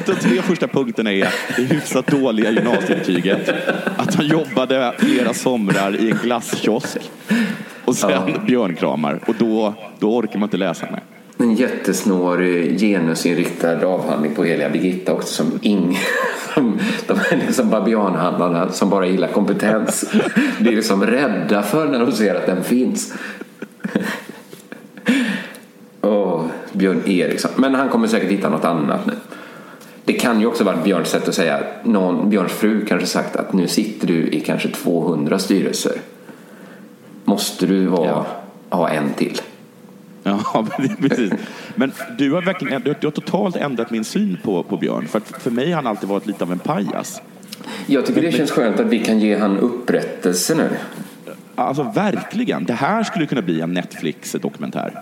De 0.05 0.15
tre 0.15 0.41
första 0.41 0.67
punkterna 0.67 1.13
är 1.13 1.29
det 1.55 1.61
hyfsat 1.63 2.07
dåliga 2.07 2.51
gymnasiebetyget, 2.51 3.49
att 3.97 4.15
han 4.15 4.27
jobbade 4.27 4.93
flera 4.97 5.33
somrar 5.33 5.95
i 5.95 6.11
en 6.11 6.17
glasskiosk 6.23 6.97
och 7.85 7.95
sen 7.95 8.45
björnkramar. 8.45 9.19
Och 9.25 9.35
då, 9.39 9.73
då 9.99 10.15
orkar 10.15 10.39
man 10.39 10.47
inte 10.47 10.57
läsa 10.57 10.85
med. 10.91 10.99
En 11.43 11.55
jättesnårig 11.55 12.79
genusinriktad 12.79 13.85
avhandling 13.87 14.35
på 14.35 14.43
heliga 14.43 14.69
Birgitta 14.69 15.13
också 15.13 15.33
som 15.33 15.59
ing 15.61 15.99
som, 16.53 16.79
de 17.07 17.13
är 17.13 17.45
liksom 17.47 17.69
babianhandlarna 17.69 18.71
som 18.71 18.89
bara 18.89 19.07
gillar 19.07 19.27
kompetens. 19.27 20.11
Blir 20.59 20.75
liksom 20.75 21.05
rädda 21.05 21.63
för 21.63 21.87
när 21.87 21.99
de 21.99 22.11
ser 22.11 22.35
att 22.35 22.45
den 22.45 22.63
finns. 22.63 23.13
Åh, 26.01 26.45
Björn 26.71 27.01
Eriksson. 27.05 27.51
Men 27.55 27.75
han 27.75 27.89
kommer 27.89 28.07
säkert 28.07 28.31
hitta 28.31 28.49
något 28.49 28.65
annat 28.65 29.05
nu. 29.05 29.13
Det 30.05 30.13
kan 30.13 30.39
ju 30.39 30.45
också 30.45 30.63
vara 30.63 30.77
Björns 30.83 31.09
sätt 31.09 31.27
att 31.27 31.35
säga 31.35 31.59
någon, 31.83 32.29
Björns 32.29 32.51
fru 32.51 32.85
kanske 32.85 33.07
sagt 33.07 33.35
att 33.35 33.53
nu 33.53 33.67
sitter 33.67 34.07
du 34.07 34.27
i 34.27 34.39
kanske 34.39 34.69
200 34.69 35.39
styrelser. 35.39 35.97
Måste 37.23 37.65
du 37.65 37.85
vara, 37.85 38.25
ha 38.69 38.89
en 38.89 39.13
till? 39.13 39.41
Ja, 40.53 40.65
precis. 40.99 41.33
Men 41.75 41.91
du 42.17 42.31
har 42.31 42.41
verkligen 42.41 42.81
du 42.81 42.89
har, 42.89 42.97
du 43.01 43.07
har 43.07 43.11
totalt 43.11 43.55
ändrat 43.55 43.91
min 43.91 44.03
syn 44.03 44.37
på, 44.43 44.63
på 44.63 44.77
Björn. 44.77 45.07
För, 45.07 45.19
för 45.19 45.51
mig 45.51 45.69
har 45.69 45.75
han 45.75 45.87
alltid 45.87 46.09
varit 46.09 46.27
lite 46.27 46.43
av 46.43 46.51
en 46.51 46.59
pajas. 46.59 47.21
Jag 47.85 48.05
tycker 48.05 48.21
det 48.21 48.31
känns 48.31 48.51
skönt 48.51 48.79
att 48.79 48.87
vi 48.87 48.99
kan 48.99 49.19
ge 49.19 49.37
han 49.37 49.57
upprättelse 49.57 50.55
nu. 50.55 50.69
Alltså 51.55 51.83
verkligen. 51.83 52.65
Det 52.65 52.73
här 52.73 53.03
skulle 53.03 53.25
kunna 53.25 53.41
bli 53.41 53.61
en 53.61 53.73
Netflix-dokumentär. 53.73 54.99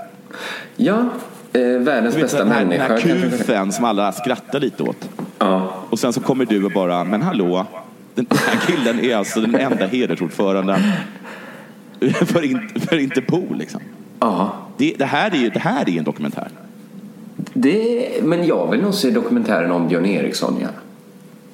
Ja, 0.76 1.10
eh, 1.54 1.62
världens 1.62 2.16
vet, 2.16 2.22
bästa 2.22 2.38
den 2.38 2.52
här, 2.52 2.66
människa. 2.66 2.88
Den 2.88 3.20
här 3.20 3.30
kufen 3.30 3.72
som 3.72 3.86
alla 3.86 4.12
skrattar 4.12 4.60
lite 4.60 4.84
åt. 4.84 5.10
Ja. 5.40 5.74
Och 5.90 6.00
sen 6.00 6.14
så 6.14 6.20
kommer 6.20 6.46
du 6.46 6.66
och 6.66 6.72
bara, 6.72 7.04
men 7.04 7.22
hallå, 7.22 7.66
den 8.16 8.28
här 8.30 8.60
killen 8.68 9.00
är 9.00 9.16
alltså 9.16 9.42
den 9.42 9.56
enda 9.56 9.86
hedersordföranden 9.86 10.82
för, 12.26 12.46
in, 12.46 12.70
för 12.90 12.98
Interpol. 12.98 13.58
Liksom. 13.58 13.82
Ja. 14.20 14.54
Det, 14.82 14.96
det, 14.98 15.06
här 15.06 15.36
är, 15.36 15.50
det 15.50 15.60
här 15.60 15.90
är 15.90 15.98
en 15.98 16.04
dokumentär. 16.04 16.48
Det, 17.54 18.10
men 18.24 18.46
jag 18.48 18.72
vill 18.72 18.82
nog 18.82 18.94
se 18.94 19.12
dokumentären 19.12 19.72
om 19.72 19.88
Björn 19.88 20.06
Eriksson. 20.06 20.56
Ja. 20.62 20.68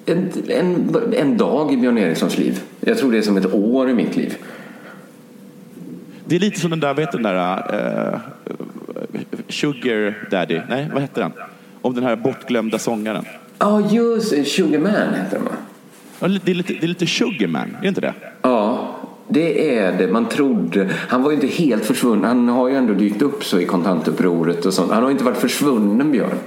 En, 0.05 0.31
en, 0.47 0.95
en 1.13 1.37
dag 1.37 1.73
i 1.73 1.77
Björn 1.77 1.97
Erikssons 1.97 2.37
liv. 2.37 2.61
Jag 2.79 2.97
tror 2.97 3.11
det 3.11 3.17
är 3.17 3.21
som 3.21 3.37
ett 3.37 3.53
år 3.53 3.89
i 3.89 3.93
mitt 3.93 4.15
liv. 4.15 4.37
Det 6.25 6.35
är 6.35 6.39
lite 6.39 6.59
som 6.59 6.69
den 6.69 6.79
där, 6.79 6.95
heter 6.95 7.17
den 7.17 7.23
där, 7.23 8.13
eh, 8.13 8.19
Sugar 9.49 10.27
Daddy, 10.31 10.61
nej 10.69 10.89
vad 10.93 11.01
heter 11.01 11.21
den? 11.21 11.31
Om 11.81 11.95
den 11.95 12.03
här 12.03 12.15
bortglömda 12.15 12.79
sångaren. 12.79 13.25
Ja, 13.59 13.91
just 13.91 14.31
det. 14.31 14.45
Sugarman 14.45 15.13
heter 15.13 15.31
den 15.31 15.43
va? 15.45 15.51
Ja, 16.19 16.27
Det 16.27 16.51
är 16.51 16.55
lite, 16.55 16.73
det 16.73 16.83
är 16.83 16.87
lite 16.87 17.07
Sugarman, 17.07 17.75
är 17.77 17.81
det 17.81 17.87
inte 17.87 18.01
det? 18.01 18.13
Ja, 18.41 18.76
det 19.27 19.77
är 19.77 19.97
det. 19.97 20.07
Man 20.07 20.25
trodde... 20.25 20.89
Han 20.93 21.23
var 21.23 21.31
ju 21.31 21.35
inte 21.35 21.47
helt 21.47 21.85
försvunnen. 21.85 22.25
Han 22.25 22.49
har 22.49 22.69
ju 22.69 22.75
ändå 22.75 22.93
dykt 22.93 23.21
upp 23.21 23.43
så 23.43 23.59
i 23.59 23.65
kontantupproret 23.65 24.65
och 24.65 24.73
sånt. 24.73 24.91
Han 24.91 25.03
har 25.03 25.11
inte 25.11 25.23
varit 25.23 25.37
försvunnen, 25.37 26.11
Björn. 26.11 26.37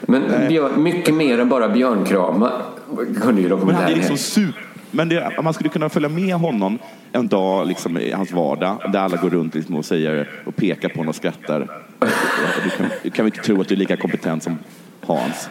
Men 0.00 0.48
Björn, 0.48 0.82
mycket 0.82 1.14
mer 1.14 1.38
än 1.38 1.48
bara 1.48 1.68
björnkramar 1.68 2.52
kunde 2.96 3.12
ju 3.12 3.20
Men 3.20 3.24
han 3.24 3.38
är 3.38 3.48
dokumentären 3.48 3.98
liksom 3.98 4.16
super... 4.16 4.60
Men 4.90 5.08
det, 5.08 5.42
man 5.42 5.54
skulle 5.54 5.70
kunna 5.70 5.88
följa 5.88 6.08
med 6.08 6.34
honom 6.34 6.78
en 7.12 7.28
dag 7.28 7.66
liksom, 7.66 7.98
i 7.98 8.12
hans 8.12 8.32
vardag 8.32 8.90
där 8.92 9.00
alla 9.00 9.16
går 9.16 9.30
runt 9.30 9.54
liksom, 9.54 9.76
och 9.76 9.84
säger 9.84 10.30
och 10.46 10.56
pekar 10.56 10.88
på 10.88 10.94
honom 10.94 11.08
och 11.08 11.14
skrattar. 11.14 11.60
Du 12.64 12.70
kan, 12.70 12.86
du 13.02 13.10
kan 13.10 13.26
inte 13.26 13.40
tro 13.40 13.60
att 13.60 13.68
du 13.68 13.74
är 13.74 13.78
lika 13.78 13.96
kompetent 13.96 14.42
som 14.42 14.58
Hans. 15.06 15.48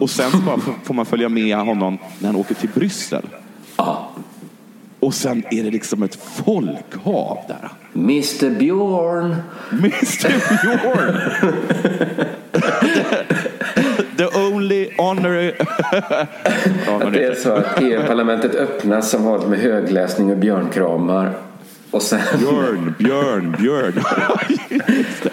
Och 0.00 0.10
sen 0.10 0.30
så 0.30 0.38
bara 0.38 0.58
får 0.84 0.94
man 0.94 1.06
följa 1.06 1.28
med 1.28 1.56
honom 1.56 1.98
när 2.18 2.26
han 2.26 2.36
åker 2.36 2.54
till 2.54 2.68
Bryssel. 2.74 3.22
Ja. 3.76 4.10
Och 5.04 5.14
sen 5.14 5.44
är 5.50 5.62
det 5.62 5.70
liksom 5.70 6.02
ett 6.02 6.14
folkhav 6.14 7.38
där. 7.48 7.70
Mr 7.94 8.50
Björn. 8.58 9.36
Mr 9.72 10.32
Björn! 10.62 11.20
The 14.16 14.26
only 14.26 14.90
honorary... 14.96 15.52
Det 17.12 17.24
är 17.24 17.34
så 17.34 17.52
att 17.52 17.82
EU-parlamentet 17.82 18.54
öppnas 18.54 19.10
som 19.10 19.24
vanligt 19.24 19.48
med 19.48 19.58
högläsning 19.58 20.30
och 20.30 20.38
björnkramar. 20.38 21.32
Och 21.94 22.02
sen... 22.02 22.20
Björn, 22.38 22.94
Björn, 22.98 23.56
Björn. 23.60 23.94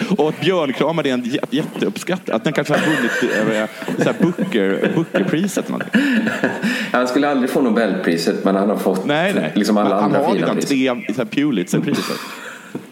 Och 0.17 0.29
att 0.29 0.41
björnkramar 0.41 1.07
är 1.07 1.13
en 1.13 1.23
jä- 1.23 1.45
jätteuppskattad. 1.49 2.35
Att 2.35 2.43
den 2.43 2.53
kanske 2.53 2.73
har 2.73 2.85
vunnit 2.85 3.11
eh, 3.57 3.67
så 3.97 4.03
här 4.03 4.15
Booker, 4.21 4.91
Bookerpriset. 4.95 5.65
eller 5.69 5.77
någonting. 5.79 6.01
Han 6.91 7.07
skulle 7.07 7.29
aldrig 7.29 7.49
få 7.49 7.61
Nobelpriset 7.61 8.45
men 8.45 8.55
han 8.55 8.69
har 8.69 8.77
fått 8.77 9.05
Nej, 9.05 9.33
nej. 9.33 9.51
liksom 9.55 9.77
alla 9.77 9.89
Men 9.89 9.95
han 9.97 10.03
andra 10.03 10.19
har 10.19 10.33
fina 10.33 10.45
redan 10.45 10.55
pris. 10.55 10.65
tre 10.67 11.13
så 11.15 11.21
här 11.21 11.25
Pulitzerpriset. 11.25 12.17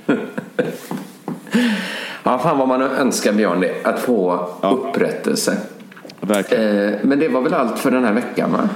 Ja, 2.24 2.40
fan 2.40 2.58
vad 2.58 2.68
man 2.68 2.82
önskar 2.82 3.34
Björn 3.34 3.60
det. 3.60 3.86
Att 3.86 4.00
få 4.00 4.50
upprättelse. 4.62 5.58
Verkligen. 6.22 6.90
Eh, 6.90 7.00
men 7.04 7.20
det 7.20 7.28
var 7.28 7.42
väl 7.42 7.54
allt 7.54 7.80
för 7.80 7.92
den 7.92 8.04
här 8.04 8.14
veckan 8.14 8.52
va? 8.52 8.70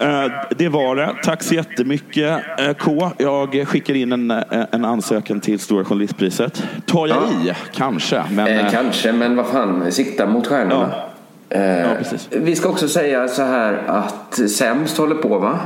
Eh, 0.00 0.26
Det 0.56 0.68
var 0.68 0.96
det. 0.96 1.14
Tack 1.24 1.42
så 1.42 1.54
jättemycket 1.54 2.40
eh, 2.58 2.72
K. 2.72 3.10
Jag 3.18 3.68
skickar 3.68 3.94
in 3.94 4.12
en, 4.12 4.30
eh, 4.30 4.42
en 4.72 4.84
ansökan 4.84 5.40
till 5.40 5.58
Stora 5.58 5.84
Journalistpriset. 5.84 6.62
Tar 6.86 7.06
jag 7.06 7.22
i? 7.32 7.52
Kanske. 7.74 8.24
Men, 8.30 8.46
Eh, 8.48 8.70
kanske, 8.70 9.12
men 9.12 9.36
vad 9.36 9.46
fan, 9.46 9.92
sikta 9.92 10.26
mot 10.26 10.46
stjärnorna. 10.46 10.92
Eh, 11.48 11.96
precis. 11.98 12.28
vi 12.30 12.56
ska 12.56 12.68
också 12.68 12.88
säga 12.88 13.28
så 13.28 13.42
här 13.42 13.82
att 13.86 14.50
Sämst 14.50 14.98
håller 14.98 15.14
på 15.14 15.38
va? 15.38 15.58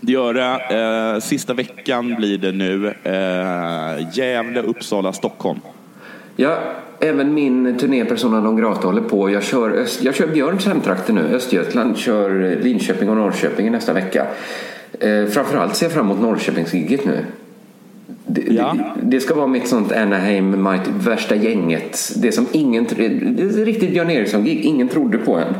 Det 0.00 0.12
gör 0.12 0.34
det. 0.34 1.14
Eh, 1.14 1.20
sista 1.20 1.54
veckan 1.54 2.14
blir 2.14 2.38
det 2.38 2.52
nu. 2.52 2.86
Eh, 3.02 4.08
Gävle, 4.18 4.62
Uppsala, 4.62 5.12
Stockholm. 5.12 5.60
Ja, 6.36 6.58
även 7.00 7.34
min 7.34 7.78
turné 7.78 8.04
Persona 8.04 8.40
non 8.40 8.56
grata 8.56 8.86
håller 8.86 9.00
på. 9.02 9.30
Jag 9.30 9.42
kör, 9.42 9.70
öst, 9.70 10.02
jag 10.02 10.14
kör 10.14 10.26
Björns 10.26 10.66
hemtrakter 10.66 11.12
nu. 11.12 11.20
Östergötland 11.34 11.96
kör 11.96 12.58
Linköping 12.62 13.08
och 13.08 13.16
Norrköping 13.16 13.72
nästa 13.72 13.92
vecka. 13.92 14.26
Eh, 15.00 15.26
framförallt 15.26 15.76
ser 15.76 15.86
jag 15.86 15.92
fram 15.92 16.06
emot 16.06 16.20
Norrköpingsgigget 16.20 17.04
nu. 17.04 17.24
Det, 18.26 18.40
det, 18.40 18.74
det 19.02 19.20
ska 19.20 19.34
vara 19.34 19.46
mitt 19.46 19.68
sånt 19.68 19.92
Anaheim, 19.92 20.62
might, 20.62 20.88
värsta 20.88 21.34
gänget. 21.34 22.12
Det 22.16 22.32
som 22.32 22.46
ingen, 22.52 22.86
det 22.96 23.04
är 23.04 23.64
riktigt 23.64 23.90
Björn 23.90 24.10
Eriksson-gig. 24.10 24.60
Ingen 24.60 24.88
trodde 24.88 25.18
på 25.18 25.38
en. 25.38 25.54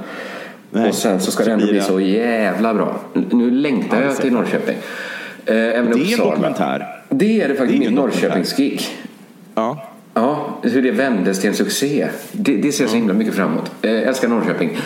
och 0.89 0.95
sen 0.95 1.21
så 1.21 1.31
ska 1.31 1.45
det 1.45 1.53
ändå 1.53 1.67
bli 1.67 1.81
så 1.81 2.01
jävla 2.01 2.75
bra. 2.75 3.01
Nu 3.31 3.51
längtar 3.51 4.01
Ja, 4.01 4.07
jag 4.07 4.17
till. 4.17 4.33
Norrköping. 4.33 4.77
Eh, 5.47 5.57
även 5.57 5.91
Det 5.91 6.13
är 6.13 6.21
en 6.21 6.29
dokumentär. 6.29 6.87
Det 7.09 7.43
är 7.43 7.49
det 7.49 7.55
faktiskt. 7.55 7.81
Det 7.81 7.87
är 7.87 7.91
Mitt. 7.91 7.99
Norrköpingsgig. 7.99 8.81
Ja. 9.55 9.94
Ja, 10.15 10.59
hur 10.63 10.83
det 10.83 10.91
vändes 10.91 11.41
till 11.41 11.51
en 11.51 11.57
succé. 11.57 12.09
Det, 12.33 12.57
det 12.57 12.73
ser 12.73 12.85
jag 12.85 12.91
så 12.91 12.97
himla 12.97 13.15
mycket 13.15 13.35
fram 13.35 13.51
emot. 13.53 13.71
Eh, 13.83 14.09
älskar 14.09 14.29
Norrköping. 14.29 14.79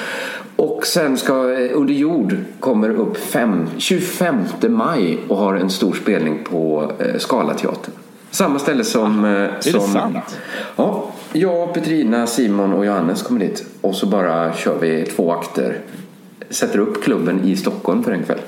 Och 0.56 0.86
sen 0.86 1.16
ska 1.16 1.32
eh, 1.52 1.70
Under 1.74 1.94
jord 1.94 2.36
kommer 2.60 2.90
upp 2.90 3.16
fem, 3.16 3.66
25 3.78 4.44
maj 4.68 5.18
och 5.28 5.36
har 5.36 5.54
en 5.54 5.70
stor 5.70 5.92
spelning 5.94 6.38
på 6.44 6.92
eh, 6.98 7.18
Scalateatern. 7.18 7.94
Samma 8.30 8.58
ställe 8.58 8.84
som... 8.84 9.24
Eh, 9.24 9.30
är 9.30 9.72
det 9.72 9.80
sant? 9.80 10.38
Ja, 10.76 11.12
jag, 11.32 11.74
Petrina, 11.74 12.26
Simon 12.26 12.72
och 12.72 12.86
Johannes 12.86 13.22
kommer 13.22 13.40
dit. 13.40 13.64
Och 13.80 13.94
så 13.94 14.06
bara 14.06 14.52
kör 14.54 14.78
vi 14.80 15.04
två 15.06 15.32
akter. 15.32 15.80
Sätter 16.50 16.78
upp 16.78 17.04
klubben 17.04 17.40
i 17.44 17.56
Stockholm 17.56 18.04
för 18.04 18.12
en 18.12 18.22
kväll. 18.22 18.38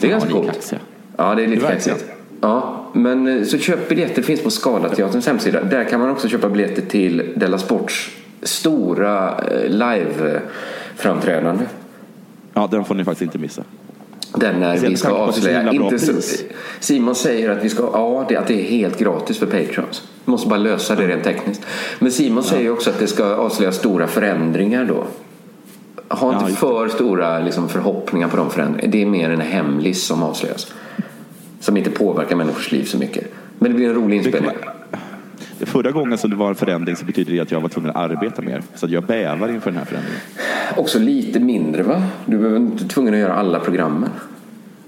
Det 0.00 0.06
är 0.06 0.10
Fan, 0.10 0.20
ganska 0.20 0.28
är 0.28 0.42
coolt. 0.42 0.52
kaxiga. 0.54 0.78
Ja, 1.16 1.34
det 1.34 1.42
är 1.44 1.46
lite 1.46 1.66
Det 1.66 1.72
kaxigt. 1.72 2.04
Ja, 2.40 2.86
men 2.92 3.28
eh, 3.28 3.44
så 3.44 3.58
köp 3.58 3.88
biljetter 3.88 4.22
finns 4.22 4.42
på 4.42 4.50
Scalateaterns 4.50 5.26
hemsida. 5.26 5.62
Där 5.62 5.84
kan 5.84 6.00
man 6.00 6.10
också 6.10 6.28
köpa 6.28 6.48
biljetter 6.48 6.82
till 6.82 7.32
Della 7.36 7.58
Sports 7.58 8.10
stora 8.42 9.38
eh, 9.38 9.70
live-framträdande. 9.70 11.64
ja, 12.54 12.68
den 12.70 12.84
får 12.84 12.94
ni 12.94 13.04
faktiskt 13.04 13.22
inte 13.22 13.38
missa. 13.38 13.64
Den 14.34 14.60
när 14.60 14.78
vi 14.78 14.96
ska 14.96 15.08
avslöja. 15.08 15.72
Inte 15.72 15.98
så. 15.98 16.44
Simon 16.80 17.14
säger 17.14 17.50
att 17.50 17.64
vi 17.64 17.68
ska, 17.68 17.82
ja, 17.92 18.26
det, 18.28 18.36
att 18.36 18.46
det 18.46 18.60
är 18.60 18.64
helt 18.64 18.98
gratis 18.98 19.38
för 19.38 19.46
Patrons. 19.46 20.02
Vi 20.24 20.30
måste 20.30 20.48
bara 20.48 20.58
lösa 20.58 20.94
det 20.94 21.08
rent 21.08 21.24
tekniskt. 21.24 21.66
Men 21.98 22.12
Simon 22.12 22.42
säger 22.42 22.72
också 22.72 22.90
att 22.90 22.98
det 22.98 23.06
ska 23.06 23.24
avslöja 23.24 23.72
stora 23.72 24.06
förändringar 24.06 24.84
då. 24.84 25.04
Ha 26.08 26.40
inte 26.40 26.60
för 26.60 26.88
stora 26.88 27.38
liksom, 27.38 27.68
förhoppningar 27.68 28.28
på 28.28 28.36
de 28.36 28.50
förändringarna. 28.50 28.92
Det 28.92 29.02
är 29.02 29.06
mer 29.06 29.30
en 29.30 29.40
hemlis 29.40 30.02
som 30.02 30.22
avslöjas. 30.22 30.72
Som 31.60 31.76
inte 31.76 31.90
påverkar 31.90 32.36
människors 32.36 32.72
liv 32.72 32.84
så 32.84 32.98
mycket. 32.98 33.24
Men 33.58 33.70
det 33.70 33.76
blir 33.76 33.88
en 33.88 33.94
rolig 33.94 34.16
inspelning. 34.16 34.50
Förra 35.60 35.90
gången 35.90 36.18
som 36.18 36.30
det 36.30 36.36
var 36.36 36.48
en 36.48 36.54
förändring 36.54 36.96
så 36.96 37.04
betyder 37.04 37.32
det 37.32 37.40
att 37.40 37.50
jag 37.50 37.60
var 37.60 37.68
tvungen 37.68 37.90
att 37.90 37.96
arbeta 37.96 38.42
mer. 38.42 38.62
Så 38.74 38.86
jag 38.90 39.04
bävar 39.04 39.48
inför 39.48 39.70
den 39.70 39.78
här 39.78 39.84
förändringen. 39.86 40.20
Också 40.76 40.98
lite 40.98 41.40
mindre 41.40 41.82
va? 41.82 42.02
Du 42.26 42.38
behöver 42.38 42.56
inte 42.56 42.84
tvungen 42.88 43.14
att 43.14 43.20
göra 43.20 43.34
alla 43.34 43.60
programmen. 43.60 44.10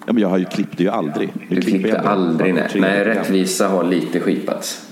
Ja, 0.07 0.13
men 0.13 0.23
jag 0.23 0.29
har 0.29 0.39
ju 0.39 0.45
klippt 0.45 0.79
det 0.79 0.85
ju 0.85 0.91
aldrig. 0.91 1.33
Nu 1.49 1.57
Du 1.57 1.63
klippte 1.63 1.89
jag 1.89 2.07
aldrig 2.07 2.55
nej. 2.55 2.69
Nej, 2.75 3.05
rättvisa 3.05 3.69
har 3.69 3.85
lite 3.85 4.21
skipats. 4.21 4.87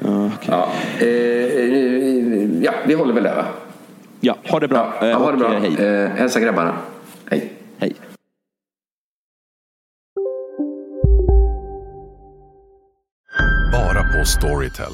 Ja, 0.00 0.30
Ja, 0.48 0.68
eh, 1.00 1.06
eh, 1.06 2.62
ja, 2.62 2.72
vi 2.86 2.94
håller 2.94 3.14
väl 3.14 3.22
där 3.24 3.34
va? 3.36 3.44
Ja, 4.20 4.36
ha 4.48 4.60
det 4.60 4.68
bra. 4.68 4.94
Ja, 5.00 5.14
ha 5.14 5.30
det 5.30 5.36
bra. 5.36 5.54
eh, 5.54 5.60
hej. 5.60 5.86
Eh, 5.86 6.10
hälsa 6.10 6.40
grabbarna. 6.40 6.74
Hej. 7.30 7.52
På 14.18 14.24
Storytel. 14.24 14.92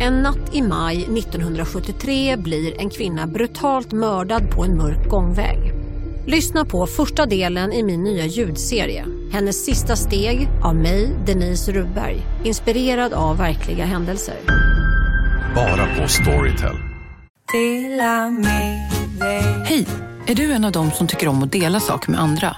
En 0.00 0.22
natt 0.22 0.54
i 0.54 0.62
maj 0.62 0.96
1973 0.96 2.36
blir 2.36 2.80
en 2.80 2.90
kvinna 2.90 3.26
brutalt 3.26 3.92
mördad 3.92 4.50
på 4.50 4.64
en 4.64 4.76
mörk 4.76 5.08
gångväg. 5.08 5.58
Lyssna 6.26 6.64
på 6.64 6.86
första 6.86 7.26
delen 7.26 7.72
i 7.72 7.82
min 7.82 8.02
nya 8.02 8.26
ljudserie. 8.26 9.04
Hennes 9.32 9.64
sista 9.64 9.96
steg 9.96 10.48
av 10.62 10.76
mig, 10.76 11.10
Denise 11.26 11.72
Rubberg. 11.72 12.22
Inspirerad 12.44 13.12
av 13.12 13.36
verkliga 13.36 13.84
händelser. 13.84 14.36
Bara 15.54 15.86
på 16.00 16.08
Storytel. 16.08 16.76
Hej! 19.64 19.86
Är 20.26 20.34
du 20.34 20.52
en 20.52 20.64
av 20.64 20.72
dem 20.72 20.90
som 20.90 21.06
tycker 21.06 21.28
om 21.28 21.42
att 21.42 21.52
dela 21.52 21.80
saker 21.80 22.10
med 22.10 22.20
andra? 22.20 22.56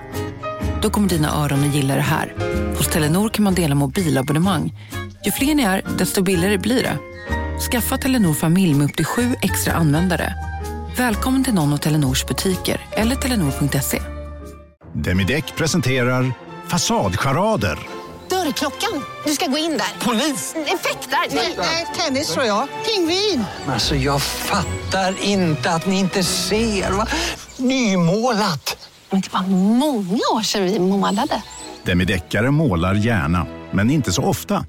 Då 0.83 0.91
kommer 0.91 1.09
dina 1.09 1.45
öron 1.45 1.65
att 1.65 1.75
gilla 1.75 1.95
det 1.95 2.01
här. 2.01 2.35
Hos 2.77 2.89
Telenor 2.89 3.29
kan 3.29 3.45
man 3.45 3.55
dela 3.55 3.75
mobilabonnemang. 3.75 4.73
Ju 5.27 5.33
fler 5.33 5.55
ni 5.55 5.63
är, 5.63 5.83
desto 5.99 6.23
billigare 6.23 6.59
blir 6.59 6.83
det. 6.83 6.99
Skaffa 7.71 7.99
Telenor 7.99 8.35
familj 8.35 8.75
med 8.75 8.85
upp 8.85 8.97
till 8.97 9.05
sju 9.05 9.35
extra 9.43 9.73
användare. 9.73 10.35
Välkommen 10.97 11.45
till 11.45 11.55
någon 11.55 11.73
av 11.73 11.77
Telenors 11.77 12.27
butiker 12.27 12.81
eller 12.93 13.17
telenor.se. 13.17 14.03
Demideck 14.95 15.57
presenterar 15.57 16.33
Fasadcharader. 16.69 17.79
Dörrklockan. 18.31 19.03
Du 19.25 19.33
ska 19.33 19.47
gå 19.47 19.59
in 19.59 19.71
där. 19.71 20.07
Polis? 20.07 20.55
Effektar? 20.57 21.35
Nej, 21.59 21.87
tennis 21.99 22.33
tror 22.35 22.45
jag. 22.47 22.69
Pingvin. 22.87 23.45
Alltså 23.67 23.95
jag 23.97 24.23
fattar 24.23 25.15
inte 25.23 25.71
att 25.71 25.87
ni 25.87 25.99
inte 25.99 26.23
ser. 26.23 26.91
Va? 26.91 27.07
Nymålat! 27.57 28.91
Men 29.11 29.21
det 29.21 29.33
var 29.33 29.43
många 29.77 30.21
år 30.35 30.43
sedan 30.43 30.65
vi 30.65 30.79
målade. 30.79 31.43
Demideckare 31.85 32.51
målar 32.51 32.95
gärna, 32.95 33.47
men 33.73 33.91
inte 33.91 34.13
så 34.13 34.23
ofta. 34.23 34.67